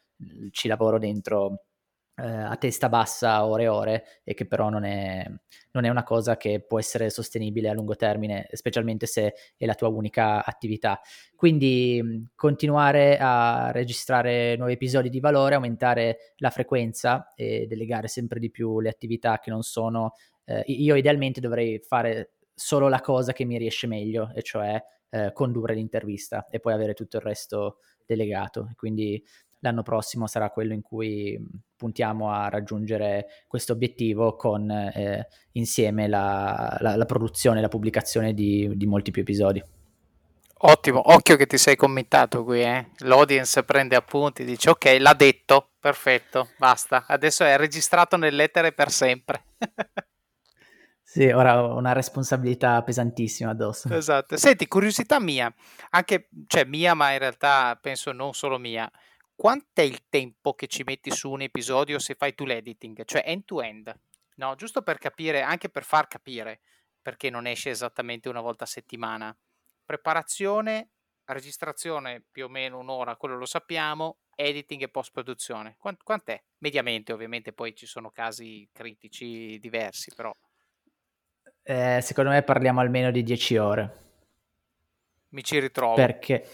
ci 0.53 0.69
lavoro 0.69 0.99
dentro 0.99 1.66
a 2.19 2.57
testa 2.57 2.89
bassa 2.89 3.45
ore 3.45 3.65
e 3.65 3.69
ore 3.69 4.05
e 4.25 4.33
che 4.33 4.47
però 4.47 4.71
non 4.71 4.85
è, 4.85 5.25
non 5.73 5.85
è, 5.85 5.91
una 5.91 6.03
cosa 6.03 6.37
che 6.39 6.65
può 6.67 6.79
essere 6.79 7.11
sostenibile 7.11 7.69
a 7.69 7.75
lungo 7.75 7.95
termine, 7.95 8.49
specialmente 8.53 9.07
se 9.07 9.35
è 9.57 9.67
la 9.67 9.75
tua 9.75 9.89
unica 9.89 10.45
attività. 10.45 11.01
Quindi 11.35 12.27
continuare 12.35 13.19
a 13.21 13.71
registrare 13.71 14.57
nuovi 14.57 14.73
episodi 14.73 15.11
di 15.11 15.21
valore, 15.21 15.57
aumentare 15.57 16.33
la 16.37 16.51
frequenza 16.51 17.35
e 17.35 17.67
delegare 17.67 18.09
sempre 18.09 18.41
di 18.41 18.51
più 18.51 18.81
le 18.81 18.89
attività 18.89 19.39
che 19.39 19.51
non 19.51 19.63
sono... 19.63 20.15
Eh, 20.45 20.65
io 20.69 20.95
idealmente 20.95 21.41
dovrei 21.41 21.81
fare 21.81 22.37
solo 22.55 22.89
la 22.89 23.01
cosa 23.01 23.35
che 23.35 23.45
mi 23.45 23.59
riesce 23.59 23.87
meglio, 23.87 24.33
e 24.35 24.41
cioè 24.43 24.83
eh, 25.11 25.33
condurre 25.33 25.75
l'intervista 25.75 26.47
e 26.49 26.61
poi 26.61 26.73
avere 26.73 26.95
tutto 26.95 27.19
il 27.19 27.23
resto 27.23 27.79
delegato. 28.07 28.71
Quindi 28.77 29.23
l'anno 29.67 29.83
prossimo 29.83 30.27
sarà 30.27 30.51
quello 30.51 30.73
in 30.73 30.83
cui 30.83 31.39
puntiamo 31.77 32.31
a 32.31 32.49
raggiungere 32.49 33.27
questo 33.47 33.73
obiettivo 33.73 34.37
con 34.37 34.71
eh, 34.71 35.29
insieme 35.53 36.09
la, 36.09 36.77
la, 36.81 36.97
la, 36.97 37.05
produzione 37.05 37.59
e 37.59 37.63
la 37.63 37.69
pubblicazione 37.69 38.33
di, 38.33 38.71
di, 38.75 38.87
molti 38.87 39.11
più 39.11 39.23
episodi. 39.23 39.63
Ottimo, 40.59 41.13
occhio 41.13 41.37
che 41.37 41.47
ti 41.47 41.59
sei 41.59 41.77
commentato 41.77 42.43
qui, 42.43 42.63
eh? 42.63 42.91
l'audience 43.01 43.63
prende 43.63 43.95
appunti, 43.95 44.43
dice 44.45 44.71
ok, 44.71 44.97
l'ha 44.99 45.13
detto, 45.13 45.73
perfetto, 45.79 46.49
basta, 46.57 47.05
adesso 47.07 47.45
è 47.45 47.57
registrato 47.59 48.17
nell'etere 48.17 48.73
per 48.73 48.91
sempre. 48.91 49.45
Sì, 51.09 51.25
ora 51.29 51.63
ho 51.63 51.79
una 51.79 51.93
responsabilità 51.93 52.83
pesantissima 52.83 53.53
addosso. 53.53 53.89
Esatto. 53.95 54.37
Senti, 54.37 54.67
curiosità 54.67 55.19
mia, 55.19 55.51
anche, 55.91 56.29
cioè 56.47 56.65
mia, 56.65 56.93
ma 56.93 57.13
in 57.13 57.21
realtà 57.21 57.79
penso 57.81 58.13
non 58.13 58.35
solo 58.35 58.59
mia 58.59 58.91
quant'è 59.37 59.83
il 59.83 60.09
tempo 60.09 60.55
che 60.55 60.67
ci 60.67 60.83
metti 60.85 61.11
su 61.11 61.31
un 61.31 61.43
episodio 61.43 61.99
se 61.99 62.15
fai 62.15 62.35
tu 62.35 62.45
l'editing, 62.45 63.05
cioè 63.05 63.23
end 63.25 63.45
to 63.45 63.63
end? 63.63 63.95
No, 64.37 64.55
giusto 64.55 64.83
per 64.83 64.99
capire, 64.99 65.43
anche 65.43 65.69
per 65.69 65.85
far 65.85 66.09
capire 66.09 66.61
perché 67.07 67.31
non 67.31 67.47
esce 67.47 67.71
esattamente 67.71 68.29
una 68.29 68.41
volta 68.41 68.65
a 68.65 68.67
settimana. 68.67 69.37
Preparazione, 69.85 70.91
registrazione 71.27 72.25
più 72.29 72.47
o 72.47 72.49
meno 72.49 72.81
un'ora, 72.81 73.15
quello 73.15 73.37
lo 73.37 73.47
sappiamo, 73.47 74.19
editing 74.35 74.83
e 74.83 74.89
post 74.89 75.13
produzione. 75.13 75.77
Quant- 75.79 76.03
quant'è? 76.03 76.43
Mediamente, 76.59 77.13
ovviamente, 77.13 77.53
poi 77.53 77.77
ci 77.77 77.87
sono 77.87 78.11
casi 78.11 78.69
critici 78.73 79.57
diversi, 79.61 80.13
però. 80.17 80.33
Eh, 81.63 82.01
secondo 82.03 82.31
me 82.31 82.43
parliamo 82.43 82.81
almeno 82.81 83.13
di 83.13 83.23
10 83.23 83.57
ore. 83.57 84.05
Mi 85.29 85.45
ci 85.45 85.61
ritrovo. 85.61 85.95
Perché? 85.95 86.49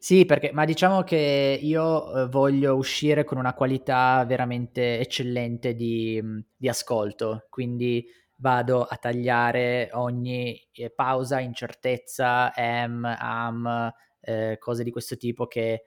Sì, 0.00 0.24
perché, 0.26 0.52
ma 0.52 0.64
diciamo 0.64 1.02
che 1.02 1.58
io 1.60 2.22
eh, 2.24 2.28
voglio 2.28 2.76
uscire 2.76 3.24
con 3.24 3.36
una 3.36 3.52
qualità 3.54 4.24
veramente 4.26 4.98
eccellente 5.00 5.74
di, 5.74 6.22
di 6.56 6.68
ascolto, 6.68 7.46
quindi 7.50 8.06
vado 8.36 8.84
a 8.84 8.96
tagliare 8.96 9.90
ogni 9.94 10.56
eh, 10.72 10.90
pausa, 10.90 11.40
incertezza, 11.40 12.54
am, 12.54 13.04
am, 13.04 13.92
eh, 14.20 14.56
cose 14.60 14.84
di 14.84 14.92
questo 14.92 15.16
tipo 15.16 15.46
che 15.48 15.82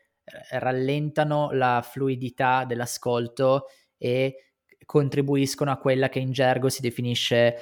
rallentano 0.51 1.51
la 1.51 1.82
fluidità 1.82 2.66
dell'ascolto 2.66 3.68
e 3.97 4.53
contribuiscono 4.86 5.72
a 5.72 5.78
quella 5.78 6.09
che 6.09 6.20
in 6.20 6.32
gergo 6.32 6.68
si 6.70 6.82
definisce 6.82 7.55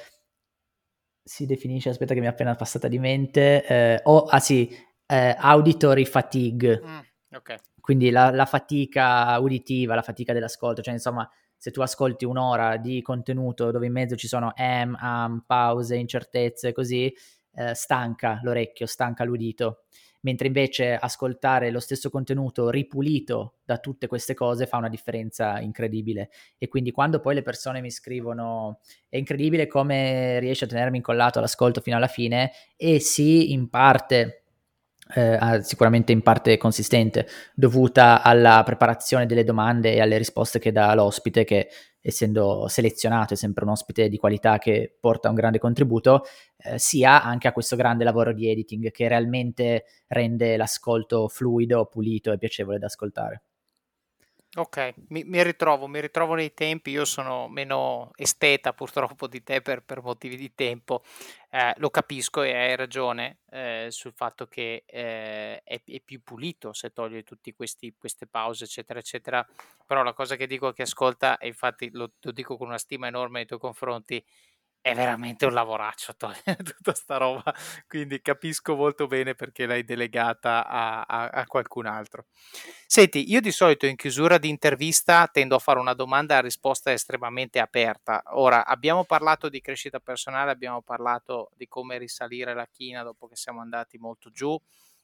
si 1.22 1.46
definisce, 1.46 1.90
aspetta 1.90 2.14
che 2.14 2.20
mi 2.20 2.26
è 2.26 2.28
appena 2.30 2.54
passata 2.54 2.88
di 2.88 2.98
mente, 2.98 3.64
eh, 3.66 4.00
o, 4.04 4.24
ah 4.24 4.40
sì, 4.40 4.68
eh, 5.10 5.34
auditory 5.36 6.04
fatigue. 6.04 6.80
Mm, 6.84 6.98
okay. 7.34 7.56
Quindi 7.80 8.10
la, 8.10 8.30
la, 8.30 8.46
fatica 8.46 9.36
uditiva, 9.40 9.96
la 9.96 10.02
fatica 10.02 10.32
dell'ascolto, 10.32 10.82
cioè 10.82 10.94
insomma 10.94 11.28
se 11.56 11.72
tu 11.72 11.80
ascolti 11.80 12.24
un'ora 12.24 12.76
di 12.76 13.02
contenuto 13.02 13.70
dove 13.70 13.86
in 13.86 13.92
mezzo 13.92 14.16
ci 14.16 14.28
sono 14.28 14.52
am, 14.54 14.96
am, 14.98 15.42
pause, 15.44 15.96
incertezze, 15.96 16.72
così, 16.72 17.12
eh, 17.54 17.74
stanca 17.74 18.38
l'orecchio, 18.42 18.86
stanca 18.86 19.24
l'udito. 19.24 19.82
Mentre 20.22 20.48
invece 20.48 20.94
ascoltare 20.94 21.70
lo 21.70 21.80
stesso 21.80 22.10
contenuto 22.10 22.68
ripulito 22.68 23.54
da 23.64 23.78
tutte 23.78 24.06
queste 24.06 24.34
cose 24.34 24.66
fa 24.66 24.76
una 24.76 24.90
differenza 24.90 25.58
incredibile. 25.60 26.30
E 26.58 26.68
quindi 26.68 26.90
quando 26.92 27.20
poi 27.20 27.34
le 27.34 27.42
persone 27.42 27.80
mi 27.80 27.90
scrivono 27.90 28.80
è 29.08 29.16
incredibile 29.16 29.66
come 29.66 30.38
riesci 30.38 30.64
a 30.64 30.66
tenermi 30.66 30.98
incollato 30.98 31.38
all'ascolto 31.38 31.80
fino 31.80 31.96
alla 31.96 32.06
fine, 32.06 32.52
e 32.76 33.00
sì, 33.00 33.52
in 33.52 33.70
parte 33.70 34.40
eh, 35.14 35.62
sicuramente 35.62 36.12
in 36.12 36.22
parte 36.22 36.56
consistente, 36.56 37.26
dovuta 37.54 38.22
alla 38.22 38.62
preparazione 38.64 39.26
delle 39.26 39.44
domande 39.44 39.94
e 39.94 40.00
alle 40.00 40.18
risposte 40.18 40.58
che 40.58 40.72
dà 40.72 40.94
l'ospite, 40.94 41.44
che 41.44 41.68
essendo 42.00 42.66
selezionato 42.68 43.34
è 43.34 43.36
sempre 43.36 43.64
un 43.64 43.70
ospite 43.70 44.08
di 44.08 44.16
qualità 44.16 44.58
che 44.58 44.96
porta 44.98 45.28
un 45.28 45.34
grande 45.34 45.58
contributo, 45.58 46.24
eh, 46.56 46.78
sia 46.78 47.22
anche 47.22 47.48
a 47.48 47.52
questo 47.52 47.76
grande 47.76 48.04
lavoro 48.04 48.32
di 48.32 48.50
editing 48.50 48.90
che 48.90 49.08
realmente 49.08 49.84
rende 50.06 50.56
l'ascolto 50.56 51.28
fluido, 51.28 51.86
pulito 51.86 52.32
e 52.32 52.38
piacevole 52.38 52.78
da 52.78 52.86
ascoltare. 52.86 53.42
Ok, 54.56 54.94
mi, 55.10 55.22
mi 55.22 55.40
ritrovo, 55.44 55.86
mi 55.86 56.00
ritrovo 56.00 56.34
nei 56.34 56.52
tempi, 56.52 56.90
io 56.90 57.04
sono 57.04 57.46
meno 57.46 58.10
esteta 58.16 58.72
purtroppo 58.72 59.28
di 59.28 59.44
te 59.44 59.62
per, 59.62 59.84
per 59.84 60.02
motivi 60.02 60.36
di 60.36 60.52
tempo, 60.56 61.04
eh, 61.50 61.72
lo 61.76 61.88
capisco 61.88 62.42
e 62.42 62.52
hai 62.52 62.74
ragione 62.74 63.42
eh, 63.50 63.86
sul 63.90 64.12
fatto 64.12 64.48
che 64.48 64.82
eh, 64.86 65.62
è, 65.62 65.80
è, 65.84 66.00
più 66.00 66.20
pulito 66.24 66.72
se 66.72 66.92
togli 66.92 67.22
tutte 67.22 67.54
queste 67.54 68.26
pause 68.28 68.64
eccetera 68.64 68.98
eccetera, 68.98 69.46
però 69.86 70.02
la 70.02 70.14
cosa 70.14 70.34
che 70.34 70.48
dico 70.48 70.66
a 70.66 70.72
chi 70.72 70.82
ascolta, 70.82 71.38
e 71.38 71.46
infatti 71.46 71.88
lo, 71.92 72.10
lo 72.20 72.32
dico 72.32 72.56
con 72.56 72.66
una 72.66 72.78
stima 72.78 73.06
enorme 73.06 73.38
nei 73.38 73.46
tuoi 73.46 73.60
confronti, 73.60 74.20
è 74.82 74.94
veramente 74.94 75.44
un 75.44 75.52
lavoraccio 75.52 76.16
togliere 76.16 76.56
tutta 76.64 76.94
sta 76.94 77.18
roba, 77.18 77.54
quindi 77.86 78.20
capisco 78.22 78.74
molto 78.74 79.06
bene 79.06 79.34
perché 79.34 79.66
l'hai 79.66 79.84
delegata 79.84 80.66
a, 80.66 81.02
a, 81.02 81.28
a, 81.28 81.46
qualcun 81.46 81.86
altro. 81.86 82.26
Senti, 82.86 83.30
io 83.30 83.40
di 83.40 83.52
solito 83.52 83.86
in 83.86 83.96
chiusura 83.96 84.38
di 84.38 84.48
intervista 84.48 85.28
tendo 85.28 85.54
a 85.54 85.58
fare 85.58 85.78
una 85.78 85.92
domanda 85.92 86.38
a 86.38 86.40
risposta 86.40 86.92
estremamente 86.92 87.60
aperta. 87.60 88.22
Ora, 88.32 88.64
abbiamo 88.64 89.04
parlato 89.04 89.48
di 89.48 89.60
crescita 89.60 90.00
personale, 90.00 90.50
abbiamo 90.50 90.80
parlato 90.80 91.50
di 91.54 91.68
come 91.68 91.98
risalire 91.98 92.54
la 92.54 92.66
china 92.66 93.02
dopo 93.02 93.26
che 93.26 93.36
siamo 93.36 93.60
andati 93.60 93.98
molto 93.98 94.30
giù 94.30 94.58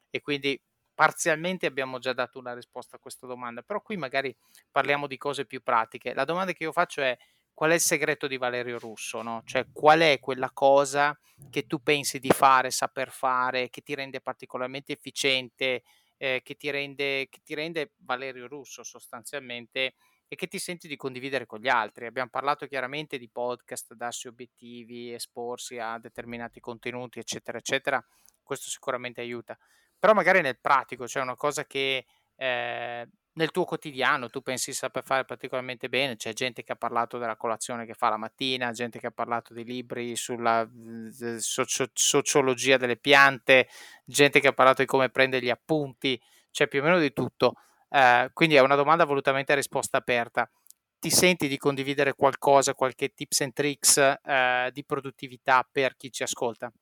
e 0.09 0.21
quindi 0.23 0.59
parzialmente 0.95 1.67
abbiamo 1.67 1.99
già 1.99 2.15
dato 2.15 2.39
una 2.39 2.55
risposta 2.55 2.97
a 2.97 2.99
questa 2.99 3.27
domanda, 3.27 3.61
però 3.61 3.83
qui 3.83 3.99
magari 3.99 4.35
parliamo 4.71 5.07
di 5.07 5.19
cose 5.19 5.45
più 5.45 5.63
pratiche. 5.63 6.15
La 6.15 6.25
domanda 6.25 6.53
che 6.53 6.65
io 6.65 6.73
faccio 6.73 7.03
è 7.03 7.15
qual 7.57 7.71
è 7.71 7.75
il 7.75 7.81
segreto 7.81 8.27
di 8.27 8.37
Valerio 8.37 8.79
Russo, 8.79 9.23
no? 9.23 9.41
Cioè, 9.47 9.69
qual 9.73 10.01
è 10.01 10.21
quella 10.21 10.51
cosa 10.51 11.19
che 11.49 11.67
tu 11.67 11.83
pensi 11.83 12.19
di 12.19 12.29
fare, 12.29 12.71
saper 12.71 13.11
fare, 13.11 13.71
che 13.71 13.81
ti 13.81 13.95
rende 13.95 14.21
particolarmente 14.21 14.93
efficiente, 14.93 15.83
eh, 16.19 16.43
che, 16.45 16.57
ti 16.57 16.69
rende, 16.69 17.29
che 17.31 17.41
ti 17.43 17.55
rende 17.55 17.93
Valerio 18.01 18.47
Russo 18.47 18.83
sostanzialmente 18.83 19.95
e 20.29 20.37
che 20.37 20.49
ti 20.49 20.59
senti 20.59 20.87
di 20.87 20.97
condividere 20.97 21.47
con 21.47 21.59
gli 21.59 21.69
altri. 21.69 22.05
Abbiamo 22.05 22.29
parlato 22.29 22.67
chiaramente 22.67 23.17
di 23.17 23.31
podcast, 23.31 23.95
darsi 23.95 24.29
obiettivi, 24.29 25.15
esporsi 25.15 25.79
a 25.79 25.99
determinati 25.99 26.61
contenuti, 26.61 27.21
eccetera, 27.21 27.57
eccetera. 27.57 28.05
Questo 28.43 28.69
sicuramente 28.69 29.23
aiuta. 29.23 29.57
Però 29.99 30.13
magari 30.13 30.43
nel 30.43 30.59
pratico, 30.59 31.09
cioè 31.09 31.23
una 31.23 31.37
cosa 31.37 31.65
che 31.65 32.05
eh, 32.37 33.09
nel 33.37 33.51
tuo 33.51 33.65
quotidiano 33.65 34.29
tu 34.29 34.41
pensi 34.41 34.73
saper 34.73 35.05
fare 35.05 35.25
particolarmente 35.25 35.89
bene, 35.89 36.17
c'è 36.17 36.33
gente 36.33 36.63
che 36.63 36.73
ha 36.73 36.77
parlato 36.77 37.19
della 37.19 37.37
colazione 37.37 37.85
che 37.87 37.95
fa 37.95 38.09
la 38.09 38.17
mattina, 38.17 38.71
gente 38.73 38.99
che 38.99 39.09
ha 39.09 39.11
parlato 39.11 39.53
di 39.55 39.65
libri 39.65 40.17
sulla 40.17 40.67
socio- 41.39 41.91
sociologia 41.93 42.77
delle 42.77 42.97
piante, 42.97 43.69
gente 44.05 44.41
che 44.41 44.49
ha 44.49 44.53
parlato 44.53 44.83
di 44.83 44.89
come 44.89 45.11
prendere 45.11 45.45
gli 45.45 45.51
appunti, 45.51 46.21
c'è 46.51 46.67
più 46.69 46.81
o 46.81 46.83
meno 46.83 46.99
di 46.99 47.13
tutto. 47.13 47.55
Eh, 47.91 48.31
quindi 48.33 48.57
è 48.57 48.61
una 48.61 48.75
domanda 48.75 49.05
volutamente 49.05 49.53
a 49.53 49.57
risposta 49.57 49.99
aperta. 49.99 50.51
Ti 50.99 51.11
senti 51.11 51.47
di 51.49 51.59
condividere 51.59 52.15
qualcosa, 52.15 52.75
qualche 52.75 53.13
tips 53.15 53.41
and 53.43 53.53
tricks 53.53 53.97
eh, 53.99 54.71
di 54.73 54.85
produttività 54.85 55.67
per 55.71 55.95
chi 55.97 56.11
ci 56.11 56.23
ascolta? 56.23 56.73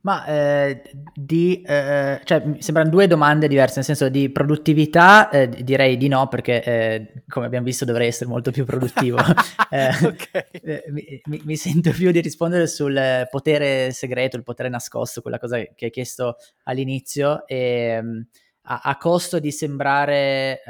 Ma 0.00 0.24
eh, 0.26 0.82
di, 1.12 1.60
eh, 1.62 2.20
cioè, 2.22 2.44
mi 2.44 2.62
sembrano 2.62 2.88
due 2.88 3.08
domande 3.08 3.48
diverse, 3.48 3.74
nel 3.76 3.84
senso 3.84 4.08
di 4.08 4.30
produttività 4.30 5.28
eh, 5.28 5.48
direi 5.48 5.96
di 5.96 6.06
no, 6.06 6.28
perché 6.28 6.62
eh, 6.62 7.12
come 7.26 7.46
abbiamo 7.46 7.64
visto 7.64 7.84
dovrei 7.84 8.06
essere 8.06 8.30
molto 8.30 8.50
più 8.50 8.64
produttivo. 8.64 9.18
Eh, 9.70 9.88
okay. 10.02 10.46
Eh, 10.62 10.84
mi, 11.26 11.42
mi, 11.44 11.56
sento 11.56 11.90
più 11.90 12.10
di 12.10 12.22
rispondere 12.22 12.66
sul 12.66 13.26
potere 13.30 13.90
segreto, 13.90 14.38
il 14.38 14.42
potere 14.42 14.70
nascosto, 14.70 15.20
quella 15.20 15.38
cosa 15.38 15.58
che 15.58 15.84
hai 15.86 15.90
chiesto 15.90 16.36
all'inizio, 16.62 17.46
e, 17.46 17.98
mm, 18.00 18.20
a, 18.62 18.80
a, 18.82 18.96
costo 18.96 19.38
di 19.40 19.50
sembrare 19.50 20.62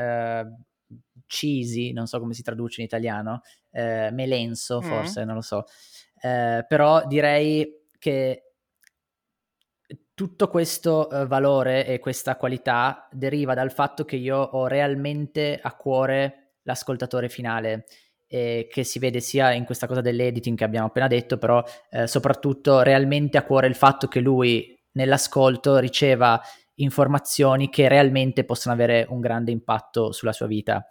cheesy, 1.26 1.92
non 1.92 2.06
so 2.06 2.18
come 2.18 2.34
si 2.34 2.42
traduce 2.42 2.80
in 2.80 2.86
italiano, 2.86 3.42
melenso 3.70 4.80
mm. 4.80 4.82
forse, 4.82 5.22
mm. 5.22 5.26
non 5.26 5.34
lo 5.36 5.42
so, 5.42 5.64
però 6.20 7.06
direi 7.06 7.84
che 8.00 8.47
tutto 10.18 10.48
questo 10.48 11.06
uh, 11.08 11.28
valore 11.28 11.86
e 11.86 12.00
questa 12.00 12.34
qualità 12.34 13.06
deriva 13.12 13.54
dal 13.54 13.70
fatto 13.70 14.04
che 14.04 14.16
io 14.16 14.36
ho 14.36 14.66
realmente 14.66 15.60
a 15.62 15.76
cuore 15.76 16.54
l'ascoltatore 16.62 17.28
finale, 17.28 17.84
eh, 18.26 18.66
che 18.68 18.82
si 18.82 18.98
vede 18.98 19.20
sia 19.20 19.52
in 19.52 19.64
questa 19.64 19.86
cosa 19.86 20.00
dell'editing 20.00 20.58
che 20.58 20.64
abbiamo 20.64 20.86
appena 20.88 21.06
detto, 21.06 21.38
però 21.38 21.62
eh, 21.90 22.08
soprattutto 22.08 22.82
realmente 22.82 23.38
a 23.38 23.44
cuore 23.44 23.68
il 23.68 23.76
fatto 23.76 24.08
che 24.08 24.18
lui 24.18 24.76
nell'ascolto 24.94 25.78
riceva 25.78 26.42
informazioni 26.74 27.68
che 27.68 27.86
realmente 27.86 28.44
possono 28.44 28.74
avere 28.74 29.06
un 29.10 29.20
grande 29.20 29.52
impatto 29.52 30.10
sulla 30.10 30.32
sua 30.32 30.48
vita. 30.48 30.84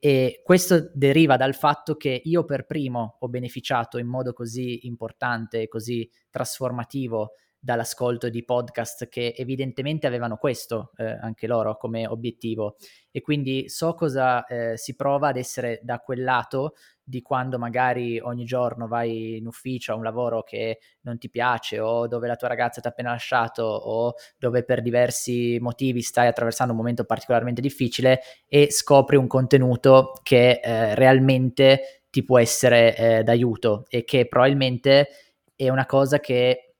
E 0.00 0.40
questo 0.42 0.90
deriva 0.92 1.36
dal 1.36 1.54
fatto 1.54 1.94
che 1.94 2.20
io 2.24 2.44
per 2.44 2.66
primo 2.66 3.18
ho 3.20 3.28
beneficiato 3.28 3.98
in 3.98 4.08
modo 4.08 4.32
così 4.32 4.88
importante 4.88 5.68
così 5.68 6.10
trasformativo 6.30 7.34
dall'ascolto 7.64 8.28
di 8.28 8.44
podcast 8.44 9.08
che 9.08 9.34
evidentemente 9.36 10.08
avevano 10.08 10.36
questo 10.36 10.90
eh, 10.96 11.16
anche 11.20 11.46
loro 11.46 11.76
come 11.76 12.08
obiettivo. 12.08 12.76
E 13.12 13.20
quindi 13.20 13.68
so 13.68 13.94
cosa 13.94 14.44
eh, 14.46 14.76
si 14.76 14.96
prova 14.96 15.28
ad 15.28 15.36
essere 15.36 15.78
da 15.84 16.00
quel 16.00 16.24
lato 16.24 16.74
di 17.04 17.22
quando 17.22 17.58
magari 17.58 18.18
ogni 18.18 18.44
giorno 18.44 18.88
vai 18.88 19.36
in 19.36 19.46
ufficio 19.46 19.92
a 19.92 19.94
un 19.94 20.02
lavoro 20.02 20.42
che 20.42 20.80
non 21.02 21.18
ti 21.18 21.30
piace 21.30 21.78
o 21.78 22.08
dove 22.08 22.26
la 22.26 22.34
tua 22.36 22.48
ragazza 22.48 22.80
ti 22.80 22.88
ha 22.88 22.90
appena 22.90 23.10
lasciato 23.10 23.62
o 23.62 24.14
dove 24.38 24.64
per 24.64 24.82
diversi 24.82 25.58
motivi 25.60 26.02
stai 26.02 26.26
attraversando 26.26 26.72
un 26.72 26.78
momento 26.78 27.04
particolarmente 27.04 27.60
difficile 27.60 28.22
e 28.48 28.72
scopri 28.72 29.16
un 29.16 29.28
contenuto 29.28 30.14
che 30.22 30.60
eh, 30.62 30.94
realmente 30.96 32.02
ti 32.10 32.24
può 32.24 32.40
essere 32.40 32.96
eh, 32.96 33.22
d'aiuto 33.22 33.84
e 33.88 34.04
che 34.04 34.26
probabilmente 34.26 35.08
è 35.54 35.68
una 35.68 35.86
cosa 35.86 36.18
che 36.18 36.71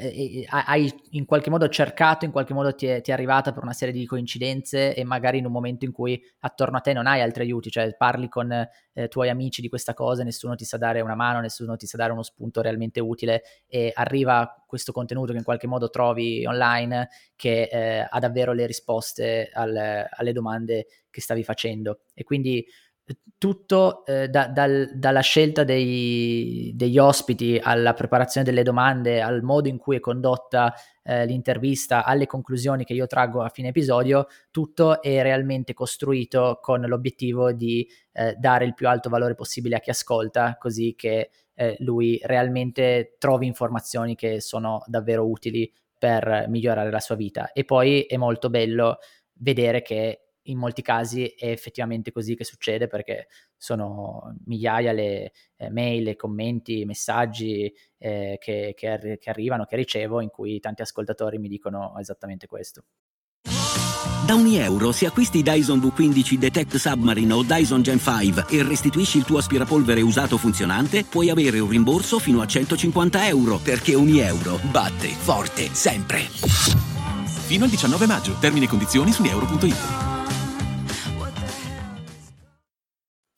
eh, 0.00 0.46
hai 0.48 0.92
in 1.10 1.24
qualche 1.24 1.50
modo 1.50 1.68
cercato, 1.68 2.24
in 2.24 2.30
qualche 2.30 2.54
modo 2.54 2.74
ti 2.74 2.86
è, 2.86 3.00
ti 3.00 3.10
è, 3.10 3.14
arrivata 3.14 3.52
per 3.52 3.62
una 3.62 3.72
serie 3.72 3.92
di 3.92 4.06
coincidenze 4.06 4.94
e 4.94 5.04
magari 5.04 5.38
in 5.38 5.46
un 5.46 5.52
momento 5.52 5.84
in 5.84 5.92
cui 5.92 6.20
attorno 6.40 6.78
a 6.78 6.80
te 6.80 6.92
non 6.92 7.06
hai 7.06 7.20
altri 7.20 7.42
aiuti, 7.42 7.70
cioè 7.70 7.94
parli 7.96 8.28
con 8.28 8.50
eh, 8.50 9.08
tuoi 9.08 9.28
amici 9.28 9.60
di 9.60 9.68
questa 9.68 9.94
cosa, 9.94 10.22
nessuno 10.22 10.54
ti 10.54 10.64
sa 10.64 10.76
dare 10.76 11.00
una 11.00 11.14
mano, 11.14 11.40
nessuno 11.40 11.76
ti 11.76 11.86
sa 11.86 11.96
dare 11.96 12.12
uno 12.12 12.22
spunto 12.22 12.60
realmente 12.60 13.00
utile 13.00 13.42
e 13.66 13.92
arriva 13.94 14.64
questo 14.66 14.92
contenuto 14.92 15.32
che 15.32 15.38
in 15.38 15.44
qualche 15.44 15.66
modo 15.66 15.88
trovi 15.90 16.44
online 16.46 17.08
che 17.36 17.68
eh, 17.70 18.06
ha 18.08 18.18
davvero 18.18 18.52
le 18.52 18.66
risposte 18.66 19.50
al, 19.52 20.06
alle 20.10 20.32
domande 20.32 20.86
che 21.10 21.20
stavi 21.20 21.42
facendo. 21.42 22.00
E 22.14 22.22
quindi 22.22 22.64
tutto 23.38 24.04
eh, 24.04 24.28
da, 24.28 24.48
dal, 24.48 24.90
dalla 24.94 25.20
scelta 25.20 25.62
dei, 25.62 26.72
degli 26.74 26.98
ospiti 26.98 27.58
alla 27.62 27.94
preparazione 27.94 28.44
delle 28.44 28.64
domande, 28.64 29.22
al 29.22 29.42
modo 29.42 29.68
in 29.68 29.78
cui 29.78 29.96
è 29.96 30.00
condotta 30.00 30.74
eh, 31.04 31.24
l'intervista, 31.24 32.04
alle 32.04 32.26
conclusioni 32.26 32.84
che 32.84 32.94
io 32.94 33.06
traggo 33.06 33.42
a 33.42 33.48
fine 33.48 33.68
episodio, 33.68 34.26
tutto 34.50 35.00
è 35.00 35.22
realmente 35.22 35.72
costruito 35.72 36.58
con 36.60 36.80
l'obiettivo 36.80 37.52
di 37.52 37.88
eh, 38.12 38.34
dare 38.36 38.64
il 38.64 38.74
più 38.74 38.88
alto 38.88 39.08
valore 39.08 39.34
possibile 39.34 39.76
a 39.76 39.80
chi 39.80 39.90
ascolta, 39.90 40.56
così 40.58 40.94
che 40.96 41.30
eh, 41.54 41.76
lui 41.78 42.20
realmente 42.24 43.14
trovi 43.18 43.46
informazioni 43.46 44.16
che 44.16 44.40
sono 44.40 44.82
davvero 44.86 45.28
utili 45.28 45.72
per 45.96 46.46
migliorare 46.48 46.90
la 46.90 47.00
sua 47.00 47.14
vita. 47.14 47.52
E 47.52 47.64
poi 47.64 48.02
è 48.02 48.16
molto 48.16 48.50
bello 48.50 48.98
vedere 49.40 49.82
che 49.82 50.27
in 50.48 50.58
molti 50.58 50.82
casi 50.82 51.26
è 51.26 51.48
effettivamente 51.48 52.12
così 52.12 52.34
che 52.34 52.44
succede 52.44 52.86
perché 52.86 53.28
sono 53.56 54.36
migliaia 54.46 54.92
le 54.92 55.32
eh, 55.56 55.70
mail, 55.70 56.16
commenti, 56.16 56.84
messaggi 56.84 57.72
eh, 57.98 58.36
che, 58.40 58.74
che, 58.76 58.88
arri- 58.88 59.18
che 59.18 59.30
arrivano, 59.30 59.64
che 59.64 59.76
ricevo, 59.76 60.20
in 60.20 60.28
cui 60.28 60.60
tanti 60.60 60.82
ascoltatori 60.82 61.38
mi 61.38 61.48
dicono 61.48 61.94
esattamente 61.98 62.46
questo. 62.46 62.84
Da 64.24 64.34
ogni 64.34 64.58
euro, 64.58 64.92
se 64.92 65.06
acquisti 65.06 65.42
Dyson 65.42 65.78
V15 65.78 66.34
Detect 66.34 66.76
Submarine 66.76 67.32
o 67.32 67.42
Dyson 67.42 67.80
Gen 67.80 67.98
5 67.98 68.44
e 68.50 68.62
restituisci 68.62 69.16
il 69.16 69.24
tuo 69.24 69.38
aspirapolvere 69.38 70.02
usato 70.02 70.36
funzionante, 70.36 71.04
puoi 71.04 71.30
avere 71.30 71.60
un 71.60 71.70
rimborso 71.70 72.18
fino 72.18 72.42
a 72.42 72.46
150 72.46 73.26
euro, 73.26 73.56
perché 73.56 73.94
ogni 73.94 74.18
euro 74.18 74.58
batte 74.70 75.08
forte 75.08 75.72
sempre. 75.72 76.20
Fino 77.48 77.64
al 77.64 77.70
19 77.70 78.06
maggio. 78.06 78.36
Termini 78.38 78.66
e 78.66 78.68
condizioni 78.68 79.12
su 79.12 79.24
euro.it. 79.24 80.17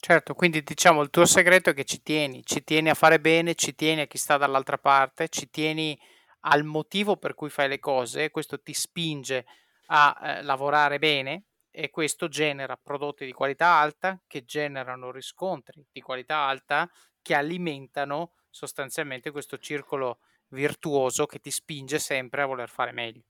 Certo, 0.03 0.33
quindi 0.33 0.63
diciamo 0.63 1.03
il 1.03 1.11
tuo 1.11 1.25
segreto 1.25 1.69
è 1.69 1.73
che 1.75 1.83
ci 1.83 2.01
tieni, 2.01 2.43
ci 2.43 2.63
tieni 2.63 2.89
a 2.89 2.95
fare 2.95 3.19
bene, 3.19 3.53
ci 3.53 3.75
tieni 3.75 4.01
a 4.01 4.07
chi 4.07 4.17
sta 4.17 4.35
dall'altra 4.35 4.79
parte, 4.79 5.29
ci 5.29 5.47
tieni 5.51 5.95
al 6.39 6.63
motivo 6.63 7.17
per 7.17 7.35
cui 7.35 7.51
fai 7.51 7.69
le 7.69 7.77
cose, 7.77 8.31
questo 8.31 8.59
ti 8.59 8.73
spinge 8.73 9.45
a 9.85 10.17
eh, 10.19 10.41
lavorare 10.41 10.97
bene 10.97 11.43
e 11.69 11.91
questo 11.91 12.27
genera 12.29 12.79
prodotti 12.81 13.25
di 13.25 13.31
qualità 13.31 13.77
alta 13.77 14.19
che 14.25 14.43
generano 14.43 15.11
riscontri 15.11 15.85
di 15.91 16.01
qualità 16.01 16.47
alta 16.47 16.89
che 17.21 17.35
alimentano 17.35 18.31
sostanzialmente 18.49 19.29
questo 19.29 19.59
circolo 19.59 20.17
virtuoso 20.47 21.27
che 21.27 21.37
ti 21.37 21.51
spinge 21.51 21.99
sempre 21.99 22.41
a 22.41 22.47
voler 22.47 22.69
fare 22.69 22.91
meglio. 22.91 23.21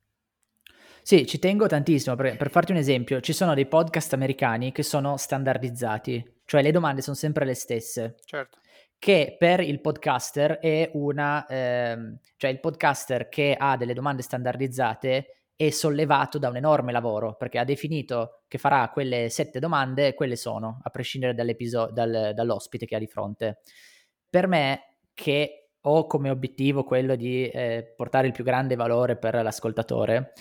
Sì, 1.03 1.25
ci 1.25 1.37
tengo 1.37 1.67
tantissimo, 1.67 2.15
per 2.15 2.49
farti 2.49 2.71
un 2.71 2.77
esempio, 2.77 3.19
ci 3.21 3.33
sono 3.33 3.55
dei 3.55 3.65
podcast 3.65 4.13
americani 4.13 4.71
che 4.71 4.83
sono 4.83 5.17
standardizzati, 5.17 6.40
cioè 6.51 6.61
le 6.61 6.71
domande 6.71 7.01
sono 7.01 7.15
sempre 7.15 7.45
le 7.45 7.53
stesse. 7.53 8.15
Certo. 8.25 8.59
Che 8.99 9.37
per 9.39 9.61
il 9.61 9.79
podcaster 9.79 10.59
è 10.59 10.89
una... 10.95 11.45
Ehm, 11.47 12.19
cioè 12.35 12.51
il 12.51 12.59
podcaster 12.59 13.29
che 13.29 13.55
ha 13.57 13.77
delle 13.77 13.93
domande 13.93 14.21
standardizzate 14.21 15.45
è 15.55 15.69
sollevato 15.69 16.39
da 16.39 16.49
un 16.49 16.57
enorme 16.57 16.91
lavoro, 16.91 17.37
perché 17.37 17.57
ha 17.57 17.63
definito 17.63 18.41
che 18.49 18.57
farà 18.57 18.89
quelle 18.89 19.29
sette 19.29 19.59
domande 19.59 20.13
quelle 20.13 20.35
sono, 20.35 20.81
a 20.83 20.89
prescindere 20.89 21.33
dal, 21.33 22.31
dall'ospite 22.35 22.85
che 22.85 22.97
ha 22.97 22.99
di 22.99 23.07
fronte. 23.07 23.59
Per 24.29 24.47
me, 24.47 24.97
che 25.13 25.69
ho 25.79 26.05
come 26.05 26.29
obiettivo 26.29 26.83
quello 26.83 27.15
di 27.15 27.47
eh, 27.47 27.93
portare 27.95 28.27
il 28.27 28.33
più 28.33 28.43
grande 28.43 28.75
valore 28.75 29.15
per 29.15 29.35
l'ascoltatore, 29.35 30.33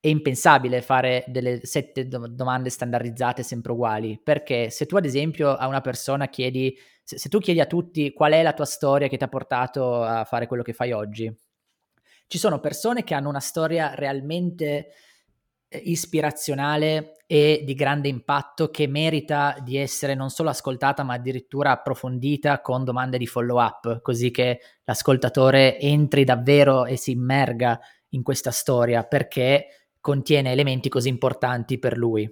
è 0.00 0.08
impensabile 0.08 0.80
fare 0.80 1.24
delle 1.28 1.60
sette 1.64 2.08
do- 2.08 2.26
domande 2.26 2.70
standardizzate 2.70 3.42
sempre 3.42 3.72
uguali, 3.72 4.18
perché 4.22 4.70
se 4.70 4.86
tu 4.86 4.96
ad 4.96 5.04
esempio 5.04 5.54
a 5.54 5.66
una 5.66 5.82
persona 5.82 6.28
chiedi, 6.28 6.74
se, 7.02 7.18
se, 7.18 7.28
tu 7.28 7.38
chiedi 7.38 7.60
a 7.60 7.66
tutti 7.66 8.10
qual 8.14 8.32
è 8.32 8.42
la 8.42 8.54
tua 8.54 8.64
storia 8.64 9.08
che 9.08 9.18
ti 9.18 9.24
ha 9.24 9.28
portato 9.28 10.02
a 10.02 10.24
fare 10.24 10.46
quello 10.46 10.62
che 10.62 10.72
fai 10.72 10.92
oggi, 10.92 11.30
ci 12.26 12.38
sono 12.38 12.60
persone 12.60 13.04
che 13.04 13.12
hanno 13.12 13.28
una 13.28 13.40
storia 13.40 13.94
realmente 13.94 14.88
eh, 15.68 15.78
ispirazionale 15.84 17.16
e 17.26 17.62
di 17.64 17.74
grande 17.74 18.08
impatto 18.08 18.70
che 18.70 18.86
merita 18.86 19.56
di 19.62 19.76
essere 19.76 20.14
non 20.14 20.30
solo 20.30 20.48
ascoltata 20.48 21.02
ma 21.02 21.14
addirittura 21.14 21.72
approfondita 21.72 22.62
con 22.62 22.84
domande 22.84 23.18
di 23.18 23.26
follow 23.26 23.60
up, 23.60 24.00
così 24.00 24.30
che 24.30 24.60
l'ascoltatore 24.84 25.78
entri 25.78 26.24
davvero 26.24 26.86
e 26.86 26.96
si 26.96 27.10
immerga 27.10 27.78
in 28.10 28.22
questa 28.22 28.50
storia 28.50 29.04
perché 29.04 29.79
contiene 30.00 30.52
elementi 30.52 30.88
così 30.88 31.08
importanti 31.08 31.78
per 31.78 31.96
lui. 31.96 32.28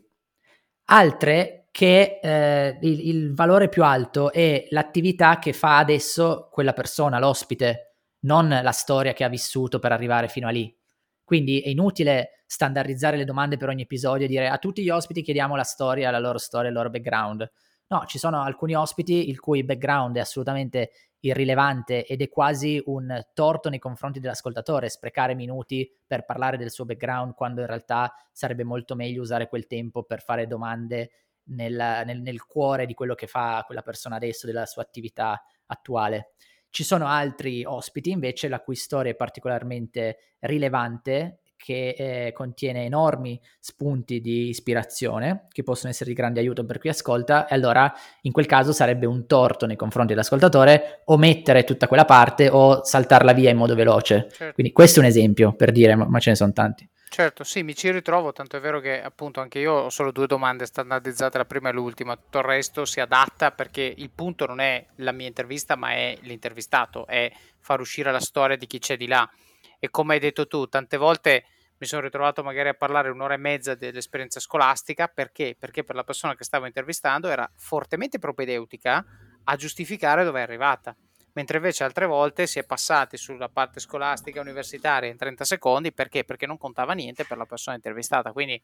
Altre 0.91 1.69
che 1.71 2.19
eh, 2.23 2.79
il, 2.81 3.09
il, 3.09 3.35
valore 3.35 3.69
più 3.69 3.85
alto 3.85 4.33
è 4.33 4.67
l'attività 4.71 5.39
che 5.39 5.53
fa 5.53 5.79
adesso 5.79 6.49
quella 6.51 6.73
persona, 6.73 7.19
l'ospite, 7.19 7.97
non 8.21 8.49
la 8.49 8.73
storia 8.73 9.13
che 9.13 9.23
ha 9.23 9.29
vissuto 9.29 9.79
per 9.79 9.93
arrivare 9.93 10.29
fino 10.29 10.49
a 10.49 10.51
lì. 10.51 10.75
Quindi 11.23 11.61
è 11.61 11.69
inutile 11.69 12.43
standardizzare 12.47 13.19
le 13.19 13.25
domande 13.25 13.59
per 13.59 13.69
ogni 13.69 13.83
episodio 13.83 14.25
e 14.25 14.29
dire 14.29 14.49
a 14.49 14.57
tutti 14.57 14.83
gli 14.83 14.89
ospiti 14.89 15.23
chiediamo 15.23 15.55
la 15.55 15.63
storia, 15.63 16.11
la 16.11 16.19
loro 16.19 16.39
storia, 16.39 16.69
il 16.69 16.75
loro 16.75 16.91
background. 16.91 17.49
No, 17.91 18.05
ci 18.05 18.19
sono 18.19 18.43
alcuni 18.43 18.75
ospiti 18.75 19.31
il 19.31 19.41
cui 19.41 19.65
background 19.65 20.17
è 20.17 20.21
assolutamente 20.21 20.91
irrilevante 21.21 22.05
ed 22.05 22.21
è 22.21 22.29
quasi 22.29 22.81
un 22.85 23.25
torto 23.33 23.71
nei 23.71 23.79
confronti 23.79 24.21
dell'ascoltatore 24.21 24.91
sprecare 24.91 25.35
minuti 25.35 25.91
per 26.07 26.27
parlare 26.27 26.59
del 26.59 26.71
suo 26.71 26.85
background 26.85 27.33
quando 27.35 27.63
in 27.63 27.67
realtà 27.67 28.13
sarebbe 28.31 28.63
molto 28.63 28.95
meglio 28.95 29.23
usare 29.23 29.49
quel 29.49 29.67
tempo 29.67 30.03
per 30.03 30.23
fare 30.23 30.47
domande 30.47 31.11
nel, 31.45 32.03
nel, 32.05 32.21
nel 32.21 32.45
cuore 32.45 32.85
di 32.85 32.93
quello 32.93 33.15
che 33.15 33.27
fa 33.27 33.63
quella 33.65 33.83
persona 33.83 34.17
adesso, 34.17 34.47
della 34.47 34.67
sua 34.67 34.83
attività 34.83 35.43
attuale. 35.67 36.33
Ci 36.69 36.85
sono 36.85 37.07
altri 37.07 37.65
ospiti 37.65 38.11
invece 38.11 38.49
la 38.49 38.61
cui 38.61 38.77
storia 38.77 39.13
è 39.13 39.17
particolarmente 39.17 40.35
rilevante 40.41 41.41
che 41.59 41.95
eh, 41.99 42.33
contiene 42.33 42.85
enormi 42.85 43.39
spunti 43.59 44.21
di 44.21 44.49
ispirazione 44.49 45.49
che 45.51 45.65
possono 45.65 45.91
essere 45.91 46.11
di 46.11 46.17
grande 46.17 46.41
aiuto 46.41 46.65
per 46.65 46.79
chi 46.79 46.89
ascolta 46.89 47.47
e 47.47 47.55
allora 47.55 47.93
in 48.23 48.33
quel 48.33 48.47
caso 48.47 48.73
sarebbe 48.73 49.07
un 49.07 49.27
torto 49.27 49.67
nei 49.67 49.77
confronti 49.77 50.13
dell'ascoltatore 50.15 51.03
omettere 51.07 51.65
tutta 51.65 51.89
quella 51.89 52.05
parte 52.05 52.49
o 52.49 52.85
saltarla 52.85 53.33
via 53.33 53.51
in 53.51 53.57
modo 53.57 53.75
veloce. 53.75 54.29
Certo. 54.31 54.55
Quindi 54.55 54.73
questo 54.73 55.01
è 55.01 55.03
un 55.03 55.09
esempio 55.09 55.53
per 55.53 55.73
dire, 55.73 55.97
ma, 55.97 56.07
ma 56.07 56.21
ce 56.21 56.31
ne 56.31 56.37
sono 56.37 56.53
tanti. 56.53 56.89
Certo, 57.11 57.43
sì, 57.43 57.63
mi 57.63 57.75
ci 57.75 57.91
ritrovo, 57.91 58.33
tanto 58.33 58.57
è 58.57 58.61
vero 58.61 58.81
che 58.81 59.03
appunto 59.03 59.41
anche 59.41 59.59
io 59.59 59.73
ho 59.73 59.91
solo 59.91 60.13
due 60.13 60.27
domande 60.27 60.67
standardizzate, 60.67 61.39
la 61.39 61.47
prima 61.47 61.71
e 61.71 61.73
l'ultima, 61.73 62.17
tutto 62.17 62.39
il 62.39 62.45
resto 62.45 62.85
si 62.85 63.01
adatta 63.01 63.51
perché 63.51 63.93
il 63.97 64.11
punto 64.11 64.47
non 64.47 64.61
è 64.61 64.85
la 64.97 65.13
mia 65.13 65.27
intervista 65.27 65.75
ma 65.75 65.93
è 65.93 66.17
l'intervistato, 66.21 67.07
è 67.07 67.33
far 67.59 67.81
uscire 67.81 68.13
la 68.13 68.21
storia 68.21 68.57
di 68.57 68.67
chi 68.67 68.79
c'è 68.79 68.97
di 68.97 69.07
là 69.07 69.29
e 69.79 69.91
come 69.91 70.15
hai 70.15 70.21
detto 70.21 70.47
tu, 70.47 70.67
tante 70.67 70.97
volte 70.97 71.45
mi 71.79 71.87
sono 71.87 72.03
ritrovato 72.03 72.43
magari 72.43 72.69
a 72.69 72.75
parlare 72.75 73.09
un'ora 73.09 73.35
e 73.35 73.39
mezza 73.39 73.75
dell'esperienza 73.75 74.41
scolastica 74.41 75.07
perché? 75.07 75.57
Perché 75.59 75.85
per 75.85 75.95
la 75.95 76.05
persona 76.05 76.35
che 76.35 76.45
stavo 76.45 76.67
intervistando 76.67 77.29
era 77.29 77.49
fortemente 77.57 78.19
propedeutica 78.19 79.05
a 79.45 79.57
giustificare 79.57 80.25
dove 80.25 80.41
è 80.41 80.43
arrivata. 80.43 80.95
Mentre 81.35 81.59
invece 81.59 81.85
altre 81.85 82.07
volte 82.07 82.49
si 82.49 82.59
è 82.59 82.65
passati 82.65 83.17
sulla 83.17 83.49
parte 83.49 83.79
scolastica 83.79 84.41
universitaria 84.41 85.09
in 85.09 85.17
30 85.17 85.45
secondi 85.45 85.93
perché? 85.93 86.25
Perché 86.25 86.47
non 86.47 86.59
contava 86.59 86.95
niente 86.95 87.25
per 87.25 87.37
la 87.39 87.47
persona 87.47 87.77
intervistata. 87.77 88.33
Quindi 88.33 88.61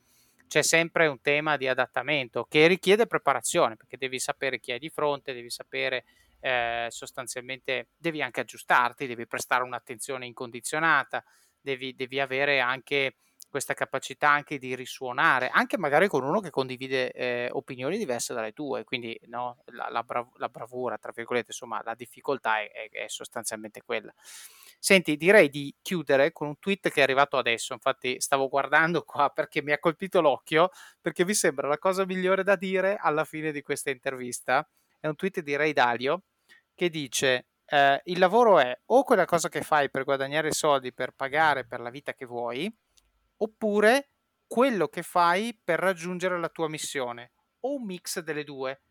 c'è 0.49 0.63
sempre 0.63 1.07
un 1.07 1.21
tema 1.21 1.57
di 1.57 1.69
adattamento 1.69 2.47
che 2.49 2.67
richiede 2.67 3.07
preparazione 3.07 3.77
perché 3.77 3.97
devi 3.97 4.19
sapere 4.19 4.59
chi 4.59 4.73
hai 4.73 4.81
di 4.81 4.91
fronte, 4.91 5.33
devi 5.33 5.51
sapere 5.51 6.05
eh, 6.45 6.89
sostanzialmente 6.91 7.89
devi 7.97 8.21
anche 8.21 8.41
aggiustarti, 8.41 9.07
devi 9.07 9.27
prestare 9.27 9.65
un'attenzione 9.65 10.27
incondizionata, 10.27 11.25
devi, 11.59 11.95
devi 11.95 12.21
avere 12.21 12.61
anche 12.61 13.17
questa 13.49 13.73
capacità 13.73 14.29
anche 14.29 14.59
di 14.59 14.75
risuonare, 14.75 15.49
anche 15.49 15.79
magari 15.79 16.07
con 16.07 16.23
uno 16.23 16.41
che 16.41 16.51
condivide 16.51 17.13
eh, 17.13 17.49
opinioni 17.53 17.97
diverse 17.97 18.35
dalle 18.35 18.53
tue, 18.53 18.85
quindi 18.85 19.19
no, 19.29 19.57
la, 19.67 19.89
la, 19.89 20.03
brav- 20.03 20.37
la, 20.37 20.49
bravura, 20.51 20.99
tra 20.99 21.13
virgolette, 21.15 21.53
insomma, 21.53 21.81
la 21.83 21.95
difficoltà 21.95 22.61
è, 22.61 22.71
è, 22.71 22.89
è, 22.91 23.09
sostanzialmente 23.09 23.81
quella. 23.83 24.13
Senti, 24.79 25.17
direi 25.17 25.49
di 25.49 25.75
chiudere 25.81 26.33
con 26.33 26.49
un 26.49 26.59
tweet 26.59 26.91
che 26.91 27.01
è 27.01 27.05
arrivato 27.05 27.39
adesso, 27.39 27.73
infatti 27.73 28.21
stavo 28.21 28.49
guardando 28.49 29.03
qua 29.03 29.31
perché 29.31 29.63
mi 29.63 29.73
ha 29.73 29.79
colpito 29.79 30.21
l'occhio, 30.21 30.69
perché 31.01 31.25
mi 31.25 31.33
sembra 31.33 31.69
la 31.69 31.79
cosa 31.79 32.05
migliore 32.05 32.43
da 32.43 32.57
dire 32.57 32.99
alla 33.01 33.25
fine 33.25 33.51
di 33.51 33.63
questa 33.63 33.89
intervista. 33.89 34.69
È 35.01 35.07
un 35.07 35.17
tweet 35.17 35.41
di 35.41 35.55
Ray 35.57 35.73
Dalio, 35.73 36.25
che 36.75 36.91
dice 36.91 37.47
eh, 37.67 38.01
il 38.05 38.19
lavoro 38.19 38.59
è 38.59 38.79
o 38.87 39.05
quella 39.05 39.25
cosa 39.25 39.49
che 39.49 39.63
fai 39.63 39.91
per 39.91 40.05
guadagnare 40.05 40.53
soldi, 40.53 40.93
per 40.93 41.13
pagare 41.13 41.67
per 41.67 41.81
la 41.81 41.91
vita 41.91 42.13
che 42.13 42.27
vuoi, 42.27 42.73
oppure 43.39 44.11
quello 44.47 44.89
che 44.89 45.03
fai 45.03 45.59
per 45.63 45.79
raggiungere 45.79 46.39
la 46.39 46.49
tua 46.49 46.69
missione, 46.69 47.33
o 47.61 47.75
un 47.77 47.85
mix 47.85 48.21
delle 48.21 48.45
due. 48.45 48.83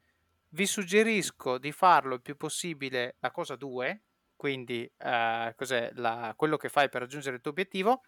Vi 0.50 0.66
suggerisco 0.66 1.58
di 1.58 1.72
farlo 1.72 2.16
il 2.16 2.22
più 2.22 2.36
possibile 2.36 3.16
la 3.20 3.32
cosa 3.32 3.56
2, 3.56 4.04
quindi 4.36 4.92
eh, 4.98 5.54
cos'è 5.56 5.92
la, 5.94 6.34
quello 6.36 6.58
che 6.58 6.70
fai 6.70 6.90
per 6.90 7.02
raggiungere 7.02 7.38
il 7.38 7.42
tuo 7.42 7.52
obiettivo, 7.52 8.02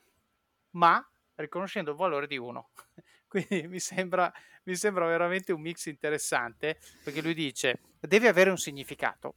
ma 0.72 1.04
riconoscendo 1.36 1.92
il 1.92 1.98
valore 1.98 2.28
di 2.28 2.38
uno. 2.38 2.72
quindi 3.28 3.68
mi 3.68 3.80
sembra, 3.80 4.32
mi 4.64 4.76
sembra 4.76 5.08
veramente 5.08 5.52
un 5.52 5.62
mix 5.62 5.86
interessante 5.86 6.80
perché 7.04 7.22
lui 7.22 7.34
dice 7.34 7.80
deve 8.00 8.28
avere 8.28 8.50
un 8.50 8.58
significato 8.58 9.36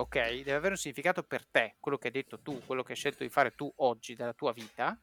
ok? 0.00 0.14
Deve 0.14 0.54
avere 0.54 0.70
un 0.70 0.76
significato 0.76 1.22
per 1.22 1.46
te, 1.46 1.76
quello 1.78 1.98
che 1.98 2.08
hai 2.08 2.12
detto 2.12 2.40
tu, 2.40 2.60
quello 2.64 2.82
che 2.82 2.92
hai 2.92 2.98
scelto 2.98 3.22
di 3.22 3.28
fare 3.28 3.54
tu 3.54 3.70
oggi 3.76 4.14
della 4.14 4.32
tua 4.32 4.52
vita, 4.52 4.98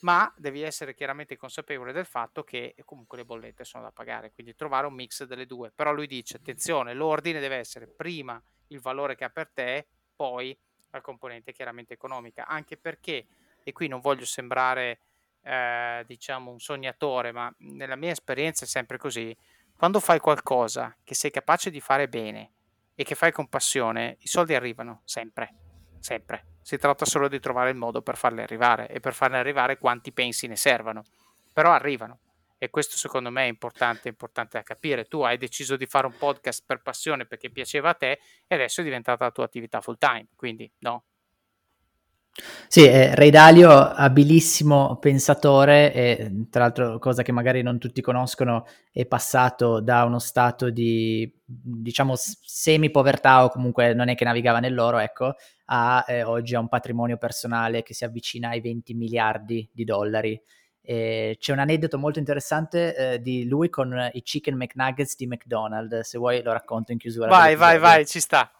ma 0.00 0.32
devi 0.36 0.62
essere 0.62 0.94
chiaramente 0.94 1.36
consapevole 1.36 1.92
del 1.92 2.04
fatto 2.04 2.44
che 2.44 2.74
comunque 2.84 3.18
le 3.18 3.24
bollette 3.24 3.64
sono 3.64 3.84
da 3.84 3.90
pagare, 3.90 4.32
quindi 4.32 4.54
trovare 4.54 4.86
un 4.86 4.94
mix 4.94 5.24
delle 5.24 5.46
due. 5.46 5.72
Però 5.74 5.92
lui 5.92 6.06
dice, 6.06 6.36
attenzione, 6.36 6.94
l'ordine 6.94 7.40
deve 7.40 7.56
essere 7.56 7.86
prima 7.86 8.40
il 8.68 8.80
valore 8.80 9.16
che 9.16 9.24
ha 9.24 9.30
per 9.30 9.48
te, 9.48 9.86
poi 10.14 10.56
la 10.90 11.00
componente 11.00 11.52
chiaramente 11.52 11.94
economica, 11.94 12.46
anche 12.46 12.76
perché, 12.76 13.26
e 13.62 13.72
qui 13.72 13.88
non 13.88 14.00
voglio 14.00 14.24
sembrare, 14.24 15.00
eh, 15.42 16.04
diciamo, 16.06 16.50
un 16.50 16.60
sognatore, 16.60 17.32
ma 17.32 17.52
nella 17.58 17.96
mia 17.96 18.12
esperienza 18.12 18.64
è 18.64 18.68
sempre 18.68 18.98
così, 18.98 19.36
quando 19.76 20.00
fai 20.00 20.18
qualcosa 20.20 20.96
che 21.02 21.14
sei 21.14 21.30
capace 21.30 21.70
di 21.70 21.80
fare 21.80 22.08
bene, 22.08 22.52
e 23.00 23.04
che 23.04 23.14
fai 23.14 23.30
con 23.30 23.48
passione, 23.48 24.16
i 24.22 24.26
soldi 24.26 24.56
arrivano 24.56 25.02
sempre, 25.04 25.54
sempre. 26.00 26.56
Si 26.62 26.76
tratta 26.78 27.04
solo 27.04 27.28
di 27.28 27.38
trovare 27.38 27.70
il 27.70 27.76
modo 27.76 28.02
per 28.02 28.16
farli 28.16 28.42
arrivare 28.42 28.88
e 28.88 28.98
per 28.98 29.14
farli 29.14 29.36
arrivare 29.36 29.78
quanti 29.78 30.10
pensi 30.10 30.48
ne 30.48 30.56
servano, 30.56 31.04
però 31.52 31.70
arrivano. 31.70 32.18
E 32.58 32.70
questo 32.70 32.96
secondo 32.96 33.30
me 33.30 33.44
è 33.44 33.46
importante, 33.46 34.08
importante 34.08 34.58
da 34.58 34.64
capire. 34.64 35.04
Tu 35.04 35.20
hai 35.20 35.38
deciso 35.38 35.76
di 35.76 35.86
fare 35.86 36.08
un 36.08 36.16
podcast 36.18 36.64
per 36.66 36.82
passione 36.82 37.24
perché 37.24 37.50
piaceva 37.50 37.90
a 37.90 37.94
te 37.94 38.18
e 38.48 38.54
adesso 38.56 38.80
è 38.80 38.84
diventata 38.84 39.26
la 39.26 39.30
tua 39.30 39.44
attività 39.44 39.80
full 39.80 39.96
time, 39.96 40.26
quindi 40.34 40.68
no, 40.78 41.04
sì, 42.68 42.86
eh, 42.86 43.14
Ray 43.14 43.30
Dalio, 43.30 43.70
abilissimo 43.70 44.96
pensatore 44.98 45.92
e 45.92 46.46
tra 46.50 46.62
l'altro 46.62 46.98
cosa 46.98 47.22
che 47.22 47.32
magari 47.32 47.62
non 47.62 47.78
tutti 47.78 48.00
conoscono 48.00 48.66
è 48.92 49.06
passato 49.06 49.80
da 49.80 50.04
uno 50.04 50.18
stato 50.18 50.70
di 50.70 51.30
diciamo 51.44 52.14
semi-povertà 52.14 53.44
o 53.44 53.48
comunque 53.48 53.94
non 53.94 54.08
è 54.08 54.14
che 54.14 54.24
navigava 54.24 54.60
nell'oro, 54.60 54.98
ecco, 54.98 55.34
a 55.66 56.04
eh, 56.06 56.22
oggi 56.22 56.54
ha 56.54 56.60
un 56.60 56.68
patrimonio 56.68 57.16
personale 57.16 57.82
che 57.82 57.94
si 57.94 58.04
avvicina 58.04 58.50
ai 58.50 58.60
20 58.60 58.94
miliardi 58.94 59.68
di 59.72 59.84
dollari. 59.84 60.40
E 60.80 61.36
c'è 61.38 61.52
un 61.52 61.58
aneddoto 61.58 61.98
molto 61.98 62.18
interessante 62.18 62.94
eh, 62.94 63.20
di 63.20 63.46
lui 63.46 63.68
con 63.68 64.10
i 64.12 64.22
chicken 64.22 64.56
McNuggets 64.56 65.16
di 65.16 65.26
McDonald's, 65.26 66.08
se 66.08 66.18
vuoi 66.18 66.42
lo 66.42 66.52
racconto 66.52 66.92
in 66.92 66.98
chiusura. 66.98 67.28
Vai, 67.28 67.56
vai, 67.56 67.78
vai, 67.78 68.06
ci 68.06 68.20
sta. 68.20 68.50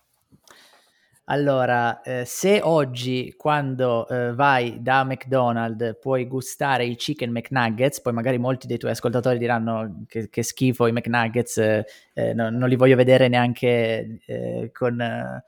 Allora, 1.30 2.00
eh, 2.00 2.24
se 2.24 2.60
oggi 2.62 3.34
quando 3.36 4.08
eh, 4.08 4.32
vai 4.32 4.80
da 4.80 5.04
McDonald's 5.04 5.98
puoi 6.00 6.26
gustare 6.26 6.86
i 6.86 6.96
chicken 6.96 7.30
McNuggets, 7.30 8.00
poi 8.00 8.14
magari 8.14 8.38
molti 8.38 8.66
dei 8.66 8.78
tuoi 8.78 8.92
ascoltatori 8.92 9.36
diranno 9.36 10.04
che, 10.06 10.30
che 10.30 10.42
schifo 10.42 10.86
i 10.86 10.92
McNuggets, 10.92 11.58
eh, 11.58 11.86
eh 12.14 12.32
no, 12.32 12.48
non 12.48 12.66
li 12.66 12.76
voglio 12.76 12.96
vedere 12.96 13.28
neanche, 13.28 14.20
eh, 14.24 14.70
con, 14.72 14.98
eh, 15.02 15.42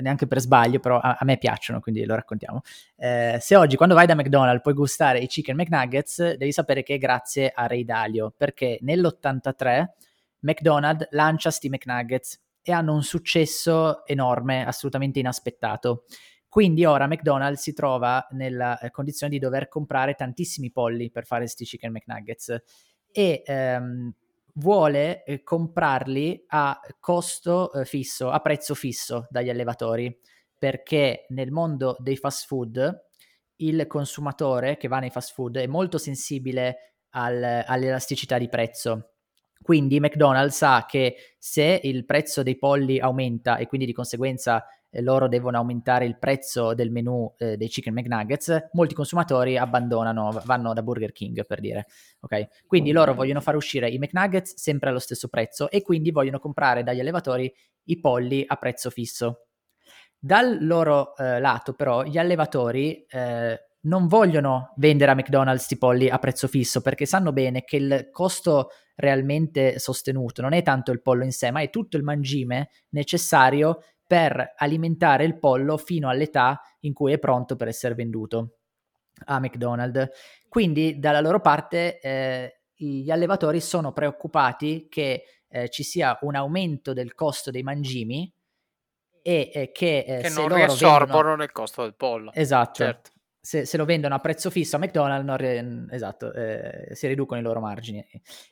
neanche 0.00 0.28
per 0.28 0.38
sbaglio, 0.38 0.78
però 0.78 1.00
a, 1.00 1.16
a, 1.18 1.24
me 1.24 1.36
piacciono, 1.36 1.80
quindi 1.80 2.04
lo 2.04 2.14
raccontiamo. 2.14 2.60
se 2.94 3.56
oggi 3.56 3.74
quando 3.74 3.96
vai 3.96 4.06
da 4.06 4.14
McDonald's 4.14 4.62
puoi 4.62 4.74
gustare 4.74 5.18
i 5.18 5.26
chicken 5.26 5.56
McNuggets, 5.56 6.34
devi 6.36 6.52
sapere 6.52 6.84
che 6.84 6.94
è 6.94 6.98
grazie 6.98 7.50
a 7.52 7.66
Ray 7.66 7.84
Dalio, 7.84 8.32
perché 8.36 8.78
nell'83 8.82 9.84
McDonald's 10.40 11.08
lancia 11.10 11.50
sti 11.50 11.68
McNuggets 11.70 12.43
e 12.66 12.72
hanno 12.72 12.94
un 12.94 13.02
successo 13.02 14.06
enorme, 14.06 14.66
assolutamente 14.66 15.18
inaspettato. 15.18 16.04
Quindi 16.48 16.84
ora 16.84 17.06
McDonald's 17.06 17.60
si 17.60 17.74
trova 17.74 18.26
nella 18.30 18.78
eh, 18.78 18.90
condizione 18.90 19.32
di 19.32 19.38
dover 19.38 19.68
comprare 19.68 20.14
tantissimi 20.14 20.70
polli 20.70 21.10
per 21.10 21.26
fare 21.26 21.46
sti 21.46 21.64
chicken 21.64 21.92
McNuggets 21.92 22.56
e 23.10 23.42
ehm, 23.44 24.14
vuole 24.54 25.24
eh, 25.24 25.42
comprarli 25.42 26.44
a 26.48 26.80
costo 27.00 27.72
eh, 27.72 27.84
fisso, 27.84 28.30
a 28.30 28.40
prezzo 28.40 28.74
fisso 28.74 29.26
dagli 29.30 29.50
allevatori, 29.50 30.16
perché 30.58 31.26
nel 31.30 31.50
mondo 31.50 31.96
dei 31.98 32.16
fast 32.16 32.46
food 32.46 33.02
il 33.56 33.86
consumatore 33.86 34.76
che 34.76 34.88
va 34.88 35.00
nei 35.00 35.10
fast 35.10 35.34
food 35.34 35.58
è 35.58 35.66
molto 35.66 35.98
sensibile 35.98 36.94
al, 37.10 37.64
all'elasticità 37.66 38.38
di 38.38 38.48
prezzo 38.48 39.13
quindi 39.62 39.98
McDonald's 40.00 40.56
sa 40.56 40.84
che 40.86 41.34
se 41.38 41.80
il 41.82 42.04
prezzo 42.04 42.42
dei 42.42 42.58
polli 42.58 42.98
aumenta 42.98 43.56
e 43.56 43.66
quindi 43.66 43.86
di 43.86 43.92
conseguenza 43.92 44.64
eh, 44.94 45.02
loro 45.02 45.26
devono 45.26 45.56
aumentare 45.56 46.04
il 46.04 46.18
prezzo 46.18 46.72
del 46.74 46.90
menu 46.90 47.32
eh, 47.38 47.56
dei 47.56 47.68
chicken 47.68 47.94
McNuggets, 47.94 48.68
molti 48.72 48.94
consumatori 48.94 49.56
abbandonano, 49.56 50.40
vanno 50.44 50.72
da 50.72 50.82
Burger 50.82 51.12
King 51.12 51.44
per 51.46 51.60
dire. 51.60 51.86
Okay? 52.20 52.46
Quindi 52.66 52.92
loro 52.92 53.14
vogliono 53.14 53.40
far 53.40 53.56
uscire 53.56 53.88
i 53.88 53.98
McNuggets 53.98 54.54
sempre 54.56 54.90
allo 54.90 55.00
stesso 55.00 55.28
prezzo 55.28 55.68
e 55.70 55.82
quindi 55.82 56.10
vogliono 56.12 56.38
comprare 56.38 56.82
dagli 56.82 57.00
allevatori 57.00 57.52
i 57.84 57.98
polli 57.98 58.44
a 58.46 58.56
prezzo 58.56 58.90
fisso. 58.90 59.46
Dal 60.16 60.58
loro 60.64 61.16
eh, 61.16 61.40
lato 61.40 61.74
però 61.74 62.04
gli 62.04 62.16
allevatori 62.16 63.04
eh, 63.08 63.60
non 63.84 64.06
vogliono 64.06 64.72
vendere 64.76 65.10
a 65.10 65.14
McDonald's 65.14 65.70
i 65.70 65.78
polli 65.78 66.08
a 66.08 66.18
prezzo 66.18 66.48
fisso 66.48 66.80
perché 66.80 67.06
sanno 67.06 67.32
bene 67.32 67.64
che 67.64 67.76
il 67.76 68.08
costo 68.10 68.70
realmente 68.96 69.78
sostenuto 69.78 70.42
non 70.42 70.52
è 70.52 70.62
tanto 70.62 70.92
il 70.92 71.02
pollo 71.02 71.24
in 71.24 71.32
sé, 71.32 71.50
ma 71.50 71.60
è 71.60 71.70
tutto 71.70 71.96
il 71.96 72.02
mangime 72.02 72.70
necessario 72.90 73.82
per 74.06 74.54
alimentare 74.56 75.24
il 75.24 75.38
pollo 75.38 75.76
fino 75.76 76.08
all'età 76.08 76.60
in 76.80 76.92
cui 76.92 77.12
è 77.12 77.18
pronto 77.18 77.56
per 77.56 77.68
essere 77.68 77.94
venduto 77.94 78.58
a 79.26 79.38
McDonald's. 79.40 80.08
Quindi 80.48 80.98
dalla 80.98 81.20
loro 81.20 81.40
parte 81.40 81.98
eh, 82.00 82.60
gli 82.74 83.10
allevatori 83.10 83.60
sono 83.60 83.92
preoccupati 83.92 84.86
che 84.88 85.24
eh, 85.48 85.68
ci 85.68 85.82
sia 85.82 86.18
un 86.22 86.34
aumento 86.34 86.92
del 86.92 87.14
costo 87.14 87.50
dei 87.50 87.62
mangimi 87.62 88.32
e 89.22 89.50
eh, 89.52 89.72
che, 89.72 90.04
che 90.22 90.28
non 90.30 90.48
riassorbono 90.48 91.22
vendono... 91.22 91.42
il 91.42 91.52
costo 91.52 91.82
del 91.82 91.94
pollo. 91.94 92.32
Esatto. 92.32 92.84
Certo 92.84 93.13
se, 93.44 93.66
se, 93.66 93.76
lo 93.76 93.84
vendono 93.84 94.14
a 94.14 94.20
prezzo 94.20 94.48
fisso 94.48 94.76
a 94.76 94.78
McDonald's, 94.78 95.36
re, 95.36 95.86
esatto, 95.90 96.32
eh, 96.32 96.88
si 96.92 97.06
riducono 97.06 97.40
i 97.40 97.42
loro 97.42 97.60
margini. 97.60 98.02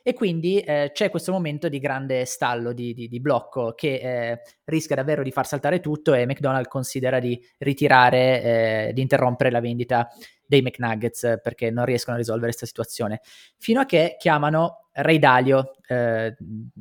E 0.03 0.13
quindi 0.13 0.59
eh, 0.59 0.91
c'è 0.93 1.09
questo 1.09 1.31
momento 1.31 1.67
di 1.67 1.79
grande 1.79 2.25
stallo, 2.25 2.73
di, 2.73 2.93
di, 2.93 3.07
di 3.07 3.19
blocco, 3.19 3.73
che 3.73 3.95
eh, 3.95 4.41
rischia 4.65 4.95
davvero 4.95 5.23
di 5.23 5.31
far 5.31 5.47
saltare 5.47 5.79
tutto 5.79 6.13
e 6.13 6.27
McDonald's 6.27 6.69
considera 6.69 7.19
di 7.19 7.43
ritirare, 7.57 8.43
eh, 8.89 8.91
di 8.93 9.01
interrompere 9.01 9.49
la 9.49 9.61
vendita 9.61 10.07
dei 10.53 10.61
McNuggets 10.61 11.39
perché 11.41 11.71
non 11.71 11.85
riescono 11.85 12.15
a 12.15 12.19
risolvere 12.19 12.47
questa 12.47 12.67
situazione. 12.67 13.21
Fino 13.57 13.81
a 13.81 13.85
che 13.85 14.15
chiamano 14.19 14.89
Ray 14.91 15.17
Dalio, 15.17 15.77
eh, 15.87 16.35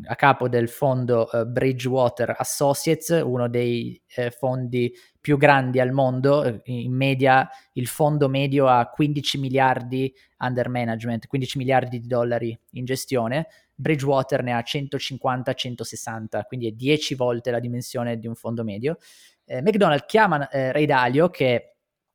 a 0.04 0.16
capo 0.16 0.46
del 0.46 0.68
fondo 0.68 1.30
eh, 1.30 1.46
Bridgewater 1.46 2.34
Associates, 2.36 3.22
uno 3.24 3.48
dei 3.48 4.00
eh, 4.14 4.30
fondi 4.30 4.92
più 5.18 5.38
grandi 5.38 5.80
al 5.80 5.92
mondo, 5.92 6.44
eh, 6.44 6.60
in 6.64 6.94
media 6.94 7.48
il 7.72 7.86
fondo 7.86 8.28
medio 8.28 8.66
ha 8.66 8.86
15 8.90 9.38
miliardi 9.38 10.12
under 10.40 10.68
management, 10.68 11.26
15 11.26 11.56
miliardi 11.56 12.00
di 12.00 12.06
dollari 12.06 12.58
in 12.72 12.84
gestione, 12.84 13.46
Bridgewater 13.74 14.42
ne 14.42 14.52
ha 14.52 14.62
150-160, 14.62 16.42
quindi 16.46 16.68
è 16.68 16.72
10 16.72 17.14
volte 17.14 17.50
la 17.50 17.60
dimensione 17.60 18.18
di 18.18 18.26
un 18.26 18.34
fondo 18.34 18.62
medio. 18.62 18.98
Eh, 19.46 19.62
McDonald's 19.62 20.04
chiama 20.06 20.48
eh, 20.50 20.70
Ray 20.70 20.84
Dalio, 20.84 21.30
che 21.30 21.71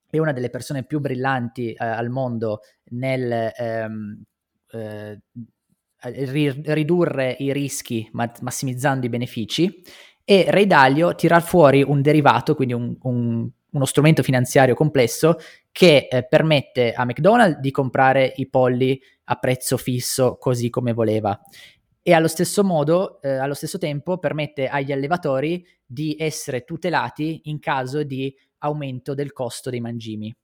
è 0.09 0.19
una 0.19 0.31
delle 0.31 0.49
persone 0.49 0.83
più 0.83 0.99
brillanti 0.99 1.73
al 1.77 2.09
mondo 2.09 2.61
nel... 2.91 3.51
Ehm, 3.55 4.23
ridurre 5.99 7.35
i 7.39 7.51
rischi 7.51 8.07
ma- 8.11 8.31
massimizzando 8.41 9.05
i 9.05 9.09
benefici. 9.09 9.81
E 10.23 10.45
Ray 10.49 10.67
Dalio 10.67 11.15
tirar 11.15 11.41
fuori 11.41 11.81
un 11.81 12.01
derivato, 12.01 12.53
quindi 12.53 12.73
un, 12.73 12.95
un, 13.01 13.49
uno 13.71 13.85
strumento 13.85 14.23
finanziario 14.23 14.75
complesso 14.75 15.37
che 15.71 16.07
eh, 16.09 16.27
permette 16.27 16.91
a 16.91 17.05
McDonald's 17.05 17.59
di 17.59 17.71
comprare 17.71 18.33
i 18.35 18.49
polli 18.49 18.99
a 19.25 19.35
prezzo 19.35 19.77
fisso 19.77 20.35
così 20.37 20.69
come 20.69 20.91
voleva. 20.91 21.39
E 22.01 22.13
allo 22.13 22.27
stesso 22.27 22.63
modo, 22.63 23.21
eh, 23.21 23.29
allo 23.29 23.53
stesso 23.53 23.77
tempo 23.77 24.17
permette 24.17 24.67
agli 24.67 24.91
allevatori 24.91 25.65
di 25.85 26.15
essere 26.19 26.63
tutelati 26.63 27.41
in 27.45 27.59
caso 27.59 28.03
di 28.03 28.33
aumento 28.59 29.13
del 29.13 29.31
costo 29.33 29.69
dei 29.69 29.79
mangimi 29.79 30.35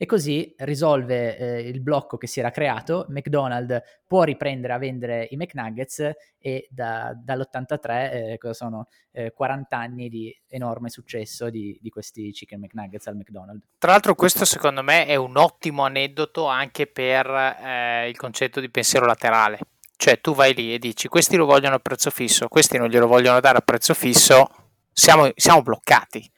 e 0.00 0.06
così 0.06 0.54
risolve 0.58 1.36
eh, 1.36 1.68
il 1.68 1.80
blocco 1.80 2.16
che 2.16 2.28
si 2.28 2.38
era 2.38 2.52
creato. 2.52 3.06
McDonald's 3.08 3.80
può 4.06 4.22
riprendere 4.22 4.72
a 4.72 4.78
vendere 4.78 5.26
i 5.30 5.36
McNuggets 5.36 6.12
e 6.38 6.68
da, 6.70 7.12
dall'83, 7.20 8.38
eh, 8.40 8.54
sono, 8.54 8.86
eh, 9.10 9.32
40 9.32 9.76
anni 9.76 10.08
di 10.08 10.32
enorme 10.46 10.88
successo 10.88 11.50
di, 11.50 11.76
di, 11.82 11.90
questi 11.90 12.30
chicken 12.30 12.60
McNuggets 12.60 13.08
al 13.08 13.16
McDonald's. 13.16 13.66
Tra 13.76 13.90
l'altro 13.90 14.14
questo 14.14 14.44
secondo 14.44 14.84
me 14.84 15.04
è 15.04 15.16
un 15.16 15.36
ottimo 15.36 15.82
aneddoto 15.82 16.46
anche 16.46 16.86
per 16.86 17.26
eh, 17.26 18.08
il 18.08 18.16
concetto 18.16 18.60
di 18.60 18.70
pensiero 18.70 19.04
laterale. 19.04 19.58
Cioè 19.96 20.20
tu 20.20 20.32
vai 20.32 20.54
lì 20.54 20.72
e 20.72 20.78
dici 20.78 21.08
questi 21.08 21.34
lo 21.34 21.44
vogliono 21.44 21.74
a 21.74 21.80
prezzo 21.80 22.10
fisso, 22.10 22.46
questi 22.46 22.78
non 22.78 22.86
glielo 22.86 23.08
vogliono 23.08 23.40
dare 23.40 23.58
a 23.58 23.62
prezzo 23.62 23.94
fisso, 23.94 24.46
siamo, 24.92 25.28
siamo 25.34 25.60
bloccati 25.62 26.30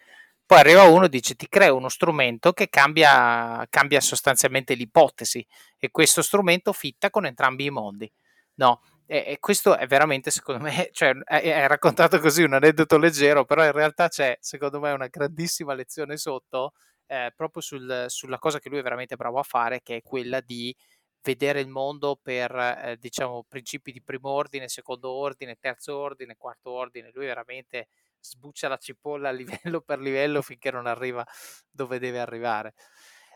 poi 0.50 0.58
arriva 0.58 0.82
uno 0.82 1.04
e 1.04 1.08
dice 1.08 1.36
ti 1.36 1.48
creo 1.48 1.76
uno 1.76 1.88
strumento 1.88 2.52
che 2.52 2.68
cambia, 2.68 3.64
cambia 3.70 4.00
sostanzialmente 4.00 4.74
l'ipotesi 4.74 5.46
e 5.78 5.92
questo 5.92 6.22
strumento 6.22 6.72
fitta 6.72 7.08
con 7.08 7.24
entrambi 7.24 7.66
i 7.66 7.70
mondi. 7.70 8.10
No, 8.54 8.80
e, 9.06 9.36
questo 9.38 9.76
è 9.76 9.86
veramente, 9.86 10.32
secondo 10.32 10.64
me, 10.64 10.88
cioè, 10.90 11.12
è, 11.18 11.68
raccontato 11.68 12.18
così 12.18 12.42
un 12.42 12.54
aneddoto 12.54 12.98
leggero, 12.98 13.44
però 13.44 13.64
in 13.64 13.70
realtà 13.70 14.08
c'è, 14.08 14.38
secondo 14.40 14.80
me, 14.80 14.90
una 14.90 15.06
grandissima 15.06 15.72
lezione 15.72 16.16
sotto, 16.16 16.72
eh, 17.06 17.32
proprio 17.36 17.62
sul, 17.62 18.06
sulla 18.08 18.40
cosa 18.40 18.58
che 18.58 18.70
lui 18.70 18.80
è 18.80 18.82
veramente 18.82 19.14
bravo 19.14 19.38
a 19.38 19.44
fare, 19.44 19.82
che 19.84 19.98
è 19.98 20.02
quella 20.02 20.40
di 20.40 20.74
vedere 21.22 21.60
il 21.60 21.68
mondo 21.68 22.18
per, 22.20 22.52
eh, 22.56 22.96
diciamo, 22.98 23.44
principi 23.48 23.92
di 23.92 24.02
primo 24.02 24.30
ordine, 24.30 24.66
secondo 24.66 25.12
ordine, 25.12 25.58
terzo 25.60 25.96
ordine, 25.96 26.34
quarto 26.36 26.70
ordine. 26.70 27.12
Lui 27.14 27.26
veramente 27.26 27.86
sbuccia 28.20 28.68
la 28.68 28.76
cipolla 28.76 29.30
a 29.30 29.32
livello 29.32 29.80
per 29.80 29.98
livello 29.98 30.42
finché 30.42 30.70
non 30.70 30.86
arriva 30.86 31.26
dove 31.70 31.98
deve 31.98 32.20
arrivare. 32.20 32.74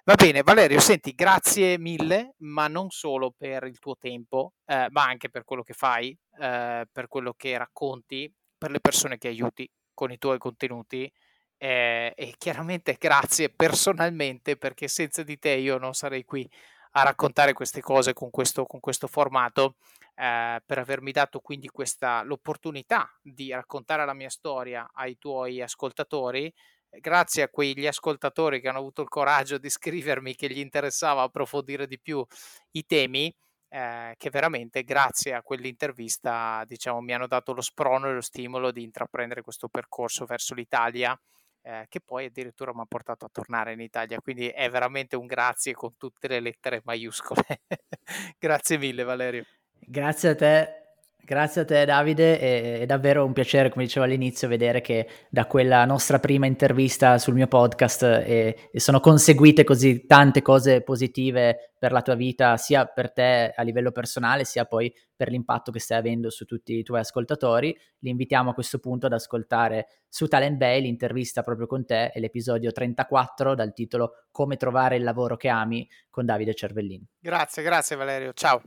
Va 0.05 0.15
bene, 0.17 0.43
Valerio, 0.43 0.81
senti, 0.81 1.15
grazie 1.15 1.79
mille, 1.79 2.35
ma 2.41 2.69
non 2.69 2.91
solo 2.91 3.33
per 3.35 3.65
il 3.65 3.79
tuo 3.79 3.97
tempo, 3.97 4.53
eh, 4.67 4.87
ma 4.91 5.05
anche 5.05 5.31
per 5.31 5.45
quello 5.45 5.63
che 5.63 5.73
fai, 5.73 6.17
eh, 6.39 6.87
per 6.93 7.09
quello 7.09 7.33
che 7.35 7.57
racconti, 7.57 8.31
per 8.59 8.71
le 8.71 8.81
persone 8.81 9.17
che 9.17 9.29
aiuti 9.29 9.67
con 9.95 10.13
i 10.13 10.19
tuoi 10.19 10.39
contenuti 10.39 11.11
eh, 11.57 12.13
e 12.15 12.35
chiaramente 12.37 12.97
grazie 12.99 13.49
personalmente 13.49 14.57
perché 14.57 14.89
senza 14.89 15.23
di 15.23 15.39
te 15.39 15.51
io 15.51 15.79
non 15.79 15.95
sarei 15.95 16.25
qui 16.25 16.49
a 16.97 17.03
raccontare 17.03 17.53
queste 17.53 17.81
cose 17.81 18.13
con 18.13 18.31
questo, 18.31 18.67
con 18.67 18.81
questo 18.81 19.07
formato 19.09 19.77
eh, 20.15 20.63
per 20.65 20.79
avermi 20.79 21.11
dato 21.13 21.41
quindi 21.41 21.69
questa, 21.69 22.23
l'opportunità 22.23 23.09
di 23.21 23.51
raccontare 23.53 24.05
la 24.05 24.15
mia 24.15 24.31
storia 24.31 24.89
ai 24.95 25.19
tuoi 25.19 25.61
ascoltatori. 25.61 26.53
Grazie 26.89 27.43
a 27.43 27.49
quegli 27.49 27.87
ascoltatori 27.89 28.61
che 28.61 28.69
hanno 28.69 28.79
avuto 28.79 29.03
il 29.03 29.09
coraggio 29.09 29.59
di 29.59 29.69
scrivermi 29.69 30.37
che 30.37 30.49
gli 30.49 30.61
interessava 30.61 31.23
approfondire 31.23 31.89
di 31.89 31.99
più 31.99 32.25
i 32.73 32.87
temi, 32.87 33.35
eh, 33.69 34.15
che 34.17 34.31
veramente 34.31 34.85
grazie 34.85 35.35
a 35.35 35.43
quell'intervista 35.43 36.63
diciamo, 36.65 37.01
mi 37.01 37.13
hanno 37.13 37.27
dato 37.27 37.53
lo 37.53 37.61
sprono 37.61 38.09
e 38.09 38.13
lo 38.15 38.21
stimolo 38.21 38.71
di 38.71 38.85
intraprendere 38.85 39.43
questo 39.43 39.69
percorso 39.69 40.25
verso 40.27 40.55
l'Italia. 40.55 41.19
Eh, 41.67 41.87
che 41.89 42.01
poi 42.01 42.27
addirittura 42.27 42.75
mi 42.75 42.83
ha 42.83 42.87
portato 42.87 43.25
a 43.25 43.31
tornare 43.33 43.73
in 43.73 43.81
Italia. 43.81 44.21
Quindi 44.21 44.49
è 44.49 44.69
veramente 44.69 45.17
un 45.17 45.27
grazie 45.27 45.73
con 45.73 45.97
tutte 45.97 46.29
le 46.29 46.41
lettere 46.41 46.83
maiuscole. 46.85 47.63
grazie 48.39 48.77
mille, 48.77 49.03
Valerio. 49.03 49.45
Grazie 49.79 50.29
a 50.29 50.35
te. 50.35 50.84
Grazie 51.27 51.63
a 51.63 51.65
te 51.65 51.87
Davide, 51.87 52.39
è, 52.39 52.81
è, 52.81 52.87
davvero 52.87 53.25
un 53.25 53.33
piacere, 53.33 53.71
come 53.71 53.85
dicevo 53.85 54.05
all'inizio, 54.05 54.47
vedere 54.47 54.83
che 54.83 55.09
da 55.31 55.47
quella 55.47 55.87
nostra 55.87 56.19
prima 56.19 56.45
intervista 56.45 57.17
sul 57.17 57.33
mio 57.33 57.47
podcast 57.47 58.03
e, 58.03 58.69
e 58.71 58.79
sono 58.79 59.01
conseguite 59.01 59.65
così 59.65 60.05
tante 60.05 60.43
cose 60.43 60.83
positive 60.83 61.73
per 61.79 61.93
la 61.93 62.03
tua 62.03 62.15
vita, 62.15 62.59
sia 62.59 62.85
per 62.85 63.11
te 63.11 63.55
a 63.57 63.63
livello 63.63 63.91
personale, 63.91 64.45
sia 64.45 64.67
poi 64.67 64.93
per 65.17 65.31
l'impatto 65.31 65.73
che 65.73 65.81
stai 65.81 65.97
avendo 65.97 66.29
su 66.29 66.45
tutti 66.45 66.75
i 66.75 66.83
tuoi 66.83 67.01
ascoltatori. 67.01 67.75
Li 68.01 68.11
invitiamo 68.11 68.51
a 68.51 68.55
questo 68.55 68.79
punto 68.79 69.07
ad 69.07 69.15
ascoltare 69.15 69.87
su 70.07 70.27
Talent 70.27 70.59
Bay 70.59 70.83
l'intervista 70.83 71.43
proprio 71.43 71.67
con 71.67 71.87
te, 71.87 72.11
è 72.11 72.21
l'episodio 72.21 72.71
34 72.71 73.55
dal 73.55 73.73
titolo 73.73 74.27
Come 74.31 74.57
trovare 74.59 74.97
il 74.97 75.03
lavoro 75.03 75.39
che 75.39 75.49
ami 75.49 75.89
con 76.11 76.27
Davide 76.27 76.53
Cervellini. 76.53 77.09
Grazie, 77.19 77.63
grazie 77.63 77.97
Valerio, 77.97 78.35
ciao. 78.35 78.61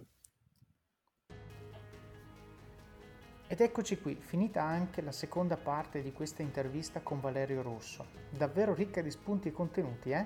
Ed 3.49 3.61
eccoci 3.61 3.97
qui, 4.01 4.15
finita 4.19 4.61
anche 4.61 5.01
la 5.01 5.13
seconda 5.13 5.55
parte 5.55 6.01
di 6.01 6.11
questa 6.11 6.41
intervista 6.41 6.99
con 6.99 7.21
Valerio 7.21 7.61
Rosso, 7.61 8.07
davvero 8.29 8.73
ricca 8.73 9.01
di 9.01 9.09
spunti 9.09 9.47
e 9.47 9.53
contenuti, 9.53 10.09
eh? 10.09 10.25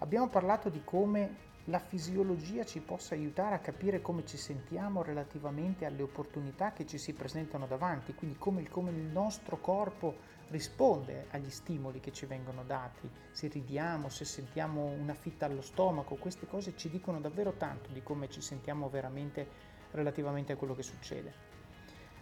Abbiamo 0.00 0.28
parlato 0.28 0.68
di 0.68 0.82
come 0.84 1.48
la 1.64 1.78
fisiologia 1.78 2.66
ci 2.66 2.80
possa 2.80 3.14
aiutare 3.14 3.54
a 3.54 3.60
capire 3.60 4.02
come 4.02 4.26
ci 4.26 4.36
sentiamo 4.36 5.02
relativamente 5.02 5.86
alle 5.86 6.02
opportunità 6.02 6.74
che 6.74 6.84
ci 6.84 6.98
si 6.98 7.14
presentano 7.14 7.66
davanti, 7.66 8.14
quindi 8.14 8.36
come 8.36 8.68
come 8.68 8.90
il 8.90 8.96
nostro 8.96 9.58
corpo 9.58 10.16
risponde 10.48 11.28
agli 11.30 11.50
stimoli 11.50 12.00
che 12.00 12.12
ci 12.12 12.26
vengono 12.26 12.64
dati, 12.64 13.10
se 13.30 13.48
ridiamo, 13.48 14.10
se 14.10 14.26
sentiamo 14.26 14.84
una 14.84 15.14
fitta 15.14 15.46
allo 15.46 15.62
stomaco, 15.62 16.16
queste 16.16 16.46
cose 16.46 16.76
ci 16.76 16.90
dicono 16.90 17.18
davvero 17.18 17.52
tanto 17.52 17.90
di 17.92 18.02
come 18.02 18.28
ci 18.28 18.42
sentiamo 18.42 18.90
veramente 18.90 19.48
relativamente 19.92 20.52
a 20.52 20.56
quello 20.56 20.74
che 20.74 20.82
succede. 20.82 21.49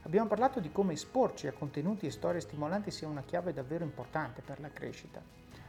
Abbiamo 0.08 0.28
parlato 0.28 0.58
di 0.58 0.72
come 0.72 0.94
esporci 0.94 1.48
a 1.48 1.52
contenuti 1.52 2.06
e 2.06 2.10
storie 2.10 2.40
stimolanti 2.40 2.90
sia 2.90 3.06
una 3.06 3.24
chiave 3.24 3.52
davvero 3.52 3.84
importante 3.84 4.40
per 4.40 4.58
la 4.58 4.70
crescita. 4.70 5.22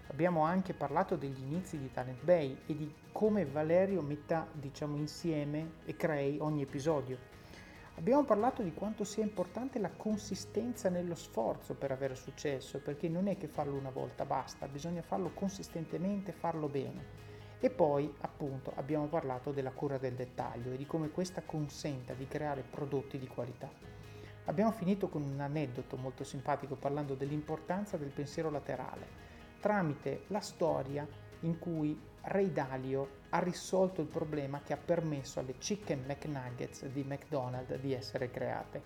Abbiamo 0.08 0.46
anche 0.46 0.74
parlato 0.74 1.18
degli 1.18 1.42
inizi 1.42 1.78
di 1.78 1.92
Talent 1.92 2.24
Bay 2.24 2.58
e 2.66 2.74
di 2.74 2.90
come 3.12 3.46
Valerio 3.46 4.02
metta 4.02 4.48
diciamo, 4.54 4.96
insieme 4.96 5.72
e 5.84 5.98
crei 5.98 6.38
ogni 6.40 6.62
episodio. 6.62 7.18
Abbiamo 7.96 8.24
parlato 8.24 8.64
di 8.64 8.74
quanto 8.74 9.04
sia 9.04 9.24
importante 9.24 9.78
la 9.78 9.92
consistenza 9.92 10.88
nello 10.88 11.16
sforzo 11.16 11.74
per 11.74 11.92
avere 11.92 12.16
successo, 12.16 12.80
perché 12.80 13.10
non 13.10 13.28
è 13.28 13.36
che 13.36 13.50
farlo 13.50 13.76
una 13.76 13.92
volta 13.92 14.24
basta, 14.24 14.70
bisogna 14.70 15.02
farlo 15.02 15.32
consistentemente, 15.34 16.32
farlo 16.32 16.70
bene. 16.70 17.04
E 17.60 17.70
poi 17.70 18.10
appunto 18.22 18.72
abbiamo 18.78 19.08
parlato 19.08 19.52
della 19.52 19.72
cura 19.72 19.98
del 19.98 20.14
dettaglio 20.14 20.72
e 20.72 20.78
di 20.78 20.86
come 20.86 21.10
questa 21.10 21.42
consenta 21.42 22.14
di 22.14 22.26
creare 22.26 22.62
prodotti 22.62 23.18
di 23.20 23.28
qualità. 23.28 23.99
Abbiamo 24.50 24.72
finito 24.72 25.10
con 25.10 25.22
un 25.22 25.40
aneddoto 25.40 25.96
molto 25.96 26.24
simpatico 26.24 26.74
parlando 26.74 27.14
dell'importanza 27.14 27.98
del 27.98 28.10
pensiero 28.10 28.50
laterale 28.50 29.28
tramite 29.60 30.24
la 30.30 30.40
storia 30.40 31.08
in 31.42 31.60
cui 31.60 31.96
Ray 32.22 32.52
Dalio 32.52 33.18
ha 33.30 33.38
risolto 33.38 34.02
il 34.02 34.08
problema 34.08 34.62
che 34.64 34.74
ha 34.74 34.78
permesso 34.78 35.40
alle 35.40 35.60
Chicken 35.60 36.04
McNuggets 36.08 36.88
di 36.88 37.04
McDonald's 37.04 37.76
di 37.76 37.94
essere 37.94 38.32
create. 38.32 38.82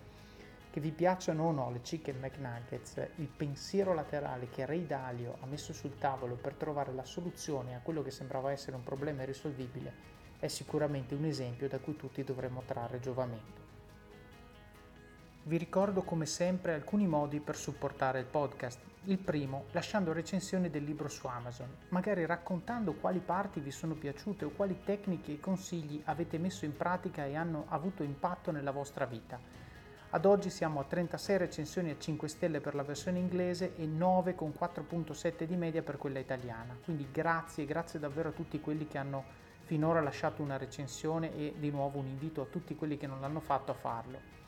Che 0.69 0.81
vi 0.81 0.91
piacciono 0.91 1.43
o 1.43 1.51
no 1.51 1.71
le 1.71 1.79
Chicken 1.79 2.19
McNuggets, 2.19 3.11
il 3.15 3.29
pensiero 3.29 3.93
laterale 3.93 4.49
che 4.49 4.65
Ray 4.65 4.85
Dalio 4.85 5.37
ha 5.39 5.45
messo 5.45 5.71
sul 5.71 5.97
tavolo 5.97 6.35
per 6.35 6.55
trovare 6.55 6.91
la 6.91 7.05
soluzione 7.05 7.73
a 7.73 7.79
quello 7.79 8.01
che 8.01 8.11
sembrava 8.11 8.51
essere 8.51 8.75
un 8.75 8.83
problema 8.83 9.21
irrisolvibile 9.21 9.93
è 10.39 10.49
sicuramente 10.49 11.15
un 11.15 11.23
esempio 11.23 11.69
da 11.69 11.79
cui 11.79 11.95
tutti 11.95 12.21
dovremmo 12.21 12.63
trarre 12.65 12.99
giovamento. 12.99 13.72
Vi 15.45 15.57
ricordo 15.57 16.03
come 16.03 16.25
sempre 16.25 16.73
alcuni 16.73 17.05
modi 17.05 17.41
per 17.41 17.57
supportare 17.57 18.19
il 18.19 18.25
podcast. 18.25 18.79
Il 19.03 19.17
primo, 19.17 19.65
lasciando 19.71 20.13
recensioni 20.13 20.69
del 20.69 20.85
libro 20.85 21.09
su 21.09 21.27
Amazon, 21.27 21.67
magari 21.89 22.25
raccontando 22.25 22.93
quali 22.93 23.19
parti 23.19 23.59
vi 23.59 23.69
sono 23.69 23.93
piaciute 23.93 24.45
o 24.45 24.51
quali 24.51 24.83
tecniche 24.85 25.33
e 25.33 25.39
consigli 25.41 26.01
avete 26.05 26.37
messo 26.37 26.63
in 26.63 26.77
pratica 26.77 27.25
e 27.25 27.35
hanno 27.35 27.65
avuto 27.67 28.03
impatto 28.03 28.51
nella 28.51 28.71
vostra 28.71 29.03
vita. 29.03 29.37
Ad 30.11 30.23
oggi 30.23 30.49
siamo 30.49 30.79
a 30.79 30.85
36 30.85 31.37
recensioni 31.37 31.89
a 31.89 31.99
5 31.99 32.29
stelle 32.29 32.61
per 32.61 32.73
la 32.73 32.83
versione 32.83 33.19
inglese 33.19 33.75
e 33.75 33.85
9 33.85 34.35
con 34.35 34.53
4.7 34.57 35.43
di 35.43 35.57
media 35.57 35.81
per 35.81 35.97
quella 35.97 36.19
italiana. 36.19 36.77
Quindi 36.81 37.09
grazie, 37.11 37.65
grazie 37.65 37.99
davvero 37.99 38.29
a 38.29 38.33
tutti 38.33 38.61
quelli 38.61 38.87
che 38.87 38.97
hanno 38.97 39.25
finora 39.63 39.99
lasciato 39.99 40.41
una 40.41 40.55
recensione 40.55 41.35
e 41.35 41.53
di 41.57 41.69
nuovo 41.69 41.99
un 41.99 42.07
invito 42.07 42.41
a 42.41 42.45
tutti 42.45 42.77
quelli 42.77 42.95
che 42.95 43.07
non 43.07 43.19
l'hanno 43.19 43.41
fatto 43.41 43.71
a 43.71 43.75
farlo. 43.75 44.42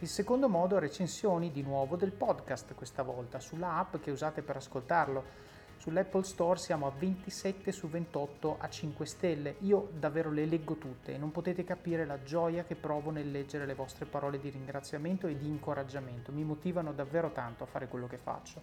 Il 0.00 0.08
secondo 0.08 0.48
modo 0.48 0.78
recensioni 0.78 1.50
di 1.50 1.62
nuovo 1.62 1.96
del 1.96 2.12
podcast 2.12 2.74
questa 2.74 3.02
volta 3.02 3.40
sulla 3.40 3.78
app 3.78 3.96
che 3.96 4.10
usate 4.10 4.42
per 4.42 4.56
ascoltarlo 4.56 5.54
Sull'Apple 5.78 6.24
Store 6.24 6.58
siamo 6.58 6.86
a 6.86 6.90
27 6.90 7.70
su 7.70 7.88
28 7.88 8.56
a 8.58 8.68
5 8.68 9.06
stelle. 9.06 9.56
Io 9.60 9.90
davvero 9.92 10.30
le 10.30 10.46
leggo 10.46 10.74
tutte 10.76 11.14
e 11.14 11.18
non 11.18 11.30
potete 11.30 11.64
capire 11.64 12.04
la 12.04 12.22
gioia 12.22 12.64
che 12.64 12.74
provo 12.74 13.10
nel 13.10 13.30
leggere 13.30 13.66
le 13.66 13.74
vostre 13.74 14.04
parole 14.04 14.38
di 14.38 14.50
ringraziamento 14.50 15.26
e 15.28 15.36
di 15.36 15.46
incoraggiamento. 15.46 16.32
Mi 16.32 16.44
motivano 16.44 16.92
davvero 16.92 17.30
tanto 17.30 17.64
a 17.64 17.66
fare 17.66 17.88
quello 17.88 18.06
che 18.06 18.16
faccio. 18.16 18.60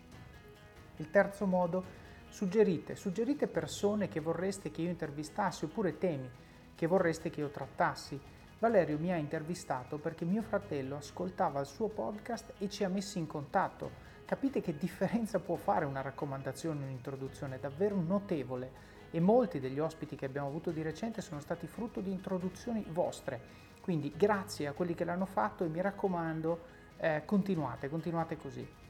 Il 0.98 1.10
terzo 1.12 1.46
modo, 1.46 1.84
suggerite, 2.30 2.96
suggerite 2.96 3.48
persone 3.48 4.08
che 4.08 4.20
vorreste 4.20 4.72
che 4.72 4.82
io 4.82 4.90
intervistassi 4.90 5.66
oppure 5.66 5.98
temi 5.98 6.30
che 6.76 6.88
vorreste 6.88 7.30
che 7.30 7.40
io 7.40 7.50
trattassi. 7.50 8.20
Valerio 8.60 8.98
mi 8.98 9.12
ha 9.12 9.18
intervistato 9.18 9.98
perché 9.98 10.26
mio 10.26 10.42
fratello 10.42 10.98
ascoltava 10.98 11.60
il 11.60 11.66
suo 11.66 11.88
podcast 11.88 12.54
e 12.60 12.70
ci 12.70 12.84
ha 12.84 12.90
messi 12.90 13.20
in 13.20 13.28
contatto 13.28 14.12
Capite 14.26 14.62
che 14.62 14.78
differenza 14.78 15.40
può 15.40 15.58
fare 15.58 15.86
una 15.86 16.02
raccomandazione, 16.02 16.86
un'introduzione 16.86 17.60
davvero 17.60 18.00
notevole 18.02 18.92
e 19.12 19.20
molti 19.20 19.60
degli 19.60 19.80
ospiti 19.80 20.16
che 20.16 20.26
abbiamo 20.26 20.48
avuto 20.48 20.72
di 20.72 20.82
recente 20.82 21.22
sono 21.22 21.40
stati 21.40 21.68
frutto 21.68 22.00
di 22.00 22.12
introduzioni 22.12 22.84
vostre. 22.90 23.62
Quindi 23.82 24.14
grazie 24.16 24.68
a 24.68 24.74
quelli 24.74 24.96
che 24.96 25.04
l'hanno 25.04 25.26
fatto 25.26 25.66
e 25.66 25.68
mi 25.68 25.82
raccomando 25.82 26.60
eh, 26.98 27.24
continuate, 27.26 27.90
continuate 27.90 28.38
così. 28.38 28.83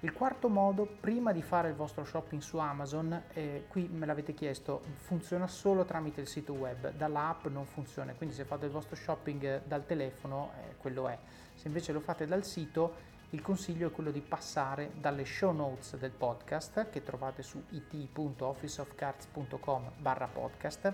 Il 0.00 0.12
quarto 0.12 0.50
modo, 0.50 0.84
prima 0.84 1.32
di 1.32 1.40
fare 1.40 1.70
il 1.70 1.74
vostro 1.74 2.04
shopping 2.04 2.42
su 2.42 2.58
Amazon, 2.58 3.22
eh, 3.32 3.64
qui 3.66 3.88
me 3.88 4.04
l'avete 4.04 4.34
chiesto, 4.34 4.82
funziona 4.98 5.46
solo 5.46 5.86
tramite 5.86 6.20
il 6.20 6.26
sito 6.26 6.52
web, 6.52 6.92
dall'app 6.92 7.46
non 7.46 7.64
funziona, 7.64 8.12
quindi 8.12 8.34
se 8.34 8.44
fate 8.44 8.66
il 8.66 8.72
vostro 8.72 8.94
shopping 8.94 9.62
dal 9.64 9.86
telefono, 9.86 10.52
eh, 10.58 10.76
quello 10.76 11.08
è. 11.08 11.18
Se 11.54 11.68
invece 11.68 11.92
lo 11.92 12.00
fate 12.00 12.26
dal 12.26 12.44
sito, 12.44 13.14
il 13.30 13.40
consiglio 13.40 13.88
è 13.88 13.90
quello 13.90 14.10
di 14.10 14.20
passare 14.20 14.92
dalle 15.00 15.24
show 15.24 15.52
notes 15.52 15.96
del 15.96 16.10
podcast 16.10 16.90
che 16.90 17.02
trovate 17.02 17.42
su 17.42 17.62
it.officeofcards.com 17.70 19.92
barra 19.96 20.26
podcast 20.26 20.92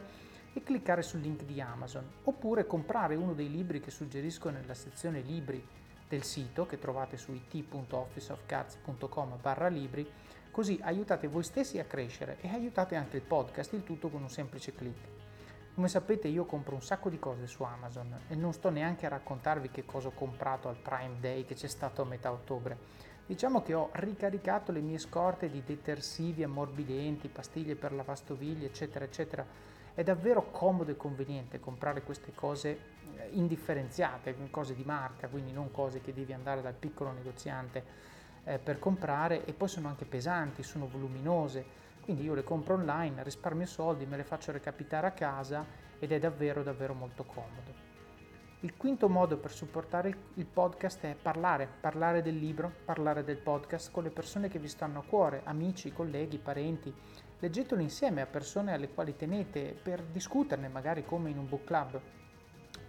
e 0.52 0.62
cliccare 0.62 1.02
sul 1.02 1.18
link 1.20 1.42
di 1.42 1.60
Amazon. 1.60 2.08
Oppure 2.24 2.66
comprare 2.66 3.16
uno 3.16 3.34
dei 3.34 3.50
libri 3.50 3.80
che 3.80 3.90
suggerisco 3.90 4.50
nella 4.50 4.74
sezione 4.74 5.20
libri 5.20 5.66
del 6.12 6.24
sito 6.24 6.66
che 6.66 6.78
trovate 6.78 7.16
su 7.16 7.32
it.officeofcards.com 7.32 9.38
barra 9.40 9.68
libri 9.68 10.06
così 10.50 10.78
aiutate 10.82 11.26
voi 11.26 11.42
stessi 11.42 11.78
a 11.78 11.84
crescere 11.84 12.36
e 12.42 12.50
aiutate 12.50 12.96
anche 12.96 13.16
il 13.16 13.22
podcast, 13.22 13.72
il 13.72 13.82
tutto 13.82 14.10
con 14.10 14.20
un 14.20 14.28
semplice 14.28 14.74
clic. 14.74 15.08
Come 15.74 15.88
sapete 15.88 16.28
io 16.28 16.44
compro 16.44 16.74
un 16.74 16.82
sacco 16.82 17.08
di 17.08 17.18
cose 17.18 17.46
su 17.46 17.62
Amazon 17.62 18.14
e 18.28 18.34
non 18.34 18.52
sto 18.52 18.68
neanche 18.68 19.06
a 19.06 19.08
raccontarvi 19.08 19.70
che 19.70 19.86
cosa 19.86 20.08
ho 20.08 20.12
comprato 20.12 20.68
al 20.68 20.76
Prime 20.76 21.16
Day 21.18 21.46
che 21.46 21.54
c'è 21.54 21.66
stato 21.66 22.02
a 22.02 22.04
metà 22.04 22.30
ottobre. 22.30 22.76
Diciamo 23.24 23.62
che 23.62 23.72
ho 23.72 23.88
ricaricato 23.92 24.70
le 24.70 24.82
mie 24.82 24.98
scorte 24.98 25.48
di 25.48 25.62
detersivi 25.64 26.42
ammorbidenti, 26.42 27.28
pastiglie 27.28 27.74
per 27.74 27.94
lavastoviglie, 27.94 28.66
eccetera, 28.66 29.06
eccetera. 29.06 29.46
È 29.94 30.02
davvero 30.02 30.50
comodo 30.50 30.90
e 30.90 30.96
conveniente 30.98 31.58
comprare 31.58 32.02
queste 32.02 32.34
cose 32.34 32.91
indifferenziate, 33.30 34.36
cose 34.50 34.74
di 34.74 34.84
marca, 34.84 35.28
quindi 35.28 35.52
non 35.52 35.70
cose 35.70 36.00
che 36.00 36.12
devi 36.12 36.32
andare 36.32 36.62
dal 36.62 36.74
piccolo 36.74 37.12
negoziante 37.12 37.84
eh, 38.44 38.58
per 38.58 38.78
comprare 38.78 39.44
e 39.44 39.52
poi 39.52 39.68
sono 39.68 39.88
anche 39.88 40.04
pesanti, 40.04 40.62
sono 40.62 40.88
voluminose 40.88 41.80
quindi 42.02 42.24
io 42.24 42.34
le 42.34 42.42
compro 42.42 42.74
online, 42.74 43.22
risparmio 43.22 43.64
soldi, 43.64 44.06
me 44.06 44.16
le 44.16 44.24
faccio 44.24 44.50
recapitare 44.50 45.06
a 45.06 45.12
casa 45.12 45.64
ed 46.00 46.10
è 46.10 46.18
davvero 46.18 46.64
davvero 46.64 46.94
molto 46.94 47.22
comodo. 47.22 47.90
Il 48.60 48.76
quinto 48.76 49.08
modo 49.08 49.38
per 49.38 49.52
supportare 49.52 50.12
il 50.34 50.46
podcast 50.46 51.02
è 51.02 51.14
parlare, 51.14 51.68
parlare 51.80 52.20
del 52.20 52.36
libro, 52.36 52.72
parlare 52.84 53.22
del 53.22 53.36
podcast 53.36 53.92
con 53.92 54.02
le 54.02 54.10
persone 54.10 54.48
che 54.48 54.58
vi 54.58 54.66
stanno 54.66 54.98
a 54.98 55.04
cuore, 55.04 55.42
amici, 55.44 55.92
colleghi, 55.92 56.38
parenti. 56.38 56.92
Leggetelo 57.38 57.80
insieme 57.80 58.20
a 58.20 58.26
persone 58.26 58.72
alle 58.72 58.88
quali 58.88 59.16
tenete 59.16 59.76
per 59.80 60.02
discuterne, 60.02 60.66
magari 60.66 61.04
come 61.04 61.30
in 61.30 61.38
un 61.38 61.48
book 61.48 61.64
club. 61.64 62.00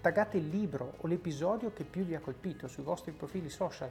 Taggate 0.03 0.35
il 0.35 0.49
libro 0.49 0.95
o 0.97 1.07
l'episodio 1.07 1.71
che 1.71 1.85
più 1.85 2.03
vi 2.03 2.13
ha 2.13 2.19
colpito 2.19 2.67
sui 2.67 2.83
vostri 2.83 3.13
profili 3.13 3.47
social 3.47 3.89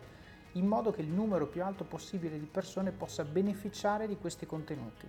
in 0.53 0.67
modo 0.67 0.91
che 0.91 1.01
il 1.01 1.09
numero 1.09 1.47
più 1.47 1.65
alto 1.65 1.85
possibile 1.85 2.39
di 2.39 2.45
persone 2.45 2.93
possa 2.93 3.25
beneficiare 3.25 4.07
di 4.07 4.19
questi 4.19 4.45
contenuti. 4.45 5.09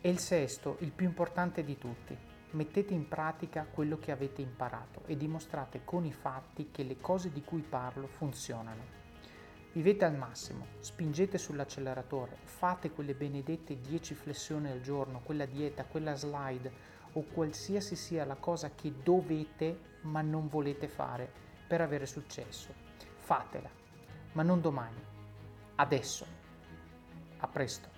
E 0.00 0.10
il 0.10 0.18
sesto, 0.18 0.74
il 0.80 0.90
più 0.90 1.06
importante 1.06 1.62
di 1.62 1.78
tutti, 1.78 2.18
mettete 2.50 2.92
in 2.92 3.06
pratica 3.06 3.64
quello 3.64 4.00
che 4.00 4.10
avete 4.10 4.42
imparato 4.42 5.02
e 5.06 5.16
dimostrate 5.16 5.82
con 5.84 6.04
i 6.04 6.12
fatti 6.12 6.70
che 6.72 6.82
le 6.82 6.98
cose 7.00 7.30
di 7.30 7.44
cui 7.44 7.62
parlo 7.62 8.08
funzionano. 8.08 8.82
Vivete 9.70 10.04
al 10.04 10.16
massimo, 10.16 10.66
spingete 10.80 11.38
sull'acceleratore, 11.38 12.38
fate 12.42 12.90
quelle 12.90 13.14
benedette 13.14 13.80
10 13.80 14.14
flessioni 14.14 14.68
al 14.68 14.80
giorno, 14.80 15.20
quella 15.22 15.46
dieta, 15.46 15.84
quella 15.84 16.16
slide 16.16 16.90
o 17.12 17.22
qualsiasi 17.32 17.94
sia 17.94 18.24
la 18.24 18.34
cosa 18.34 18.72
che 18.74 18.92
dovete 19.00 19.90
ma 20.02 20.20
non 20.20 20.48
volete 20.48 20.88
fare 20.88 21.30
per 21.66 21.80
avere 21.80 22.06
successo. 22.06 22.72
Fatela 23.16 23.80
ma 24.32 24.42
non 24.42 24.60
domani, 24.60 25.02
adesso. 25.76 26.26
A 27.38 27.46
presto. 27.48 27.91